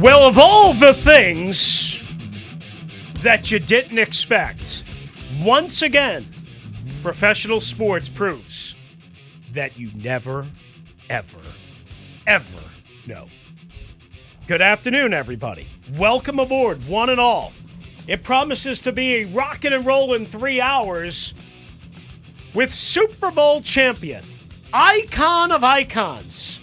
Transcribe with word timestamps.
Well, 0.00 0.26
of 0.26 0.38
all 0.38 0.74
the 0.74 0.92
things 0.92 2.02
that 3.22 3.52
you 3.52 3.60
didn't 3.60 3.98
expect, 3.98 4.82
once 5.40 5.82
again, 5.82 6.26
professional 7.00 7.60
sports 7.60 8.08
proves 8.08 8.74
that 9.52 9.78
you 9.78 9.92
never, 9.94 10.46
ever, 11.08 11.38
ever 12.26 12.58
know. 13.06 13.28
Good 14.48 14.60
afternoon, 14.60 15.14
everybody. 15.14 15.68
Welcome 15.96 16.40
aboard, 16.40 16.84
one 16.88 17.08
and 17.08 17.20
all. 17.20 17.52
It 18.08 18.24
promises 18.24 18.80
to 18.80 18.90
be 18.90 19.14
a 19.14 19.24
rockin' 19.26 19.72
and 19.72 19.86
rollin' 19.86 20.26
three 20.26 20.60
hours 20.60 21.34
with 22.52 22.72
Super 22.72 23.30
Bowl 23.30 23.62
champion, 23.62 24.24
icon 24.72 25.52
of 25.52 25.62
icons, 25.62 26.60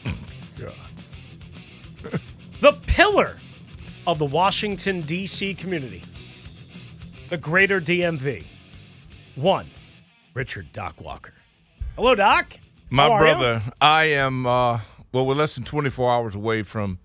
the 2.62 2.74
pillar 2.88 3.40
of 4.08 4.20
the 4.20 4.26
Washington, 4.26 5.02
D.C. 5.02 5.54
community, 5.56 6.04
the 7.30 7.38
greater 7.38 7.82
DMV. 7.82 8.46
One, 9.36 9.68
Richard 10.34 10.72
Doc 10.74 11.02
Walker. 11.02 11.34
Hello, 11.96 12.16
Doc. 12.16 12.54
My 12.90 13.08
brother, 13.18 13.62
you? 13.66 13.72
I 13.82 14.04
am, 14.06 14.46
uh, 14.46 14.80
well, 15.12 15.26
we're 15.26 15.36
less 15.36 15.56
than 15.56 15.64
24 15.64 16.12
hours 16.12 16.36
away 16.36 16.64
from 16.64 17.00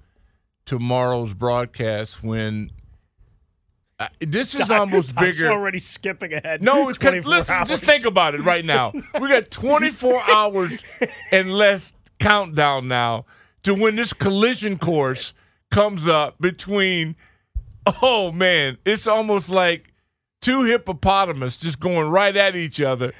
tomorrow's 0.64 1.32
broadcast 1.32 2.22
when 2.24 2.70
uh, 3.98 4.08
this 4.20 4.54
is 4.58 4.68
Doc- 4.68 4.80
almost 4.80 5.14
Doc's 5.14 5.38
bigger. 5.38 5.52
already 5.52 5.78
skipping 5.78 6.32
ahead. 6.32 6.62
No, 6.62 6.88
it's 6.88 6.98
24 6.98 7.30
listen, 7.30 7.54
hours. 7.54 7.68
just 7.68 7.84
think 7.84 8.04
about 8.04 8.34
it 8.34 8.40
right 8.42 8.64
now. 8.64 8.92
We 9.20 9.28
got 9.28 9.50
24 9.50 10.22
hours 10.28 10.84
and 11.30 11.52
less 11.54 11.92
countdown 12.18 12.88
now 12.88 13.24
to 13.62 13.74
when 13.74 13.96
this 13.96 14.12
collision 14.12 14.78
course 14.78 15.32
comes 15.70 16.06
up 16.08 16.40
between. 16.40 17.16
Oh 18.02 18.32
man, 18.32 18.78
it's 18.84 19.06
almost 19.06 19.48
like 19.48 19.92
two 20.42 20.64
hippopotamus 20.64 21.56
just 21.56 21.78
going 21.78 22.08
right 22.10 22.36
at 22.36 22.56
each 22.56 22.80
other, 22.80 23.12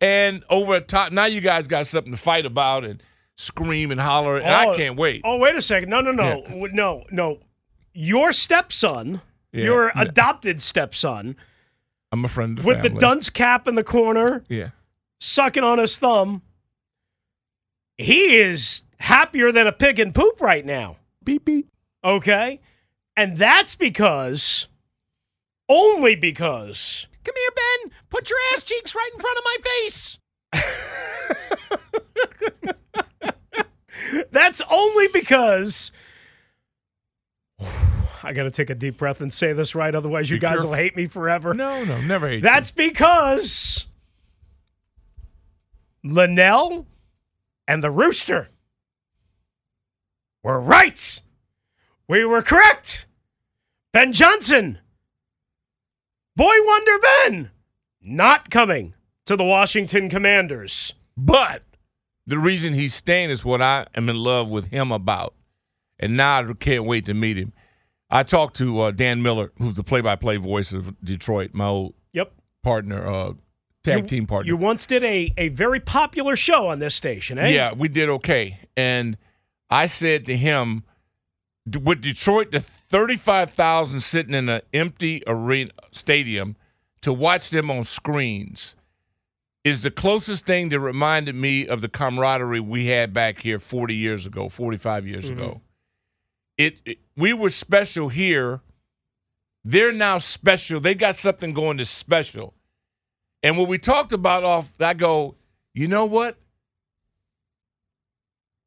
and 0.00 0.44
over 0.50 0.74
the 0.78 0.84
top. 0.84 1.10
Now 1.12 1.24
you 1.24 1.40
guys 1.40 1.66
got 1.66 1.86
something 1.86 2.12
to 2.12 2.18
fight 2.18 2.44
about 2.44 2.84
and 2.84 3.02
scream 3.36 3.90
and 3.90 3.98
holler, 4.00 4.36
and 4.36 4.50
I 4.52 4.66
Oh, 4.66 4.74
can't 4.76 4.96
wait. 4.98 5.22
Oh, 5.24 5.38
wait 5.38 5.56
a 5.56 5.62
second. 5.62 5.88
No, 5.88 6.00
no, 6.02 6.12
no. 6.12 6.44
Yeah. 6.46 6.66
No, 6.72 7.04
no. 7.10 7.38
Your 7.94 8.32
stepson, 8.34 9.22
Yeah. 9.52 9.64
your 9.64 9.86
Yeah. 9.96 10.02
adopted 10.02 10.60
stepson, 10.60 11.36
I'm 12.12 12.22
a 12.24 12.28
friend 12.28 12.58
of 12.58 12.64
the 12.64 12.68
with 12.68 12.82
the 12.82 12.90
dunce 12.90 13.30
cap 13.30 13.66
in 13.66 13.74
the 13.76 13.84
corner, 13.84 14.44
Yeah. 14.48 14.70
sucking 15.20 15.64
on 15.64 15.78
his 15.78 15.96
thumb, 15.96 16.42
he 17.96 18.36
is 18.36 18.82
happier 18.98 19.50
than 19.52 19.66
a 19.66 19.72
pig 19.72 19.98
in 19.98 20.12
poop 20.12 20.40
right 20.40 20.64
now. 20.66 20.96
Beep 21.24 21.44
beep. 21.46 21.68
Okay? 22.04 22.60
And 23.16 23.36
that's 23.36 23.74
because, 23.74 24.66
only 25.68 26.16
because, 26.16 27.06
Come 27.24 27.34
here, 27.36 27.50
Ben. 27.84 27.92
Put 28.08 28.30
your 28.30 28.38
ass 28.54 28.62
cheeks 28.62 28.94
right 28.94 29.10
in 29.14 29.20
front 29.20 29.38
of 29.38 29.44
my 29.44 29.56
face. 29.62 30.18
that's 34.30 34.62
only 34.70 35.08
because. 35.08 35.92
I 38.22 38.32
got 38.34 38.42
to 38.44 38.50
take 38.50 38.68
a 38.70 38.74
deep 38.74 38.98
breath 38.98 39.20
and 39.20 39.32
say 39.32 39.52
this 39.52 39.74
right, 39.74 39.94
otherwise, 39.94 40.28
you 40.28 40.36
Be 40.36 40.40
guys 40.40 40.50
careful. 40.56 40.70
will 40.70 40.76
hate 40.76 40.94
me 40.96 41.06
forever. 41.06 41.54
No, 41.54 41.84
no, 41.84 42.00
never 42.02 42.28
hate 42.28 42.36
you. 42.36 42.40
That's 42.42 42.70
because 42.70 43.86
Linnell 46.04 46.86
and 47.66 47.82
the 47.82 47.90
Rooster 47.90 48.48
were 50.42 50.60
right. 50.60 51.20
We 52.10 52.24
were 52.24 52.42
correct. 52.42 53.06
Ben 53.92 54.12
Johnson, 54.12 54.80
Boy 56.34 56.52
Wonder 56.64 56.98
Ben, 56.98 57.50
not 58.02 58.50
coming 58.50 58.94
to 59.26 59.36
the 59.36 59.44
Washington 59.44 60.10
Commanders. 60.10 60.94
But 61.16 61.62
the 62.26 62.36
reason 62.36 62.74
he's 62.74 62.94
staying 62.94 63.30
is 63.30 63.44
what 63.44 63.62
I 63.62 63.86
am 63.94 64.08
in 64.08 64.16
love 64.16 64.50
with 64.50 64.72
him 64.72 64.90
about. 64.90 65.34
And 66.00 66.16
now 66.16 66.40
I 66.40 66.52
can't 66.54 66.84
wait 66.84 67.06
to 67.06 67.14
meet 67.14 67.36
him. 67.36 67.52
I 68.10 68.24
talked 68.24 68.56
to 68.56 68.80
uh, 68.80 68.90
Dan 68.90 69.22
Miller, 69.22 69.52
who's 69.58 69.76
the 69.76 69.84
play 69.84 70.00
by 70.00 70.16
play 70.16 70.36
voice 70.36 70.72
of 70.72 71.00
Detroit, 71.04 71.50
my 71.54 71.66
old 71.66 71.94
Yep. 72.12 72.32
partner, 72.64 73.06
uh, 73.06 73.32
tag 73.84 74.02
You- 74.02 74.08
team 74.08 74.26
partner. 74.26 74.48
You 74.48 74.56
once 74.56 74.84
did 74.84 75.04
a, 75.04 75.32
a 75.38 75.50
very 75.50 75.78
popular 75.78 76.34
show 76.34 76.66
on 76.66 76.80
this 76.80 76.96
station, 76.96 77.38
eh? 77.38 77.50
Yeah, 77.50 77.72
we 77.72 77.86
did 77.86 78.08
okay. 78.08 78.58
And 78.76 79.16
I 79.70 79.86
said 79.86 80.26
to 80.26 80.36
him, 80.36 80.82
with 81.76 82.00
Detroit, 82.00 82.52
the 82.52 82.60
35,000 82.60 84.00
sitting 84.00 84.34
in 84.34 84.48
an 84.48 84.62
empty 84.72 85.22
arena 85.26 85.70
stadium 85.92 86.56
to 87.02 87.12
watch 87.12 87.50
them 87.50 87.70
on 87.70 87.84
screens 87.84 88.74
is 89.64 89.82
the 89.82 89.90
closest 89.90 90.46
thing 90.46 90.70
that 90.70 90.80
reminded 90.80 91.34
me 91.34 91.66
of 91.66 91.80
the 91.80 91.88
camaraderie 91.88 92.60
we 92.60 92.86
had 92.86 93.12
back 93.12 93.40
here 93.40 93.58
40 93.58 93.94
years 93.94 94.26
ago, 94.26 94.48
45 94.48 95.06
years 95.06 95.30
mm-hmm. 95.30 95.40
ago. 95.40 95.60
It, 96.56 96.80
it 96.84 96.98
we 97.16 97.32
were 97.32 97.50
special 97.50 98.08
here. 98.08 98.60
They're 99.64 99.92
now 99.92 100.18
special. 100.18 100.80
They 100.80 100.94
got 100.94 101.16
something 101.16 101.52
going 101.52 101.76
that's 101.76 101.90
special. 101.90 102.54
And 103.42 103.58
when 103.58 103.68
we 103.68 103.78
talked 103.78 104.12
about 104.12 104.44
off, 104.44 104.72
I 104.80 104.94
go, 104.94 105.36
you 105.74 105.88
know 105.88 106.06
what? 106.06 106.36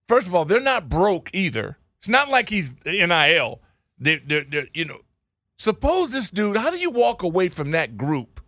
First 0.07 0.28
of 0.28 0.36
all, 0.36 0.45
they're 0.45 0.60
not 0.60 0.89
broke 0.89 1.30
either. 1.33 1.78
It's 2.04 2.10
not 2.10 2.28
like 2.28 2.50
he's 2.50 2.76
NIL. 2.86 3.62
They're, 3.98 4.20
they're, 4.28 4.44
they're, 4.44 4.68
you 4.74 4.84
know, 4.84 5.00
suppose 5.58 6.12
this 6.12 6.30
dude, 6.30 6.58
how 6.58 6.70
do 6.70 6.78
you 6.78 6.90
walk 6.90 7.24
away 7.24 7.48
from 7.48 7.72
that 7.72 7.96
group 7.96 8.42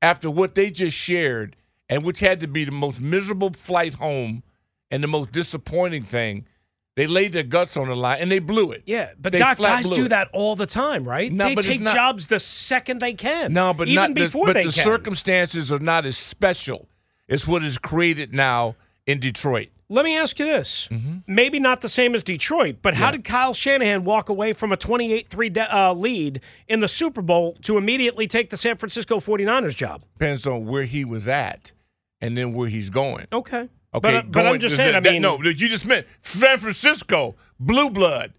after 0.00 0.30
what 0.30 0.54
they 0.54 0.70
just 0.70 0.96
shared 0.96 1.56
and 1.88 2.04
which 2.04 2.20
had 2.20 2.38
to 2.38 2.46
be 2.46 2.64
the 2.64 2.70
most 2.70 3.00
miserable 3.00 3.50
flight 3.50 3.94
home 3.94 4.44
and 4.88 5.02
the 5.02 5.08
most 5.08 5.32
disappointing 5.32 6.04
thing? 6.04 6.46
They 6.94 7.08
laid 7.08 7.32
their 7.32 7.42
guts 7.42 7.76
on 7.76 7.88
the 7.88 7.96
line 7.96 8.18
and 8.20 8.30
they 8.30 8.38
blew 8.38 8.70
it. 8.70 8.84
Yeah, 8.86 9.10
but 9.18 9.32
Doc, 9.32 9.58
guys 9.58 9.88
do 9.88 10.04
it. 10.04 10.10
that 10.10 10.28
all 10.32 10.54
the 10.54 10.66
time, 10.66 11.04
right? 11.04 11.32
No, 11.32 11.48
they 11.48 11.56
take 11.56 11.80
not- 11.80 11.96
jobs 11.96 12.28
the 12.28 12.38
second 12.38 13.00
they 13.00 13.14
can. 13.14 13.52
No, 13.52 13.74
but 13.74 13.88
even 13.88 13.94
not 14.00 14.14
the- 14.14 14.26
before 14.26 14.46
but 14.46 14.52
they 14.52 14.66
the 14.66 14.72
can. 14.72 14.84
circumstances 14.84 15.72
are 15.72 15.80
not 15.80 16.06
as 16.06 16.16
special 16.16 16.88
as 17.28 17.48
what 17.48 17.64
is 17.64 17.78
created 17.78 18.32
now 18.32 18.76
in 19.08 19.18
Detroit. 19.18 19.70
Let 19.92 20.04
me 20.04 20.16
ask 20.16 20.38
you 20.38 20.46
this. 20.46 20.88
Maybe 21.26 21.60
not 21.60 21.80
the 21.82 21.88
same 21.88 22.14
as 22.14 22.22
Detroit, 22.22 22.76
but 22.82 22.94
how 22.94 23.10
did 23.10 23.24
Kyle 23.24 23.52
Shanahan 23.54 24.04
walk 24.04 24.28
away 24.28 24.52
from 24.54 24.72
a 24.72 24.76
28 24.76 25.28
3 25.28 25.48
de- 25.50 25.76
uh, 25.76 25.92
lead 25.92 26.40
in 26.68 26.80
the 26.80 26.88
Super 26.88 27.20
Bowl 27.20 27.56
to 27.62 27.76
immediately 27.76 28.26
take 28.26 28.50
the 28.50 28.56
San 28.56 28.76
Francisco 28.76 29.20
49ers 29.20 29.76
job? 29.76 30.02
Depends 30.18 30.46
on 30.46 30.64
where 30.66 30.84
he 30.84 31.04
was 31.04 31.28
at 31.28 31.72
and 32.20 32.36
then 32.36 32.52
where 32.54 32.68
he's 32.68 32.88
going. 32.90 33.26
Okay. 33.32 33.68
Okay, 33.94 34.00
But, 34.00 34.14
uh, 34.14 34.22
but 34.26 34.40
I'm 34.40 34.46
going- 34.52 34.60
just 34.60 34.76
that- 34.78 34.84
saying, 34.84 34.96
I 34.96 35.00
that- 35.00 35.12
mean, 35.12 35.20
no, 35.22 35.38
you 35.42 35.52
just 35.52 35.84
meant 35.84 36.06
San 36.22 36.58
Francisco, 36.58 37.36
blue 37.60 37.90
blood. 37.90 38.32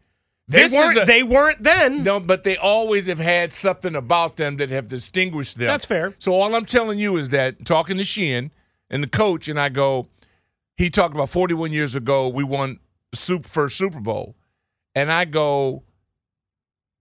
they, 0.47 0.63
This 0.63 0.71
weren't, 0.73 0.97
a- 0.97 1.05
they 1.05 1.21
weren't 1.21 1.61
then. 1.61 2.01
No, 2.01 2.19
but 2.19 2.41
they 2.44 2.57
always 2.57 3.05
have 3.05 3.19
had 3.19 3.53
something 3.53 3.95
about 3.95 4.35
them 4.38 4.57
that 4.57 4.71
have 4.71 4.88
distinguished 4.88 5.59
them. 5.59 5.67
That's 5.67 5.85
fair. 5.85 6.15
So 6.17 6.33
all 6.33 6.55
I'm 6.55 6.65
telling 6.65 6.97
you 6.97 7.15
is 7.17 7.29
that 7.29 7.63
talking 7.65 7.97
to 7.97 8.03
Sheehan 8.03 8.50
and 8.89 9.03
the 9.03 9.07
coach, 9.07 9.47
and 9.47 9.59
I 9.59 9.69
go, 9.69 10.07
he 10.77 10.89
talked 10.89 11.13
about 11.13 11.29
41 11.29 11.71
years 11.71 11.95
ago 11.95 12.27
we 12.27 12.43
won 12.43 12.79
super, 13.13 13.47
first 13.47 13.77
Super 13.77 13.99
Bowl, 13.99 14.35
and 14.95 15.11
I 15.11 15.25
go, 15.25 15.83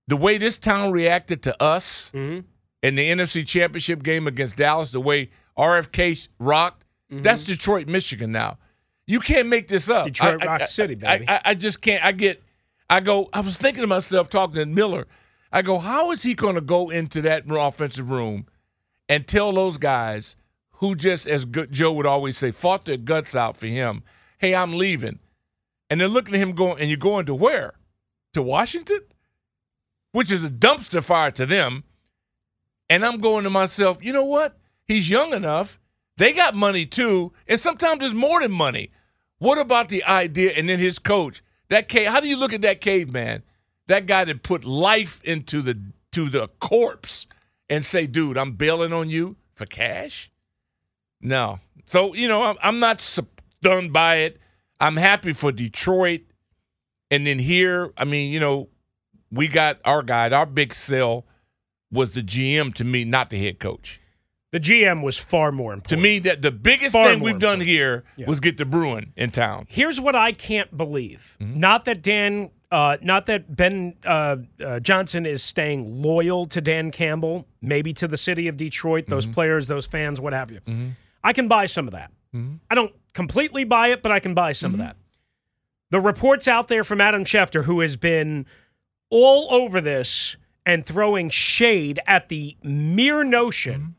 the 0.08 0.16
way 0.16 0.36
this 0.38 0.58
town 0.58 0.92
reacted 0.92 1.42
to 1.44 1.62
us 1.62 2.10
Mhm. 2.14 2.44
in 2.82 2.94
the 2.96 3.08
NFC 3.10 3.44
Championship 3.44 4.02
game 4.02 4.26
against 4.26 4.56
Dallas, 4.56 4.92
the 4.92 5.00
way 5.00 5.30
RFK 5.56 6.28
rocked, 6.38 6.84
Mm-hmm. 7.10 7.22
that's 7.22 7.44
Detroit, 7.44 7.86
Michigan. 7.88 8.32
Now, 8.32 8.58
you 9.06 9.20
can't 9.20 9.48
make 9.48 9.68
this 9.68 9.88
up. 9.88 10.06
Detroit 10.06 10.42
I- 10.42 10.46
Rock 10.46 10.62
I- 10.62 10.66
City, 10.66 10.94
baby. 10.94 11.26
I, 11.28 11.40
I 11.44 11.54
just 11.54 11.80
can't. 11.82 12.02
I 12.04 12.12
get. 12.12 12.42
I 12.88 13.00
go. 13.00 13.28
I 13.34 13.40
was 13.40 13.56
thinking 13.56 13.82
to 13.82 13.86
myself, 13.86 14.28
talking 14.30 14.54
to 14.56 14.66
Miller. 14.66 15.06
I 15.52 15.60
go, 15.62 15.78
how 15.78 16.10
is 16.12 16.22
he 16.22 16.32
going 16.34 16.54
to 16.54 16.60
go 16.62 16.88
into 16.88 17.20
that 17.22 17.44
offensive 17.50 18.10
room 18.10 18.46
and 19.10 19.26
tell 19.26 19.52
those 19.52 19.76
guys 19.76 20.36
who 20.82 20.96
just, 20.96 21.28
as 21.28 21.44
Joe 21.44 21.92
would 21.92 22.06
always 22.06 22.36
say, 22.36 22.50
fought 22.50 22.86
their 22.86 22.96
guts 22.96 23.36
out 23.36 23.56
for 23.56 23.68
him, 23.68 24.02
hey, 24.38 24.52
I'm 24.52 24.76
leaving, 24.76 25.20
and 25.88 26.00
they're 26.00 26.08
looking 26.08 26.34
at 26.34 26.40
him 26.40 26.56
going, 26.56 26.80
and 26.80 26.90
you're 26.90 26.96
going 26.96 27.24
to 27.26 27.36
where? 27.36 27.74
To 28.34 28.42
Washington, 28.42 28.98
which 30.10 30.32
is 30.32 30.42
a 30.42 30.50
dumpster 30.50 31.00
fire 31.00 31.30
to 31.30 31.46
them. 31.46 31.84
And 32.90 33.06
I'm 33.06 33.20
going 33.20 33.44
to 33.44 33.50
myself, 33.50 34.02
you 34.02 34.12
know 34.12 34.24
what? 34.24 34.58
He's 34.88 35.08
young 35.08 35.32
enough. 35.32 35.78
They 36.16 36.32
got 36.32 36.56
money 36.56 36.84
too, 36.84 37.32
and 37.46 37.60
sometimes 37.60 38.04
it's 38.04 38.12
more 38.12 38.40
than 38.40 38.50
money. 38.50 38.90
What 39.38 39.58
about 39.58 39.88
the 39.88 40.02
idea? 40.02 40.50
And 40.50 40.68
then 40.68 40.80
his 40.80 40.98
coach, 40.98 41.44
that 41.68 41.88
cave. 41.88 42.08
How 42.08 42.18
do 42.18 42.26
you 42.26 42.36
look 42.36 42.52
at 42.52 42.62
that 42.62 42.80
caveman? 42.80 43.44
That 43.86 44.06
guy 44.06 44.24
that 44.24 44.42
put 44.42 44.64
life 44.64 45.22
into 45.22 45.62
the 45.62 45.80
to 46.10 46.28
the 46.28 46.48
corpse 46.58 47.28
and 47.70 47.84
say, 47.84 48.08
"Dude, 48.08 48.36
I'm 48.36 48.52
bailing 48.52 48.92
on 48.92 49.08
you 49.08 49.36
for 49.54 49.64
cash." 49.64 50.31
No. 51.22 51.60
So 51.86 52.14
you 52.14 52.28
know, 52.28 52.56
I'm, 52.62 52.78
not 52.78 53.00
stunned 53.00 53.92
by 53.92 54.16
it. 54.16 54.38
I'm 54.80 54.96
happy 54.96 55.32
for 55.32 55.52
Detroit, 55.52 56.22
and 57.10 57.26
then 57.26 57.38
here, 57.38 57.92
I 57.96 58.04
mean, 58.04 58.32
you 58.32 58.40
know, 58.40 58.68
we 59.30 59.48
got 59.48 59.78
our 59.84 60.02
guy. 60.02 60.28
Our 60.30 60.46
big 60.46 60.74
sell 60.74 61.24
was 61.90 62.12
the 62.12 62.22
GM 62.22 62.74
to 62.74 62.84
me, 62.84 63.04
not 63.04 63.30
the 63.30 63.38
head 63.42 63.58
coach. 63.60 64.00
The 64.50 64.60
GM 64.60 65.02
was 65.02 65.16
far 65.18 65.50
more 65.52 65.72
important. 65.72 65.88
To 65.90 65.96
me, 65.96 66.18
that 66.20 66.42
the 66.42 66.50
biggest 66.50 66.92
Far 66.92 67.04
thing 67.10 67.20
we've 67.20 67.38
done 67.38 67.60
here 67.60 68.04
Yeah. 68.16 68.26
was 68.26 68.38
get 68.40 68.58
the 68.58 68.66
Bruin 68.66 69.12
in 69.16 69.30
town. 69.30 69.66
Here's 69.68 69.98
what 69.98 70.14
I 70.14 70.32
can't 70.32 70.76
believe. 70.76 71.38
Mm-hmm. 71.40 71.58
Not 71.58 71.86
that 71.86 72.02
Dan, 72.02 72.50
uh, 72.70 72.98
not 73.00 73.24
that 73.26 73.54
Ben 73.56 73.94
uh, 74.04 74.36
uh, 74.62 74.80
Johnson 74.80 75.24
is 75.24 75.42
staying 75.42 76.02
loyal 76.02 76.44
to 76.48 76.60
Dan 76.60 76.90
Campbell, 76.90 77.46
maybe 77.62 77.94
to 77.94 78.06
the 78.06 78.18
city 78.18 78.46
of 78.48 78.58
Detroit, 78.58 79.06
those 79.06 79.24
Mm-hmm. 79.24 79.32
players, 79.34 79.68
those 79.68 79.86
fans, 79.86 80.20
what 80.20 80.34
have 80.34 80.50
you. 80.50 80.60
I 81.24 81.32
can 81.32 81.48
buy 81.48 81.66
some 81.66 81.86
of 81.88 81.92
that. 81.92 82.10
I 82.70 82.74
don't 82.74 82.94
completely 83.12 83.64
buy 83.64 83.88
it, 83.88 84.02
but 84.02 84.10
I 84.10 84.18
can 84.20 84.32
buy 84.34 84.52
some 84.52 84.72
Mm-hmm. 84.72 84.80
of 84.80 84.86
that. 84.86 84.96
The 85.90 86.00
reports 86.00 86.48
out 86.48 86.68
there 86.68 86.84
from 86.84 87.00
Adam 87.02 87.24
Schefter, 87.24 87.64
who 87.64 87.80
has 87.80 87.96
been 87.96 88.46
all 89.10 89.52
over 89.52 89.80
this 89.82 90.36
and 90.64 90.86
throwing 90.86 91.28
shade 91.28 92.00
at 92.06 92.28
the 92.30 92.56
mere 92.62 93.22
notion 93.24 93.80
Mm-hmm. 93.80 93.90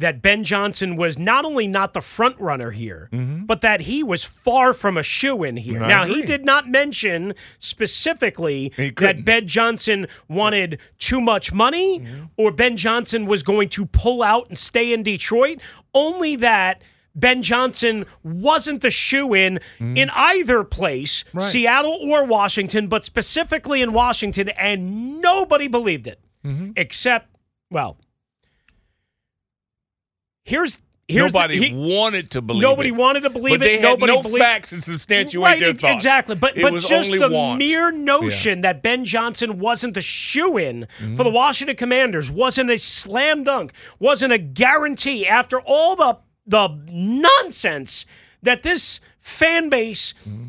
That 0.00 0.20
Ben 0.20 0.44
Johnson 0.44 0.96
was 0.96 1.16
not 1.18 1.44
only 1.44 1.66
not 1.66 1.92
the 1.92 2.00
front 2.00 2.38
runner 2.40 2.70
here, 2.72 3.08
but 3.46 3.60
that 3.60 3.82
he 3.82 4.02
was 4.02 4.24
far 4.24 4.74
from 4.74 4.96
a 4.96 5.02
shoe 5.02 5.44
in 5.44 5.56
here. 5.56 5.74
Mm-hmm. 5.76 5.84
I 5.84 5.88
now, 5.88 6.04
he 6.04 6.22
did 6.22 6.44
not 6.44 6.68
mention 6.68 7.34
specifically 7.58 8.72
that. 8.96 9.24
Ben 9.24 9.46
Johnson 9.46 10.06
wanted 10.28 10.78
too 10.98 11.20
much 11.20 11.52
money 11.52 12.00
Mm-hmm. 12.00 12.24
or 12.36 12.50
Ben 12.52 12.76
Johnson 12.76 13.26
was 13.26 13.42
going 13.42 13.68
to 13.70 13.86
pull 13.86 14.22
out 14.22 14.48
and 14.48 14.56
stay 14.58 14.92
in 14.92 15.02
Detroit, 15.02 15.58
only 15.94 16.36
that. 16.36 16.82
Ben 17.14 17.42
Johnson 17.42 18.06
wasn't 18.22 18.80
the 18.82 18.90
shoe 18.90 19.34
in 19.34 19.58
in 19.80 20.10
either 20.14 20.62
place, 20.64 21.24
Mm-hmm. 21.24 21.38
Right. 21.38 21.48
Seattle 21.48 21.98
or 22.02 22.24
Washington, 22.24 22.86
but 22.88 23.04
specifically 23.04 23.82
in 23.82 23.92
Washington, 23.92 24.48
and 24.50 25.20
nobody 25.20 25.66
believed 25.68 26.06
it. 26.06 26.20
Mm-hmm. 26.44 26.70
Except, 26.76 27.28
well, 27.70 27.98
here's 30.44 30.80
here's 31.10 31.32
Nobody 31.32 31.58
the, 31.58 31.68
he- 31.68 31.74
wanted 31.74 32.30
to 32.32 32.42
believe 32.42 32.62
nobody 32.62 32.88
it. 32.90 32.94
wanted 32.94 33.20
to 33.20 33.30
believe 33.30 33.58
but 33.58 33.68
it. 33.68 33.82
nobody 33.82 34.14
no 34.14 34.22
believed 34.22 34.38
facts 34.38 34.70
to 34.70 34.80
substantiate 34.80 35.42
right, 35.42 35.60
their 35.60 35.74
thoughts. 35.74 35.94
Exactly, 35.94 36.34
but 36.36 36.56
it 36.56 36.62
but 36.62 36.80
just 36.80 37.10
the 37.10 37.28
wants. 37.28 37.58
mere 37.58 37.90
notion 37.90 38.60
that 38.62 38.82
Ben 38.82 39.04
Johnson 39.04 39.58
wasn't 39.58 39.94
the 39.94 40.00
shoe 40.00 40.56
in 40.56 40.86
for 40.98 41.06
the 41.06 41.24
mm-hmm. 41.24 41.34
Washington 41.34 41.76
Commanders 41.76 42.30
wasn't 42.30 42.70
a 42.70 42.78
slam 42.78 43.44
dunk, 43.44 43.72
wasn't 43.98 44.32
a 44.32 44.38
guarantee 44.38 45.26
after 45.26 45.60
all 45.60 45.96
the 45.96 46.18
the 46.46 46.68
nonsense 46.88 48.06
that 48.42 48.62
this 48.62 49.00
fan 49.20 49.68
base 49.68 50.14
mm-hmm. 50.26 50.46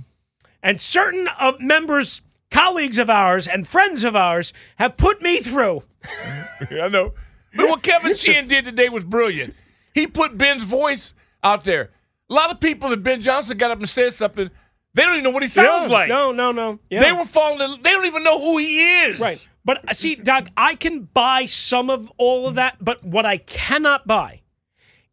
and 0.63 0.79
certain 0.79 1.27
of 1.39 1.59
members, 1.59 2.21
colleagues 2.49 2.97
of 2.97 3.09
ours, 3.09 3.47
and 3.47 3.67
friends 3.67 4.03
of 4.03 4.15
ours 4.15 4.53
have 4.77 4.97
put 4.97 5.21
me 5.21 5.39
through. 5.39 5.83
I 6.71 6.87
know. 6.87 7.13
But 7.55 7.67
what 7.67 7.83
Kevin 7.83 8.13
Sheehan 8.15 8.47
did 8.47 8.65
today 8.65 8.89
was 8.89 9.05
brilliant. 9.05 9.53
He 9.93 10.07
put 10.07 10.37
Ben's 10.37 10.63
voice 10.63 11.13
out 11.43 11.63
there. 11.63 11.91
A 12.29 12.33
lot 12.33 12.51
of 12.51 12.59
people, 12.59 12.89
that 12.89 13.03
Ben 13.03 13.21
Johnson 13.21 13.57
got 13.57 13.71
up 13.71 13.79
and 13.79 13.89
said 13.89 14.13
something, 14.13 14.49
they 14.93 15.03
don't 15.03 15.13
even 15.13 15.23
know 15.23 15.29
what 15.31 15.43
he 15.43 15.49
sounds 15.49 15.87
No, 15.89 15.93
like. 15.93 16.09
No, 16.09 16.31
no, 16.31 16.51
no. 16.51 16.79
Yeah. 16.89 17.01
They 17.01 17.11
were 17.11 17.25
falling. 17.25 17.61
in- 17.73 17.81
They 17.81 17.91
don't 17.91 18.05
even 18.05 18.23
know 18.23 18.39
who 18.39 18.57
he 18.57 19.03
is. 19.03 19.19
Right. 19.19 19.47
But 19.65 19.89
uh, 19.89 19.93
see, 19.93 20.15
Doug, 20.15 20.49
I 20.57 20.75
can 20.75 21.01
buy 21.13 21.45
some 21.45 21.89
of 21.89 22.11
all 22.17 22.47
of 22.47 22.55
that, 22.55 22.77
but 22.83 23.03
what 23.03 23.25
I 23.25 23.37
cannot 23.37 24.07
buy 24.07 24.41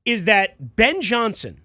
is 0.05 0.25
that 0.25 0.77
Ben 0.77 1.01
Johnson 1.03 1.61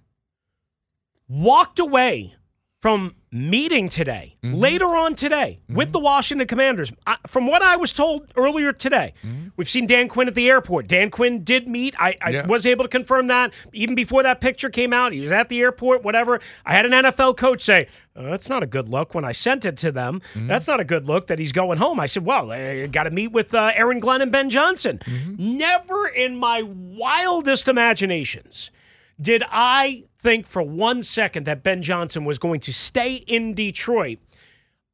walked 1.28 1.80
away 1.80 2.36
from 2.82 3.16
meeting 3.34 3.90
today, 3.90 4.38
Mm-hmm. 4.44 4.56
later 4.58 4.96
on 4.96 5.16
today, 5.16 5.60
with 5.70 5.92
the 5.94 6.00
Washington 6.00 6.46
Commanders. 6.48 6.92
I, 7.08 7.16
from 7.28 7.48
what 7.48 7.62
I 7.62 7.78
was 7.78 7.94
told 7.94 8.32
earlier 8.36 8.74
today, 8.74 9.14
we've 9.56 9.70
seen 9.70 9.86
Dan 9.88 10.08
Quinn 10.10 10.28
at 10.28 10.36
the 10.36 10.50
airport. 10.50 10.88
Dan 10.88 11.10
Quinn 11.10 11.44
did 11.44 11.68
meet. 11.68 11.96
I, 11.98 12.10
I 12.10 12.14
Mm-hmm. 12.14 12.34
Yeah. 12.34 12.46
was 12.48 12.66
able 12.66 12.84
to 12.84 12.90
confirm 12.90 13.28
that 13.28 13.54
even 13.72 13.96
before 13.96 14.22
that 14.24 14.42
picture 14.42 14.70
came 14.70 14.92
out. 14.94 15.14
He 15.14 15.22
was 15.22 15.32
at 15.32 15.48
the 15.50 15.62
airport, 15.62 16.04
whatever. 16.04 16.40
I 16.66 16.74
had 16.74 16.86
an 16.86 16.92
NFL 16.92 17.38
coach 17.38 17.62
say, 17.62 17.88
"Uh, 18.16 18.24
That's 18.24 18.50
not 18.50 18.64
a 18.64 18.68
good 18.68 18.90
look 18.90 19.16
when 19.16 19.24
I 19.26 19.32
sent 19.32 19.64
it 19.66 19.78
to 19.78 19.92
them. 19.92 20.22
Mm-hmm. 20.34 20.48
That's 20.48 20.68
not 20.68 20.80
a 20.80 20.84
good 20.84 21.08
look 21.08 21.28
that 21.28 21.40
he's 21.40 21.52
going 21.54 21.78
home. 21.78 22.00
I 22.02 22.06
said, 22.08 22.26
Well, 22.26 22.52
I 22.52 22.86
got 22.88 23.04
to 23.04 23.12
meet 23.12 23.32
with 23.32 23.54
uh, 23.54 23.72
Aaron 23.76 24.00
Glenn 24.00 24.22
and 24.22 24.32
Ben 24.32 24.50
Johnson. 24.50 25.00
Mm-hmm. 25.06 25.58
Never 25.58 26.08
in 26.08 26.36
my 26.38 26.64
wildest 26.64 27.68
imaginations 27.68 28.72
did 29.22 29.44
I 29.50 30.04
think 30.24 30.48
for 30.48 30.64
one 30.64 31.04
second 31.04 31.46
that 31.46 31.62
Ben 31.62 31.82
Johnson 31.82 32.26
was 32.26 32.40
going 32.40 32.62
to 32.62 32.74
stay 32.74 33.16
in 33.16 33.54
Detroit. 33.54 34.20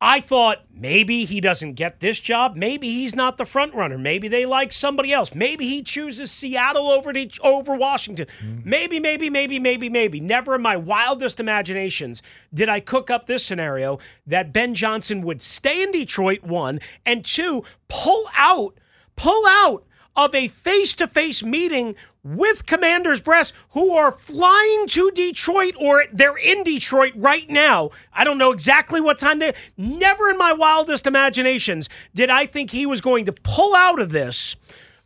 I 0.01 0.21
thought 0.21 0.59
maybe 0.73 1.25
he 1.25 1.41
doesn't 1.41 1.73
get 1.73 1.99
this 1.99 2.21
job. 2.21 2.55
Maybe 2.55 2.87
he's 2.89 3.13
not 3.13 3.37
the 3.37 3.45
front 3.45 3.73
runner. 3.73 3.97
Maybe 3.97 4.29
they 4.29 4.45
like 4.45 4.71
somebody 4.71 5.11
else. 5.11 5.35
Maybe 5.35 5.67
he 5.67 5.83
chooses 5.83 6.31
Seattle 6.31 6.87
over 6.87 7.11
to, 7.11 7.29
over 7.43 7.75
Washington. 7.75 8.27
Mm-hmm. 8.41 8.69
Maybe, 8.69 8.99
maybe, 9.01 9.29
maybe, 9.29 9.59
maybe, 9.59 9.89
maybe. 9.89 10.21
Never 10.21 10.55
in 10.55 10.61
my 10.61 10.77
wildest 10.77 11.41
imaginations 11.41 12.21
did 12.53 12.69
I 12.69 12.79
cook 12.79 13.09
up 13.09 13.27
this 13.27 13.45
scenario 13.45 13.99
that 14.25 14.53
Ben 14.53 14.73
Johnson 14.73 15.21
would 15.23 15.41
stay 15.41 15.83
in 15.83 15.91
Detroit, 15.91 16.43
one, 16.43 16.79
and 17.05 17.25
two, 17.25 17.65
pull 17.89 18.29
out, 18.37 18.77
pull 19.17 19.45
out 19.47 19.85
of 20.15 20.33
a 20.33 20.47
face 20.47 20.95
to 20.95 21.07
face 21.07 21.43
meeting 21.43 21.95
with 22.23 22.65
Commanders 22.65 23.21
Brass, 23.21 23.53
who 23.69 23.93
are 23.93 24.11
flying 24.11 24.87
to 24.87 25.11
Detroit 25.11 25.75
or 25.79 26.03
they're 26.11 26.37
in 26.37 26.63
Detroit 26.63 27.13
right 27.15 27.49
now. 27.49 27.91
I 28.13 28.23
don't 28.23 28.37
know 28.37 28.51
exactly 28.51 29.01
what 29.01 29.19
time 29.19 29.39
they. 29.39 29.53
Never 29.77 30.29
in 30.29 30.37
my 30.37 30.53
wildest 30.53 31.07
imaginations 31.07 31.89
did 32.13 32.29
I 32.29 32.45
think 32.45 32.71
he 32.71 32.85
was 32.85 33.01
going 33.01 33.25
to 33.25 33.31
pull 33.31 33.75
out 33.75 33.99
of 33.99 34.11
this 34.11 34.55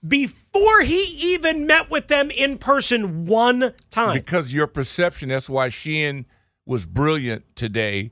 before 0.05 0.81
he 0.81 1.03
even 1.21 1.65
met 1.65 1.89
with 1.89 2.07
them 2.07 2.29
in 2.31 2.57
person 2.57 3.25
one 3.25 3.73
time. 3.89 4.13
Because 4.13 4.53
your 4.53 4.67
perception, 4.67 5.29
that's 5.29 5.49
why 5.49 5.69
Sheehan 5.69 6.25
was 6.65 6.85
brilliant 6.85 7.55
today 7.55 8.11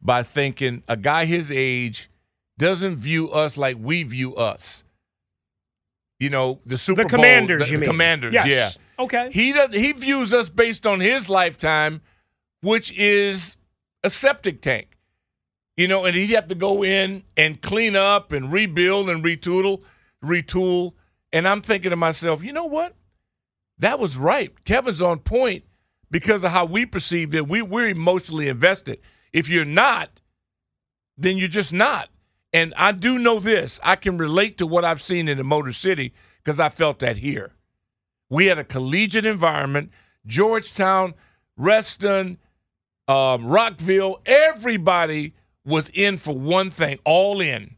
by 0.00 0.22
thinking 0.22 0.82
a 0.88 0.96
guy 0.96 1.24
his 1.24 1.50
age 1.52 2.10
doesn't 2.58 2.96
view 2.96 3.30
us 3.30 3.56
like 3.56 3.76
we 3.78 4.02
view 4.02 4.34
us. 4.36 4.84
You 6.18 6.30
know, 6.30 6.60
the 6.64 6.78
Super 6.78 7.02
the 7.02 7.08
Bowl, 7.08 7.18
Commanders, 7.18 7.64
the, 7.66 7.70
you 7.70 7.76
the 7.76 7.80
mean? 7.82 7.90
Commanders, 7.90 8.34
Yes. 8.34 8.46
yeah. 8.46 8.70
Okay. 8.98 9.30
He 9.32 9.52
does, 9.52 9.74
he 9.74 9.92
views 9.92 10.32
us 10.32 10.48
based 10.48 10.86
on 10.86 11.00
his 11.00 11.28
lifetime, 11.28 12.00
which 12.62 12.92
is 12.98 13.56
a 14.02 14.08
septic 14.10 14.62
tank. 14.62 14.96
You 15.76 15.88
know, 15.88 16.06
and 16.06 16.16
he'd 16.16 16.30
have 16.30 16.48
to 16.48 16.54
go 16.54 16.82
in 16.82 17.22
and 17.36 17.60
clean 17.60 17.96
up 17.96 18.32
and 18.32 18.50
rebuild 18.50 19.10
and 19.10 19.22
retool, 19.22 19.82
retool. 20.24 20.94
And 21.34 21.46
I'm 21.46 21.60
thinking 21.60 21.90
to 21.90 21.96
myself, 21.96 22.42
you 22.42 22.52
know 22.52 22.64
what? 22.64 22.94
That 23.78 23.98
was 23.98 24.16
right. 24.16 24.64
Kevin's 24.64 25.02
on 25.02 25.18
point 25.18 25.64
because 26.10 26.44
of 26.44 26.52
how 26.52 26.64
we 26.64 26.86
perceived 26.86 27.34
it. 27.34 27.46
We, 27.46 27.60
we're 27.60 27.88
emotionally 27.88 28.48
invested. 28.48 29.00
If 29.34 29.50
you're 29.50 29.66
not, 29.66 30.22
then 31.18 31.36
you're 31.36 31.48
just 31.48 31.74
not. 31.74 32.08
And 32.56 32.72
I 32.78 32.92
do 32.92 33.18
know 33.18 33.38
this. 33.38 33.78
I 33.84 33.96
can 33.96 34.16
relate 34.16 34.56
to 34.56 34.66
what 34.66 34.82
I've 34.82 35.02
seen 35.02 35.28
in 35.28 35.36
the 35.36 35.44
Motor 35.44 35.74
City 35.74 36.14
because 36.42 36.58
I 36.58 36.70
felt 36.70 37.00
that 37.00 37.18
here. 37.18 37.52
We 38.30 38.46
had 38.46 38.56
a 38.56 38.64
collegiate 38.64 39.26
environment. 39.26 39.90
Georgetown, 40.24 41.12
Reston, 41.58 42.38
um, 43.08 43.44
Rockville, 43.44 44.22
everybody 44.24 45.34
was 45.66 45.90
in 45.90 46.16
for 46.16 46.34
one 46.34 46.70
thing, 46.70 46.98
all 47.04 47.42
in. 47.42 47.76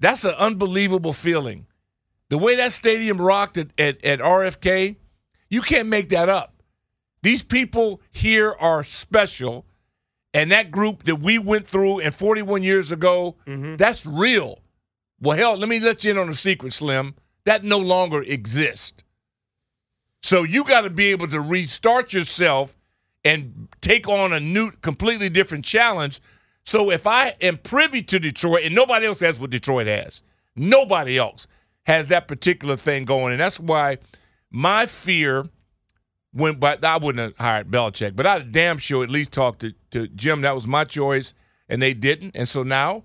That's 0.00 0.24
an 0.24 0.36
unbelievable 0.38 1.12
feeling. 1.12 1.66
The 2.30 2.38
way 2.38 2.56
that 2.56 2.72
stadium 2.72 3.20
rocked 3.20 3.58
at, 3.58 3.78
at, 3.78 4.02
at 4.02 4.20
RFK, 4.20 4.96
you 5.50 5.60
can't 5.60 5.88
make 5.88 6.08
that 6.08 6.30
up. 6.30 6.62
These 7.22 7.42
people 7.42 8.00
here 8.10 8.56
are 8.58 8.84
special. 8.84 9.66
And 10.34 10.50
that 10.50 10.70
group 10.70 11.04
that 11.04 11.16
we 11.16 11.38
went 11.38 11.68
through 11.68 12.00
and 12.00 12.14
41 12.14 12.62
years 12.62 12.90
ago, 12.90 13.36
mm-hmm. 13.46 13.76
that's 13.76 14.06
real. 14.06 14.60
Well, 15.20 15.36
hell, 15.36 15.56
let 15.56 15.68
me 15.68 15.78
let 15.78 16.04
you 16.04 16.10
in 16.10 16.18
on 16.18 16.28
a 16.28 16.34
secret, 16.34 16.72
Slim. 16.72 17.14
That 17.44 17.64
no 17.64 17.78
longer 17.78 18.22
exists. 18.22 19.02
So 20.22 20.42
you 20.42 20.64
got 20.64 20.82
to 20.82 20.90
be 20.90 21.06
able 21.06 21.28
to 21.28 21.40
restart 21.40 22.12
yourself 22.12 22.76
and 23.24 23.68
take 23.80 24.08
on 24.08 24.32
a 24.32 24.40
new, 24.40 24.70
completely 24.70 25.28
different 25.28 25.64
challenge. 25.64 26.20
So 26.64 26.90
if 26.90 27.06
I 27.06 27.36
am 27.40 27.58
privy 27.58 28.02
to 28.04 28.18
Detroit, 28.18 28.64
and 28.64 28.74
nobody 28.74 29.06
else 29.06 29.20
has 29.20 29.38
what 29.38 29.50
Detroit 29.50 29.86
has, 29.86 30.22
nobody 30.54 31.18
else 31.18 31.46
has 31.86 32.08
that 32.08 32.28
particular 32.28 32.76
thing 32.76 33.04
going, 33.04 33.32
and 33.32 33.40
that's 33.40 33.58
why 33.58 33.98
my 34.50 34.86
fear 34.86 35.46
when 36.32 36.58
but 36.58 36.84
I 36.84 36.96
wouldn't 36.96 37.36
have 37.38 37.44
hired 37.44 37.70
Belichick, 37.70 38.16
but 38.16 38.26
I'd 38.26 38.52
damn 38.52 38.78
sure 38.78 39.04
at 39.04 39.10
least 39.10 39.32
talk 39.32 39.58
to, 39.58 39.72
to 39.90 40.08
Jim. 40.08 40.40
That 40.42 40.54
was 40.54 40.66
my 40.66 40.84
choice, 40.84 41.34
and 41.68 41.80
they 41.80 41.94
didn't. 41.94 42.34
And 42.34 42.48
so 42.48 42.62
now 42.62 43.04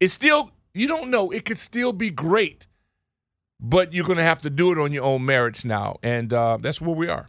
it's 0.00 0.14
still 0.14 0.50
you 0.74 0.86
don't 0.86 1.10
know. 1.10 1.30
It 1.30 1.44
could 1.44 1.58
still 1.58 1.92
be 1.92 2.10
great, 2.10 2.66
but 3.60 3.92
you're 3.92 4.06
going 4.06 4.18
to 4.18 4.24
have 4.24 4.42
to 4.42 4.50
do 4.50 4.72
it 4.72 4.78
on 4.78 4.92
your 4.92 5.04
own 5.04 5.24
merits 5.26 5.64
now, 5.64 5.98
and 6.02 6.32
uh, 6.32 6.58
that's 6.60 6.80
where 6.80 6.94
we 6.94 7.08
are. 7.08 7.28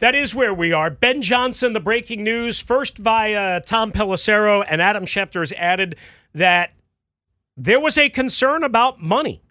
That 0.00 0.14
is 0.14 0.34
where 0.34 0.54
we 0.54 0.72
are. 0.72 0.90
Ben 0.90 1.22
Johnson, 1.22 1.72
the 1.72 1.80
breaking 1.80 2.22
news, 2.22 2.60
first 2.60 2.98
via 2.98 3.60
Tom 3.62 3.90
Pelissero 3.90 4.64
and 4.68 4.80
Adam 4.80 5.06
Schefter 5.06 5.40
has 5.40 5.52
added 5.52 5.96
that 6.34 6.70
there 7.56 7.80
was 7.80 7.98
a 7.98 8.08
concern 8.08 8.62
about 8.62 9.02
money. 9.02 9.42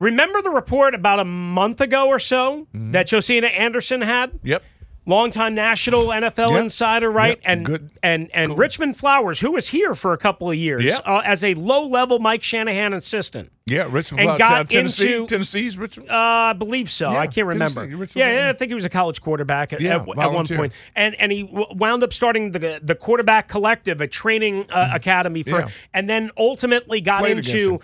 Remember 0.00 0.40
the 0.42 0.50
report 0.50 0.94
about 0.94 1.18
a 1.18 1.24
month 1.24 1.80
ago 1.80 2.06
or 2.08 2.18
so 2.18 2.66
that 2.72 3.08
Josina 3.08 3.48
Anderson 3.48 4.00
had? 4.00 4.38
Yep. 4.44 4.62
Longtime 5.06 5.54
national 5.54 6.06
NFL 6.08 6.50
Yep. 6.50 6.60
insider, 6.60 7.10
right? 7.10 7.38
Yep. 7.38 7.40
And 7.44 7.64
Good. 7.66 7.90
and 8.02 8.30
and 8.34 8.48
Cool. 8.50 8.56
Richmond 8.56 8.96
Flowers, 8.98 9.40
who 9.40 9.50
was 9.52 9.70
here 9.70 9.94
for 9.94 10.12
a 10.12 10.18
couple 10.18 10.50
of 10.50 10.56
years 10.56 10.84
Yep. 10.84 11.02
uh, 11.06 11.22
as 11.24 11.42
a 11.42 11.54
low-level 11.54 12.18
Mike 12.18 12.42
Shanahan 12.42 12.92
assistant. 12.92 13.50
Yeah, 13.66 13.88
Richmond, 13.90 14.20
And 14.28 14.36
Flowers, 14.36 14.38
got 14.38 14.70
Tennessee, 14.70 15.14
into- 15.14 15.26
Tennessee's 15.26 15.78
Richmond. 15.78 16.10
Uh, 16.10 16.14
I 16.14 16.52
believe 16.52 16.90
so. 16.90 17.10
Yeah, 17.10 17.18
I 17.20 17.26
can't 17.26 17.46
remember. 17.46 17.84
Yeah, 18.14 18.32
yeah. 18.34 18.50
I 18.50 18.52
think 18.52 18.70
he 18.70 18.74
was 18.74 18.84
a 18.84 18.88
college 18.90 19.20
quarterback 19.22 19.72
at, 19.72 19.80
Yeah, 19.80 19.96
at, 19.96 20.08
at 20.18 20.32
one 20.32 20.46
point, 20.46 20.72
and 20.94 21.14
and 21.16 21.32
he 21.32 21.42
w- 21.44 21.66
wound 21.72 22.02
up 22.04 22.12
starting 22.12 22.52
the 22.52 22.78
the 22.82 22.94
quarterback 22.94 23.48
collective, 23.48 24.00
a 24.02 24.06
training 24.06 24.66
uh, 24.70 24.90
academy 24.92 25.42
for, 25.42 25.50
Mm-hmm. 25.52 25.68
Yeah. 25.68 25.72
and 25.94 26.08
then 26.08 26.30
ultimately 26.36 27.00
got 27.00 27.20
Played 27.20 27.38
into 27.38 27.80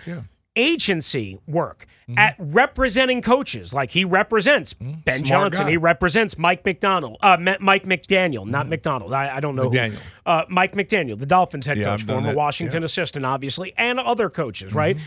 Mm-hmm. 0.56 0.62
agency 0.72 1.38
work 1.46 1.86
at 2.16 2.36
representing 2.38 3.22
coaches. 3.22 3.72
Like 3.72 3.90
he 3.90 4.04
represents 4.04 4.72
Ben 4.74 5.02
Smart 5.04 5.24
Johnson, 5.24 5.64
guy. 5.64 5.70
he 5.72 5.76
represents 5.76 6.36
Mike 6.38 6.64
McDonald, 6.64 7.16
uh, 7.22 7.36
Ma- 7.40 7.56
Mike 7.60 7.84
McDaniel, 7.84 8.46
not 8.46 8.68
McDonald. 8.68 9.12
I, 9.12 9.36
I 9.36 9.40
don't 9.40 9.56
know 9.56 9.68
McDaniel. 9.70 9.94
who. 9.94 9.98
Uh, 10.26 10.44
Mike 10.48 10.74
McDaniel, 10.74 11.18
the 11.18 11.26
Dolphins 11.26 11.66
head 11.66 11.78
Yeah, 11.78 11.86
coach, 11.96 12.02
former 12.04 12.28
that. 12.28 12.36
Washington 12.36 12.82
Yeah. 12.82 12.86
assistant, 12.86 13.24
obviously, 13.26 13.72
and 13.76 13.98
other 13.98 14.30
coaches, 14.30 14.72
right? 14.74 14.96
Mm-hmm. 14.96 15.04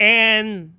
And 0.00 0.72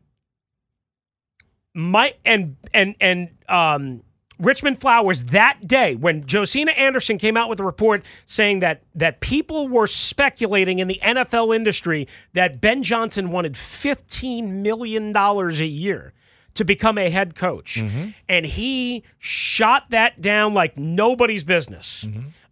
Mike 1.74 2.20
and 2.26 2.56
and 2.74 2.96
and 3.00 3.30
um 3.48 4.04
Richmond 4.40 4.80
Flowers 4.80 5.24
that 5.24 5.68
day 5.68 5.96
when 5.96 6.26
Josina 6.28 6.72
Anderson 6.72 7.18
came 7.18 7.36
out 7.36 7.50
with 7.50 7.60
a 7.60 7.64
report 7.64 8.04
saying 8.26 8.60
that 8.60 8.84
that 8.96 9.20
people 9.20 9.68
were 9.68 9.88
speculating 9.88 10.80
in 10.80 10.88
the 10.88 11.00
NFL 11.04 11.56
industry 11.56 12.08
that 12.34 12.62
Ben 12.62 12.84
Johnson 12.84 13.32
wanted 13.32 13.58
15 13.58 14.62
million 14.62 15.12
dollars 15.12 15.60
a 15.60 15.66
year 15.66 16.14
to 16.54 16.64
become 16.66 16.98
a 16.98 17.10
head 17.10 17.36
coach 17.36 17.78
and 18.28 18.46
he 18.46 19.04
shot 19.20 19.90
that 19.92 20.22
down 20.22 20.54
like 20.54 20.78
nobody's 20.78 21.44
business. 21.44 22.06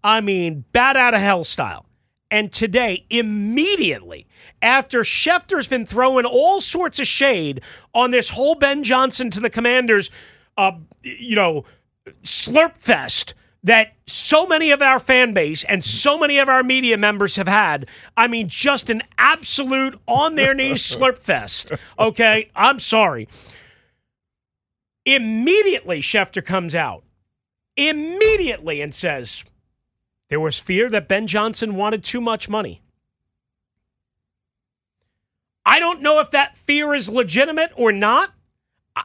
I 0.04 0.22
mean, 0.22 0.64
bat 0.72 0.96
out 0.96 1.14
of 1.16 1.22
hell 1.22 1.44
style. 1.44 1.86
And 2.32 2.52
today, 2.52 3.06
immediately 3.10 4.28
after 4.62 5.02
Schefter's 5.02 5.68
been 5.68 5.86
throwing 5.86 6.26
all 6.26 6.60
sorts 6.62 7.00
of 7.00 7.08
shade 7.08 7.62
on 7.94 8.12
this 8.12 8.30
whole 8.30 8.56
Ben 8.56 8.84
Johnson 8.84 9.30
to 9.32 9.40
the 9.40 9.50
Commanders, 9.50 10.10
uh, 10.58 10.74
you 11.04 11.36
know, 11.36 11.66
slurp 12.24 12.78
fest 12.78 13.34
that 13.64 13.94
so 14.06 14.46
many 14.46 14.70
of 14.70 14.82
our 14.82 15.00
fan 15.00 15.34
base 15.34 15.64
and 15.64 15.84
so 15.84 16.18
many 16.18 16.38
of 16.38 16.48
our 16.48 16.64
media 16.64 16.98
members 16.98 17.36
have 17.36 17.48
had. 17.48 17.88
I 18.16 18.28
mean, 18.28 18.48
just 18.48 18.90
an 18.90 19.02
absolute 19.18 20.00
on 20.08 20.36
their 20.36 20.54
knees 20.54 20.84
slurp 20.96 21.18
fest. 21.18 21.72
Okay, 21.98 22.52
I'm 22.56 22.80
sorry. 22.80 23.28
Immediately, 25.06 26.02
Schefter 26.02 26.44
comes 26.46 26.76
out 26.76 27.04
immediately 27.78 28.82
and 28.82 28.94
says, 28.94 29.44
there 30.30 30.40
was 30.40 30.60
fear 30.60 30.90
that 30.90 31.08
Ben 31.08 31.28
Johnson 31.28 31.76
wanted 31.76 32.04
too 32.04 32.22
much 32.22 32.50
money. 32.50 32.82
I 35.66 35.80
don't 35.80 36.02
know 36.02 36.20
if 36.20 36.32
that 36.32 36.58
fear 36.58 36.94
is 36.94 37.10
legitimate 37.10 37.72
or 37.76 37.92
not. 37.92 38.32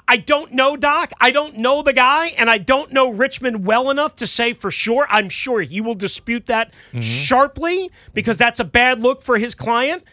I- 0.06 0.16
don't 0.18 0.52
know, 0.52 0.76
Doc. 0.76 1.12
I 1.20 1.30
don't 1.30 1.58
know 1.58 1.82
the 1.82 1.92
guy, 1.92 2.28
and 2.28 2.48
I 2.48 2.58
don't 2.58 2.92
know 2.92 3.10
Richmond 3.10 3.64
well 3.64 3.90
enough 3.90 4.14
to 4.16 4.26
say 4.26 4.52
for 4.52 4.70
sure. 4.70 5.06
I'm 5.10 5.28
sure 5.28 5.60
he 5.60 5.80
will 5.80 5.94
dispute 5.94 6.46
that 6.46 6.72
mm-hmm. 6.90 7.00
sharply 7.00 7.90
because 8.14 8.38
that's 8.38 8.60
a 8.60 8.64
bad 8.64 9.00
look 9.00 9.22
for 9.22 9.38
his 9.38 9.54
client. 9.54 10.04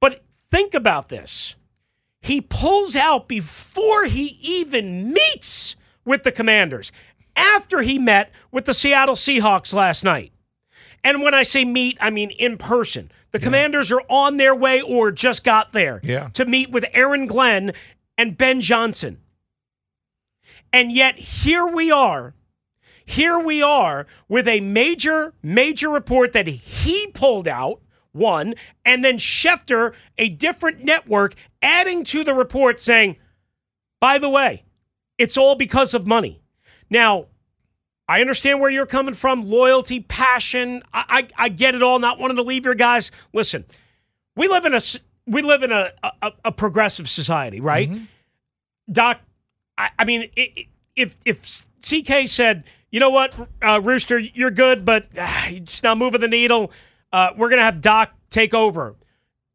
But 0.00 0.22
think 0.50 0.74
about 0.74 1.08
this. 1.08 1.54
He 2.22 2.40
pulls 2.40 2.96
out 2.96 3.28
before 3.28 4.04
he 4.04 4.38
even 4.42 5.12
meets 5.12 5.76
with 6.04 6.22
the 6.22 6.32
commanders, 6.32 6.92
after 7.36 7.82
he 7.82 7.98
met 7.98 8.32
with 8.50 8.64
the 8.64 8.74
Seattle 8.74 9.14
Seahawks 9.14 9.72
last 9.72 10.04
night. 10.04 10.32
And 11.02 11.22
when 11.22 11.34
I 11.34 11.44
say 11.44 11.64
meet, 11.64 11.96
I 12.00 12.10
mean 12.10 12.30
in 12.30 12.58
person. 12.58 13.10
The 13.32 13.38
commanders 13.38 13.92
are 13.92 14.02
on 14.08 14.38
their 14.38 14.54
way 14.54 14.80
or 14.80 15.12
just 15.12 15.44
got 15.44 15.72
there 15.72 16.00
Yeah. 16.02 16.28
to 16.34 16.44
meet 16.44 16.70
with 16.70 16.84
Aaron 16.92 17.26
Glenn 17.26 17.72
and 18.20 18.36
Ben 18.36 18.60
Johnson. 18.60 19.16
And 20.74 20.92
yet 20.92 21.18
here 21.18 21.66
we 21.66 21.90
are. 21.90 22.34
Here 23.06 23.38
we 23.38 23.62
are 23.62 24.06
with 24.28 24.46
a 24.46 24.60
major, 24.60 25.32
major 25.42 25.88
report 25.88 26.34
that 26.34 26.46
he 26.46 27.06
pulled 27.14 27.48
out, 27.48 27.80
one, 28.12 28.56
and 28.84 29.02
then 29.02 29.16
Schefter, 29.16 29.94
a 30.18 30.28
different 30.28 30.84
network, 30.84 31.34
adding 31.62 32.04
to 32.04 32.22
the 32.22 32.34
report 32.34 32.78
saying, 32.78 33.16
by 34.02 34.18
the 34.18 34.28
way, 34.28 34.64
it's 35.16 35.38
all 35.38 35.54
because 35.54 35.94
of 35.94 36.06
money. 36.06 36.42
Now, 36.90 37.28
I 38.06 38.20
understand 38.20 38.60
where 38.60 38.70
you're 38.70 38.84
coming 38.84 39.14
from 39.14 39.48
loyalty, 39.48 40.00
passion. 40.00 40.82
I, 40.92 41.26
I, 41.38 41.44
I 41.44 41.48
get 41.48 41.74
it 41.74 41.82
all, 41.82 41.98
not 41.98 42.18
wanting 42.18 42.36
to 42.36 42.42
leave 42.42 42.66
your 42.66 42.74
guys. 42.74 43.10
Listen, 43.32 43.64
we 44.36 44.46
live 44.46 44.66
in 44.66 44.74
a, 44.74 44.80
we 45.26 45.42
live 45.42 45.62
in 45.62 45.72
a, 45.72 45.92
a, 46.22 46.32
a 46.46 46.52
progressive 46.52 47.08
society, 47.08 47.60
right? 47.60 47.90
Doc, 48.90 49.20
I, 49.78 49.90
I 49.98 50.04
mean, 50.04 50.30
i- 50.36 50.52
i- 50.56 50.66
if, 50.96 51.16
if 51.24 51.62
CK 51.82 52.28
said, 52.28 52.64
you 52.90 53.00
know 53.00 53.10
what, 53.10 53.34
uh, 53.62 53.80
Rooster, 53.82 54.18
you're 54.18 54.50
good, 54.50 54.84
but 54.84 55.06
ah, 55.18 55.48
you're 55.48 55.60
just 55.60 55.82
not 55.82 55.96
moving 55.98 56.20
the 56.20 56.28
needle, 56.28 56.72
uh, 57.12 57.30
we're 57.36 57.48
going 57.48 57.58
to 57.58 57.64
have 57.64 57.80
Doc 57.80 58.12
take 58.30 58.52
over. 58.54 58.96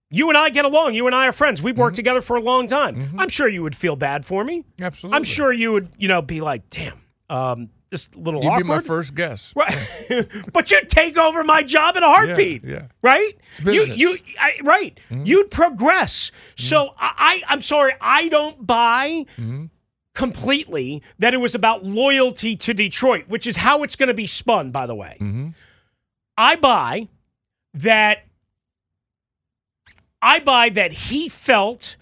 You 0.10 0.29
and 0.29 0.38
I 0.38 0.50
get 0.50 0.65
along. 0.65 0.93
You 0.93 1.07
and 1.07 1.15
I 1.15 1.27
are 1.27 1.31
friends. 1.34 1.62
We've 1.62 1.77
worked 1.77 1.95
together 1.98 2.22
for 2.22 2.38
a 2.38 2.39
long 2.41 2.67
time. 2.67 3.15
I'm 3.17 3.27
sure 3.27 3.48
you 3.50 3.63
would 3.63 3.75
feel 3.75 3.95
bad 3.95 4.25
for 4.25 4.43
me. 4.43 4.63
Absolutely. 4.79 5.17
I'm 5.17 5.24
sure 5.24 5.51
you 5.51 5.74
would, 5.74 5.89
you 5.98 6.07
know, 6.07 6.22
be 6.22 6.39
like, 6.41 6.69
damn, 6.69 7.01
um, 7.29 7.69
this 7.89 8.10
little 8.15 8.42
You'd 8.44 8.50
awkward. 8.50 8.63
be 8.63 8.68
my 8.68 8.80
first 8.80 9.15
guess. 9.15 9.54
Right. 9.56 10.27
but 10.54 10.72
you'd 10.72 10.89
take 10.89 11.18
over 11.18 11.44
my 11.44 11.63
job 11.63 11.96
in 11.96 12.04
a 12.04 12.08
heartbeat. 12.08 12.63
yeah. 12.63 12.88
Right? 13.01 13.38
It's 13.51 13.60
business. 13.62 13.98
You, 13.98 14.12
you, 14.12 14.18
I, 14.39 14.54
right. 14.63 15.00
Mm-hmm. 15.10 15.25
You'd 15.25 15.51
progress. 15.51 16.32
So 16.58 16.86
mm-hmm. 16.88 16.96
I, 17.00 17.13
I, 17.18 17.54
I'm 17.54 17.62
sorry, 17.62 17.94
I 18.01 18.27
don't 18.27 18.65
buy 18.65 19.25
mm-hmm. 19.38 19.65
completely 20.13 21.04
that 21.20 21.34
it 21.34 21.38
was 21.38 21.56
about 21.56 21.86
loyalty 21.86 22.56
to 22.58 22.74
Detroit, 22.74 23.25
which 23.27 23.48
is 23.48 23.58
how 23.58 23.84
it's 23.84 23.96
going 23.96 24.08
to 24.08 24.13
be 24.13 24.27
spun, 24.27 24.72
by 24.72 24.86
the 24.86 24.96
way. 24.96 25.18
I 26.38 26.56
buy 26.56 27.08
that 27.74 28.25
I 30.22 30.39
buy 30.39 30.70
that 30.70 30.92
he 30.92 31.30
felt 31.30 31.98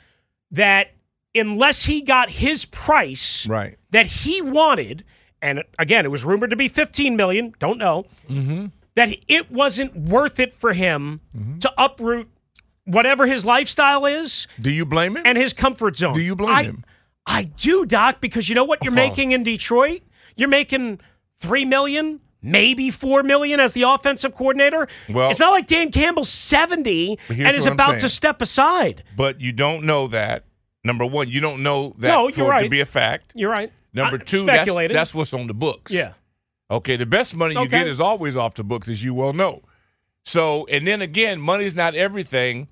that 0.52 0.92
unless 1.36 1.84
he 1.86 2.02
got 2.02 2.30
his 2.30 2.64
price 2.66 3.46
Right. 3.48 3.78
that 3.92 4.06
he 4.06 4.42
wanted, 4.42 5.04
and 5.44 5.64
again, 5.78 6.06
it 6.06 6.10
was 6.10 6.24
rumored 6.26 6.50
to 6.50 6.56
be 6.56 6.68
15 6.68 7.16
million, 7.16 7.54
don't 7.60 7.78
know, 7.78 8.06
Mm-hmm. 8.30 8.68
that 8.96 9.10
it 9.28 9.52
wasn't 9.52 9.96
worth 9.96 10.40
it 10.40 10.54
for 10.54 10.74
him 10.74 11.20
to 11.60 11.72
uproot 11.78 12.30
whatever 12.86 13.26
his 13.28 13.46
lifestyle 13.46 14.06
is 14.06 14.48
Do 14.60 14.72
you 14.72 14.86
blame 14.86 15.18
him? 15.18 15.24
and 15.26 15.38
his 15.38 15.54
comfort 15.54 15.98
zone. 15.98 16.14
Do 16.14 16.22
you 16.22 16.36
blame 16.36 16.56
I, 16.56 16.64
him? 16.64 16.86
I 17.26 17.44
do, 17.44 17.86
Doc, 17.86 18.20
because 18.22 18.50
you 18.50 18.56
know 18.56 18.64
what 18.66 18.84
you're 18.84 18.92
Oh. 18.94 18.96
making 18.96 19.32
in 19.32 19.44
Detroit? 19.44 20.02
You're 20.36 20.50
making 20.50 21.00
three 21.40 21.64
million, 21.66 22.20
maybe 22.42 22.90
four 22.90 23.24
million 23.24 23.60
as 23.62 23.72
the 23.74 23.84
offensive 23.84 24.34
coordinator. 24.36 24.88
Well- 25.10 25.30
it's 25.30 25.40
not 25.40 25.52
like 25.52 25.68
Dan 25.68 25.92
Campbell's 25.92 26.30
70 26.30 27.18
and 27.30 27.56
is 27.56 27.66
about 27.66 28.00
to 28.00 28.10
step 28.10 28.42
aside. 28.42 29.04
but 29.16 29.40
you 29.40 29.52
don't 29.54 29.84
know 29.84 30.08
that. 30.08 30.44
Number 30.84 31.06
one, 31.06 31.30
you 31.30 31.40
don't 31.40 31.64
know 31.64 31.96
that 32.00 32.10
No, 32.10 32.30
for 32.30 32.38
you're 32.42 32.54
it 32.56 32.64
to 32.64 32.70
be 32.70 32.82
a 32.82 32.86
fact. 32.86 33.32
You're 33.36 33.52
right. 33.52 33.72
Number 33.94 34.18
I- 34.20 34.24
two, 34.24 34.46
that's, 34.46 34.72
that's 34.72 35.14
what's 35.14 35.34
on 35.34 35.48
the 35.48 35.54
books. 35.54 35.92
yeah. 35.94 36.14
Okay, 36.72 36.96
the 36.96 37.06
best 37.06 37.36
money 37.36 37.54
you 37.54 37.60
Okay. 37.62 37.70
get 37.80 37.88
is 37.88 38.00
always 38.02 38.36
off 38.36 38.56
the 38.56 38.64
books, 38.64 38.90
as 38.90 39.04
you 39.04 39.14
well 39.14 39.34
know. 39.34 39.62
So, 40.26 40.66
and 40.68 40.88
then 40.88 41.02
again, 41.02 41.40
money's 41.40 41.76
not 41.76 41.94
everything 41.94 42.68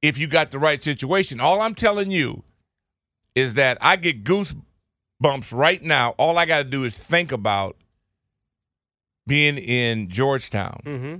if 0.00 0.16
you 0.16 0.26
got 0.26 0.50
the 0.52 0.58
right 0.58 0.82
situation. 0.82 1.40
All 1.40 1.60
I'm 1.60 1.74
telling 1.74 2.10
you 2.10 2.44
is 3.34 3.54
that 3.54 3.76
I 3.82 3.96
get 3.96 4.24
goosebumps 4.24 5.52
right 5.52 5.82
now. 5.82 6.10
All 6.18 6.38
I 6.38 6.46
got 6.46 6.58
to 6.58 6.64
do 6.64 6.84
is 6.84 6.96
think 6.96 7.30
about 7.32 7.76
being 9.26 9.58
in 9.58 10.08
Georgetown 10.08 10.80
Mm-hmm. 10.84 11.14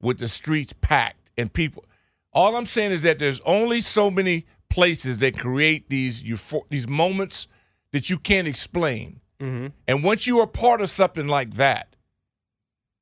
with 0.00 0.18
the 0.18 0.28
streets 0.28 0.72
packed 0.80 1.30
and 1.36 1.52
people. 1.52 1.84
All 2.32 2.56
I'm 2.56 2.66
saying 2.66 2.92
is 2.92 3.02
that 3.02 3.18
there's 3.18 3.40
only 3.44 3.80
so 3.82 4.10
many 4.10 4.46
places 4.70 5.18
that 5.18 5.38
create 5.38 5.88
these 5.90 6.22
euphor- 6.24 6.68
these 6.70 6.88
moments 6.88 7.46
that 7.92 8.10
you 8.10 8.18
can't 8.18 8.48
explain. 8.48 9.20
Mm-hmm. 9.40 9.68
And 9.88 10.04
once 10.04 10.26
you 10.26 10.40
are 10.40 10.46
part 10.46 10.80
of 10.80 10.90
something 10.90 11.26
like 11.26 11.54
that, 11.54 11.94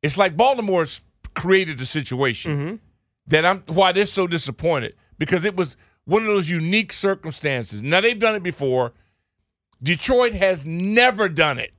it's 0.03 0.17
like 0.19 0.37
Baltimore's 0.37 1.03
created 1.35 1.79
the 1.79 1.85
situation 1.85 2.57
Mm-hmm. 2.57 2.75
that 3.29 3.45
I'm 3.47 3.63
why 3.67 3.93
they're 3.93 4.07
so 4.07 4.27
disappointed 4.27 4.95
because 5.19 5.45
it 5.45 5.55
was 5.57 5.77
one 6.05 6.23
of 6.23 6.29
those 6.29 6.49
unique 6.51 6.93
circumstances. 6.93 7.83
Now 7.83 8.01
they've 8.01 8.19
done 8.19 8.35
it 8.35 8.43
before. 8.43 8.93
Detroit 9.83 10.33
has 10.33 10.67
never 10.67 11.29
done 11.29 11.59
it 11.59 11.73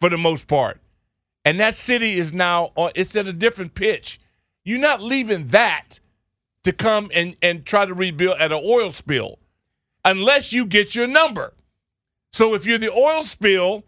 for 0.00 0.08
the 0.10 0.18
most 0.18 0.46
part. 0.46 0.80
And 1.44 1.58
that 1.58 1.74
city 1.74 2.18
is 2.18 2.32
now 2.32 2.72
on 2.76 2.92
it's 2.94 3.16
at 3.16 3.26
a 3.26 3.32
different 3.32 3.74
pitch. 3.74 4.20
You're 4.64 4.78
not 4.78 5.00
leaving 5.00 5.48
that 5.48 6.00
to 6.64 6.72
come 6.72 7.10
and, 7.14 7.36
and 7.42 7.64
try 7.64 7.86
to 7.86 7.94
rebuild 7.94 8.38
at 8.38 8.52
an 8.52 8.60
oil 8.62 8.92
spill 8.92 9.38
unless 10.04 10.52
you 10.52 10.66
get 10.66 10.94
your 10.94 11.06
number. 11.08 11.54
So 12.32 12.54
if 12.54 12.64
you're 12.66 12.78
the 12.78 12.90
oil 12.90 13.24
spill, 13.24 13.84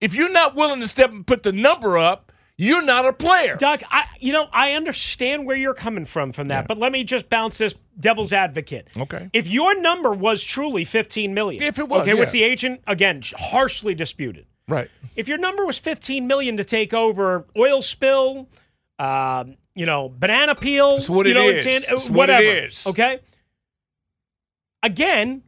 if 0.00 0.14
you're 0.14 0.30
not 0.32 0.54
willing 0.54 0.80
to 0.80 0.88
step 0.88 1.10
and 1.10 1.26
put 1.26 1.42
the 1.42 1.52
number 1.52 1.96
up, 1.96 2.32
you're 2.56 2.82
not 2.82 3.06
a 3.06 3.12
player. 3.12 3.56
Doug, 3.56 3.82
I 3.90 4.04
you 4.18 4.32
know 4.32 4.48
I 4.52 4.72
understand 4.72 5.46
where 5.46 5.56
you're 5.56 5.72
coming 5.74 6.04
from 6.04 6.32
from 6.32 6.48
that, 6.48 6.62
Yeah. 6.62 6.66
but 6.66 6.78
let 6.78 6.92
me 6.92 7.04
just 7.04 7.30
bounce 7.30 7.56
this 7.58 7.74
devil's 7.98 8.32
advocate. 8.32 8.88
Okay. 8.96 9.30
If 9.32 9.46
your 9.46 9.80
number 9.80 10.12
was 10.12 10.42
truly 10.44 10.84
15 10.84 11.32
million, 11.32 11.62
If 11.62 11.78
it 11.78 11.88
was, 11.88 12.02
okay, 12.02 12.14
which 12.14 12.32
the 12.32 12.42
agent 12.42 12.82
again 12.86 13.22
harshly 13.38 13.94
disputed. 13.94 14.46
Right. 14.68 14.90
If 15.16 15.26
your 15.26 15.38
number 15.38 15.64
was 15.64 15.78
15 15.78 16.26
million 16.26 16.56
to 16.58 16.64
take 16.64 16.92
over 16.92 17.46
oil 17.56 17.80
spill, 17.82 18.48
um, 18.98 19.56
you 19.74 19.86
know, 19.86 20.08
banana 20.10 20.54
peel, 20.54 20.96
That's 20.96 21.08
what 21.08 21.26
you 21.26 21.32
it 21.32 21.34
know, 21.34 21.48
in 21.48 21.56
is. 21.56 21.62
San- 21.64 21.80
That's 21.88 22.10
what 22.10 22.28
it 22.30 22.34
whatever, 22.34 22.66
is. 22.66 22.86
Okay. 22.86 23.20
Again, 24.82 25.42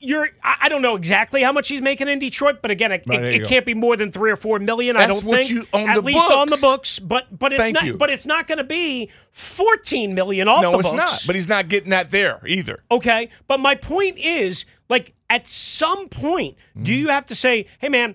you're 0.00 0.28
I 0.42 0.68
don't 0.68 0.82
know 0.82 0.96
exactly 0.96 1.42
how 1.42 1.52
much 1.52 1.68
he's 1.68 1.80
making 1.80 2.08
in 2.08 2.18
Detroit, 2.18 2.60
but 2.62 2.70
again, 2.70 2.92
it, 2.92 3.02
Right, 3.06 3.22
it, 3.22 3.42
it 3.42 3.46
can't 3.46 3.66
be 3.66 3.74
more 3.74 3.96
than 3.96 4.10
three 4.12 4.30
or 4.30 4.36
four 4.36 4.58
million. 4.58 4.96
I 4.96 5.06
don't 5.06 5.20
think 5.22 5.50
you- 5.50 5.66
at 5.72 5.94
the 5.94 6.02
least 6.02 6.26
on 6.30 6.48
the 6.48 6.56
books. 6.56 6.60
books. 6.60 6.98
But 6.98 7.38
but 7.38 7.52
it's 7.52 7.60
Thank 7.60 7.74
not. 7.74 7.84
you. 7.84 7.96
But 7.96 8.10
it's 8.10 8.26
not 8.26 8.46
going 8.46 8.58
to 8.58 8.64
be 8.64 9.10
fourteen 9.32 10.14
million 10.14 10.48
off 10.48 10.62
no, 10.62 10.72
the 10.72 10.78
it's 10.78 10.92
not. 10.92 11.22
But 11.26 11.34
he's 11.36 11.48
not 11.48 11.68
getting 11.68 11.90
that 11.90 12.10
there 12.10 12.40
either. 12.46 12.80
Okay. 12.90 13.28
But 13.46 13.60
my 13.60 13.74
point 13.74 14.18
is, 14.18 14.64
like, 14.88 15.14
at 15.30 15.46
some 15.46 16.08
point, 16.08 16.56
do 16.80 16.92
Mm-hmm. 16.92 17.00
you 17.00 17.08
have 17.08 17.26
to 17.26 17.34
say, 17.34 17.66
hey, 17.78 17.88
man, 17.88 18.14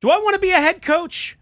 do 0.00 0.10
I 0.10 0.18
want 0.18 0.34
to 0.34 0.40
be 0.40 0.50
a 0.50 0.60
head 0.60 0.82
coach? 0.82 1.38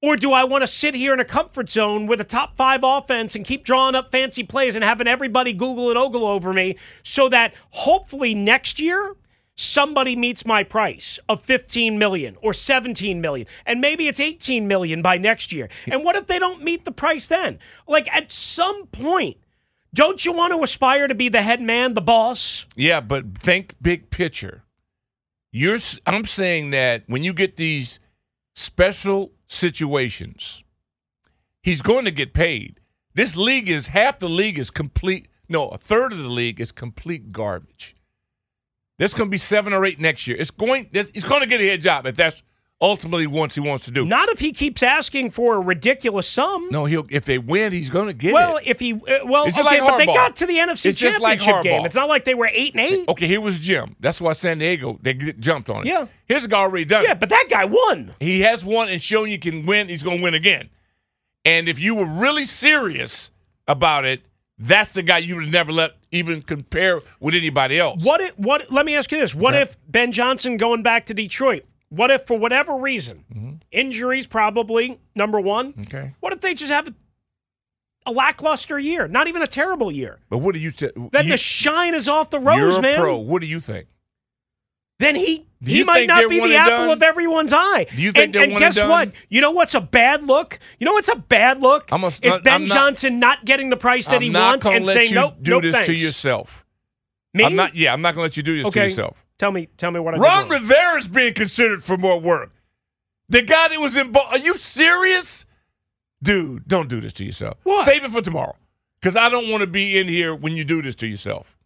Or 0.00 0.16
do 0.16 0.32
I 0.32 0.44
want 0.44 0.62
to 0.62 0.68
sit 0.68 0.94
here 0.94 1.12
in 1.12 1.18
a 1.18 1.24
comfort 1.24 1.68
zone 1.68 2.06
with 2.06 2.20
a 2.20 2.24
top 2.24 2.56
five 2.56 2.80
offense 2.84 3.34
and 3.34 3.44
keep 3.44 3.64
drawing 3.64 3.96
up 3.96 4.12
fancy 4.12 4.44
plays 4.44 4.76
and 4.76 4.84
having 4.84 5.08
everybody 5.08 5.52
Google 5.52 5.88
and 5.88 5.98
ogle 5.98 6.24
over 6.24 6.52
me 6.52 6.76
so 7.02 7.28
that 7.30 7.54
hopefully 7.70 8.32
next 8.32 8.78
year 8.78 9.16
somebody 9.56 10.14
meets 10.14 10.46
my 10.46 10.62
price 10.62 11.18
of 11.28 11.42
15 11.42 11.98
million 11.98 12.36
or 12.40 12.52
17 12.52 13.20
million 13.20 13.48
and 13.66 13.80
maybe 13.80 14.06
it's 14.06 14.20
18 14.20 14.68
million 14.68 15.02
by 15.02 15.18
next 15.18 15.52
year. 15.52 15.68
And 15.90 16.04
what 16.04 16.14
if 16.14 16.28
they 16.28 16.38
don't 16.38 16.62
meet 16.62 16.84
the 16.84 16.92
price 16.92 17.26
then? 17.26 17.58
Like 17.88 18.14
at 18.14 18.32
some 18.32 18.86
point, 18.86 19.38
don't 19.92 20.24
you 20.24 20.32
want 20.32 20.52
to 20.52 20.62
aspire 20.62 21.08
to 21.08 21.14
be 21.14 21.28
the 21.28 21.42
head 21.42 21.60
man, 21.60 21.94
the 21.94 22.00
boss? 22.00 22.66
Yeah, 22.76 23.00
but 23.00 23.36
think 23.36 23.74
big 23.82 24.10
picture. 24.10 24.62
You're 25.50 25.78
I'm 26.06 26.24
saying 26.24 26.70
that 26.70 27.02
when 27.08 27.24
you 27.24 27.32
get 27.32 27.56
these 27.56 27.98
special 28.54 29.32
situations, 29.48 30.62
he's 31.62 31.82
going 31.82 32.04
to 32.04 32.10
get 32.10 32.32
paid. 32.32 32.80
This 33.14 33.36
league 33.36 33.68
is 33.68 33.88
half 33.88 34.18
the 34.20 34.28
league 34.28 34.58
is 34.58 34.70
complete. 34.70 35.28
No, 35.48 35.68
a 35.68 35.78
third 35.78 36.12
of 36.12 36.18
the 36.18 36.28
league 36.28 36.60
is 36.60 36.70
complete 36.70 37.32
garbage. 37.32 37.96
There's 38.98 39.14
going 39.14 39.28
to 39.28 39.30
be 39.30 39.38
seven 39.38 39.72
or 39.72 39.84
eight 39.84 40.00
next 40.00 40.26
year. 40.26 40.36
It's 40.38 40.50
going. 40.50 40.88
He's 40.92 41.24
going 41.24 41.40
to 41.40 41.46
get 41.46 41.60
a 41.60 41.68
head 41.68 41.80
job 41.80 42.06
if 42.06 42.16
that's 42.16 42.42
ultimately 42.80 43.26
what 43.26 43.52
he 43.52 43.60
wants 43.60 43.84
to 43.86 43.90
do. 43.90 44.04
Not 44.04 44.28
if 44.28 44.38
he 44.38 44.52
keeps 44.52 44.82
asking 44.82 45.30
for 45.30 45.56
a 45.56 45.60
ridiculous 45.60 46.26
sum. 46.26 46.68
no, 46.70 46.84
he'll. 46.84 47.06
If 47.10 47.24
they 47.24 47.38
win, 47.38 47.72
he's 47.72 47.90
going 47.90 48.06
to 48.06 48.12
get 48.12 48.34
well, 48.34 48.50
it. 48.50 48.52
Well, 48.52 48.62
if 48.64 48.80
he 48.80 48.92
uh, 48.94 49.26
well, 49.26 49.46
okay, 49.46 49.62
like 49.62 49.80
but 49.80 49.98
they 49.98 50.06
got 50.06 50.36
to 50.36 50.46
the 50.46 50.56
NFC 50.56 50.86
It's 50.86 50.98
just 50.98 51.20
like 51.20 51.40
Championship 51.40 51.62
game. 51.62 51.86
It's 51.86 51.94
not 51.94 52.08
like 52.08 52.24
they 52.24 52.34
were 52.34 52.50
eight 52.52 52.74
and 52.74 52.80
eight. 52.84 53.08
Okay, 53.08 53.26
here 53.26 53.40
was 53.40 53.58
Jim. 53.60 53.96
That's 54.00 54.20
why 54.20 54.32
San 54.32 54.58
Diego 54.58 54.98
they 55.02 55.14
jumped 55.14 55.68
on 55.70 55.86
it. 55.86 55.90
Yeah. 55.90 56.06
here's 56.26 56.44
a 56.44 56.48
guy 56.48 56.60
already 56.60 56.84
done. 56.84 57.04
Yeah, 57.04 57.12
it. 57.12 57.20
but 57.20 57.28
that 57.30 57.46
guy 57.50 57.64
won. 57.64 58.14
He 58.20 58.40
has 58.40 58.64
won 58.64 58.88
and 58.88 59.02
shown 59.02 59.30
you 59.30 59.38
can 59.38 59.66
win. 59.66 59.88
He's 59.88 60.02
going 60.02 60.18
to 60.18 60.22
win 60.22 60.34
again. 60.34 60.70
And 61.44 61.68
if 61.68 61.80
you 61.80 61.94
were 61.94 62.06
really 62.06 62.44
serious 62.44 63.30
about 63.66 64.04
it, 64.04 64.22
that's 64.58 64.90
the 64.90 65.02
guy 65.02 65.18
you 65.18 65.36
would 65.36 65.52
never 65.52 65.72
let 65.72 65.92
even 66.10 66.42
compare 66.42 67.00
with 67.20 67.34
anybody 67.34 67.78
else. 67.78 68.04
What 68.04 68.20
if 68.20 68.38
what 68.38 68.70
let 68.70 68.86
me 68.86 68.96
ask 68.96 69.10
you 69.12 69.18
this. 69.18 69.34
What 69.34 69.54
if 69.54 69.76
Ben 69.88 70.12
Johnson 70.12 70.56
going 70.56 70.82
back 70.82 71.06
to 71.06 71.14
Detroit? 71.14 71.64
What 71.90 72.10
if 72.10 72.26
for 72.26 72.38
whatever 72.38 72.74
reason, 72.76 73.60
injuries 73.72 74.26
probably 74.26 75.00
number 75.14 75.40
one. 75.40 75.72
Mm-hmm. 75.72 75.80
Okay. 75.96 76.10
What 76.20 76.32
if 76.32 76.40
they 76.40 76.52
just 76.54 76.70
have 76.70 76.88
a, 76.88 76.94
a 78.06 78.12
lackluster 78.12 78.78
year? 78.78 79.08
Not 79.08 79.26
even 79.28 79.40
a 79.42 79.46
terrible 79.46 79.90
year. 79.90 80.18
But 80.28 80.38
what 80.38 80.54
do 80.54 80.60
you 80.60 80.70
say? 80.70 80.90
Then 81.12 81.28
the 81.28 81.36
shine 81.38 81.94
is 81.94 82.06
off 82.06 82.28
the 82.30 82.40
rose, 82.40 82.58
you're 82.58 82.78
a 82.78 82.82
man. 82.82 82.98
pro. 82.98 83.16
What 83.18 83.40
do 83.40 83.46
you 83.46 83.60
think? 83.60 83.88
then 85.00 85.14
he 85.14 85.46
Do 85.62 85.72
he 85.72 85.84
might 85.84 86.08
not 86.08 86.28
be 86.28 86.40
the 86.40 86.56
apple 86.56 86.70
done? 86.88 86.90
of 86.90 87.02
everyone's 87.02 87.52
eye. 87.52 87.86
Do 87.94 88.02
you 88.02 88.10
think 88.10 88.24
and, 88.24 88.34
they're 88.34 88.42
and 88.42 88.52
and 88.52 88.58
guess 88.60 88.74
done? 88.74 88.88
what? 88.90 89.12
You 89.28 89.40
know 89.40 89.52
what's 89.52 89.74
a 89.74 89.80
bad 89.80 90.24
look? 90.24 90.58
You 90.80 90.86
know 90.86 90.92
what's 90.92 91.08
a 91.08 91.14
bad 91.16 91.60
look? 91.62 91.90
I'm 91.92 92.02
a- 92.02 92.08
if 92.08 92.24
I'm 92.32 92.42
Ben 92.42 92.64
not- 92.64 92.74
Johnson 92.74 93.18
not 93.20 93.44
getting 93.44 93.70
the 93.70 93.76
price 93.76 94.06
that 94.06 94.16
I'm 94.16 94.22
he 94.22 94.30
wants 94.30 94.66
and 94.66 94.84
saying 94.84 95.10
you 95.10 95.14
nope, 95.14 95.34
do 95.40 95.52
nope, 95.52 95.62
this 95.62 95.76
to 95.76 95.84
thanks." 95.86 96.02
yourself. 96.02 96.64
Me? 97.34 97.44
I'm 97.44 97.54
not. 97.56 97.74
Yeah, 97.74 97.92
I'm 97.92 98.02
not 98.02 98.14
going 98.14 98.22
to 98.24 98.28
let 98.30 98.36
you 98.36 98.42
do 98.42 98.56
this 98.56 98.66
okay. 98.66 98.80
to 98.80 98.86
yourself. 98.86 99.24
Tell 99.38 99.52
me, 99.52 99.68
tell 99.76 99.90
me 99.90 100.00
what 100.00 100.14
I'm 100.14 100.20
Ron. 100.20 100.48
Rivera's 100.48 101.06
being 101.08 101.34
considered 101.34 101.84
for 101.84 101.96
more 101.96 102.18
work. 102.20 102.52
The 103.28 103.42
guy 103.42 103.68
that 103.68 103.80
was 103.80 103.96
in. 103.96 104.12
Bo- 104.12 104.26
Are 104.28 104.38
you 104.38 104.56
serious, 104.56 105.46
dude? 106.22 106.66
Don't 106.66 106.88
do 106.88 107.00
this 107.00 107.12
to 107.14 107.24
yourself. 107.24 107.58
What? 107.64 107.84
Save 107.84 108.04
it 108.04 108.10
for 108.10 108.22
tomorrow, 108.22 108.56
because 109.00 109.16
I 109.16 109.28
don't 109.28 109.48
want 109.50 109.60
to 109.60 109.66
be 109.66 109.98
in 109.98 110.08
here 110.08 110.34
when 110.34 110.54
you 110.56 110.64
do 110.64 110.80
this 110.82 110.94
to 110.96 111.06
yourself. 111.06 111.56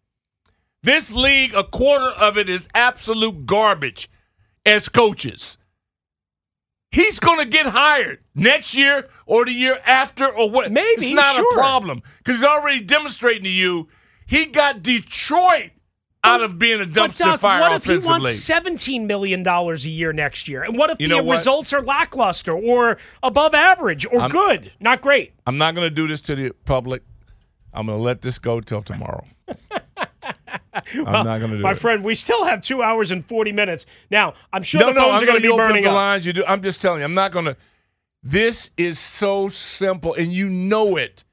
This 0.83 1.13
league, 1.13 1.53
a 1.55 1.63
quarter 1.63 2.09
of 2.19 2.37
it 2.37 2.49
is 2.49 2.67
absolute 2.75 3.45
garbage 3.45 4.09
as 4.65 4.89
coaches. 4.89 5.57
He's 6.91 7.19
going 7.19 7.39
to 7.39 7.45
get 7.45 7.65
hired 7.65 8.19
next 8.35 8.75
year 8.75 9.09
or 9.25 9.45
the 9.45 9.51
year 9.51 9.79
after 9.85 10.27
or 10.27 10.49
what? 10.51 10.71
Maybe, 10.71 11.05
It's 11.05 11.11
not 11.11 11.35
sure. 11.35 11.49
a 11.49 11.53
problem 11.53 12.03
because 12.19 12.35
he's 12.35 12.43
already 12.45 12.81
demonstrating 12.81 13.43
to 13.43 13.49
you 13.49 13.87
he 14.25 14.45
got 14.45 14.81
Detroit 14.81 15.71
out 16.25 16.41
of 16.41 16.57
being 16.57 16.79
a 16.81 16.85
dumpster 16.85 17.17
Doc, 17.19 17.39
fire 17.41 17.59
what 17.61 17.73
if 17.73 17.83
he 17.83 17.97
wants 18.07 18.39
seventeen 18.39 19.07
million 19.07 19.43
dollars 19.43 19.85
a 19.85 19.89
year 19.89 20.13
next 20.13 20.47
year? 20.47 20.63
And 20.63 20.77
what 20.77 20.89
if 20.89 20.99
You 21.01 21.09
the 21.09 21.21
what? 21.21 21.37
results 21.37 21.73
are 21.73 21.81
lackluster 21.81 22.53
or 22.53 22.97
above 23.21 23.53
average 23.53 24.05
or 24.05 24.21
I'm- 24.21 24.31
good, 24.31 24.71
not 24.79 25.01
great? 25.01 25.33
I'm 25.45 25.57
not 25.57 25.75
going 25.75 25.85
to 25.85 25.93
do 25.93 26.07
this 26.07 26.21
to 26.21 26.35
the 26.35 26.51
public. 26.65 27.03
I'm 27.73 27.87
going 27.87 27.97
to 27.97 28.03
let 28.03 28.21
this 28.21 28.39
go 28.39 28.61
till 28.61 28.81
tomorrow. 28.83 29.25
I'm 30.73 31.03
not 31.25 31.39
going 31.39 31.51
to 31.51 31.57
do 31.57 31.63
My 31.63 31.71
it. 31.71 31.77
friend, 31.77 32.03
we 32.03 32.15
still 32.15 32.45
have 32.45 32.61
two 32.61 32.81
hours 32.81 33.11
and 33.11 33.25
forty 33.25 33.51
minutes. 33.51 33.85
Now, 34.09 34.33
I'm 34.51 34.63
sure 34.63 34.81
no, 34.81 34.87
the 34.87 34.93
no, 34.93 35.01
phones 35.01 35.21
I'm 35.21 35.23
are 35.23 35.31
going 35.31 35.41
to 35.41 35.47
be 35.51 35.55
burning 35.55 35.83
the 35.83 35.89
up. 35.89 35.95
lines. 35.95 36.25
You 36.25 36.33
do. 36.33 36.43
I'm 36.45 36.63
just 36.63 36.81
telling 36.81 36.99
you. 36.99 37.05
I'm 37.05 37.13
not 37.13 37.31
going 37.31 37.45
to. 37.45 37.57
This 38.23 38.69
is 38.77 38.97
so 38.99 39.49
simple, 39.49 40.13
and 40.13 40.31
you 40.33 40.49
know 40.49 40.95
it. 40.97 41.23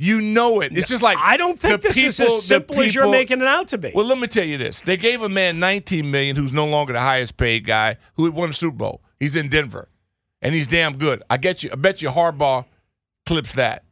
You 0.00 0.20
know 0.20 0.60
it. 0.60 0.76
It's 0.76 0.88
just 0.88 1.02
like 1.02 1.18
I 1.18 1.36
don't 1.36 1.58
think 1.58 1.82
this 1.82 1.96
is 1.96 2.18
people- 2.18 2.36
as 2.36 2.42
the 2.42 2.46
simple 2.46 2.80
as 2.80 2.94
you're 2.94 3.10
making 3.10 3.40
it 3.40 3.48
out 3.48 3.68
to 3.68 3.78
be. 3.78 3.90
Well, 3.92 4.06
let 4.06 4.18
me 4.18 4.28
tell 4.28 4.44
you 4.44 4.56
this: 4.56 4.80
they 4.80 4.96
gave 4.96 5.22
a 5.22 5.28
man 5.28 5.58
19 5.58 6.08
million, 6.10 6.36
who's 6.36 6.52
no 6.52 6.66
longer 6.66 6.92
the 6.92 7.00
highest 7.00 7.36
paid 7.36 7.66
guy, 7.66 7.96
who 8.14 8.24
had 8.24 8.34
won 8.34 8.50
a 8.50 8.52
Super 8.52 8.76
Bowl. 8.76 9.02
He's 9.18 9.34
in 9.34 9.48
Denver, 9.48 9.88
and 10.40 10.54
he's 10.54 10.68
damn 10.68 10.98
good. 10.98 11.22
I 11.28 11.36
get 11.36 11.64
you. 11.64 11.70
I 11.72 11.76
bet 11.76 12.00
you 12.00 12.10
Harbaugh 12.10 12.66
clips 13.26 13.54
that. 13.54 13.84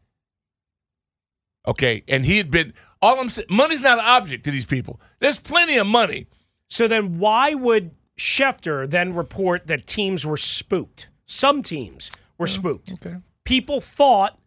Okay, 1.67 2.05
and 2.07 2.25
he 2.25 2.37
had 2.37 2.51
been. 2.51 2.73
All 3.03 3.21
I'm 3.21 3.29
saying, 3.29 3.49
money's 3.51 3.83
not 3.83 3.99
an 3.99 4.05
object 4.05 4.45
to 4.45 4.51
these 4.51 4.65
people. 4.65 5.01
There's 5.19 5.39
plenty 5.39 5.77
of 5.77 5.87
money. 5.87 6.27
So 6.69 6.89
then 6.89 7.19
why 7.19 7.55
would 7.55 7.91
Schefter 8.19 8.89
then 8.89 9.15
report 9.15 9.67
that 9.67 9.87
teams 9.87 10.25
were 10.25 10.37
spooked? 10.37 11.09
Some 11.27 11.63
teams 11.63 12.11
were 12.39 12.47
spooked. 12.47 12.93
Okay. 12.93 13.17
People 13.45 13.81
thought 13.81 14.39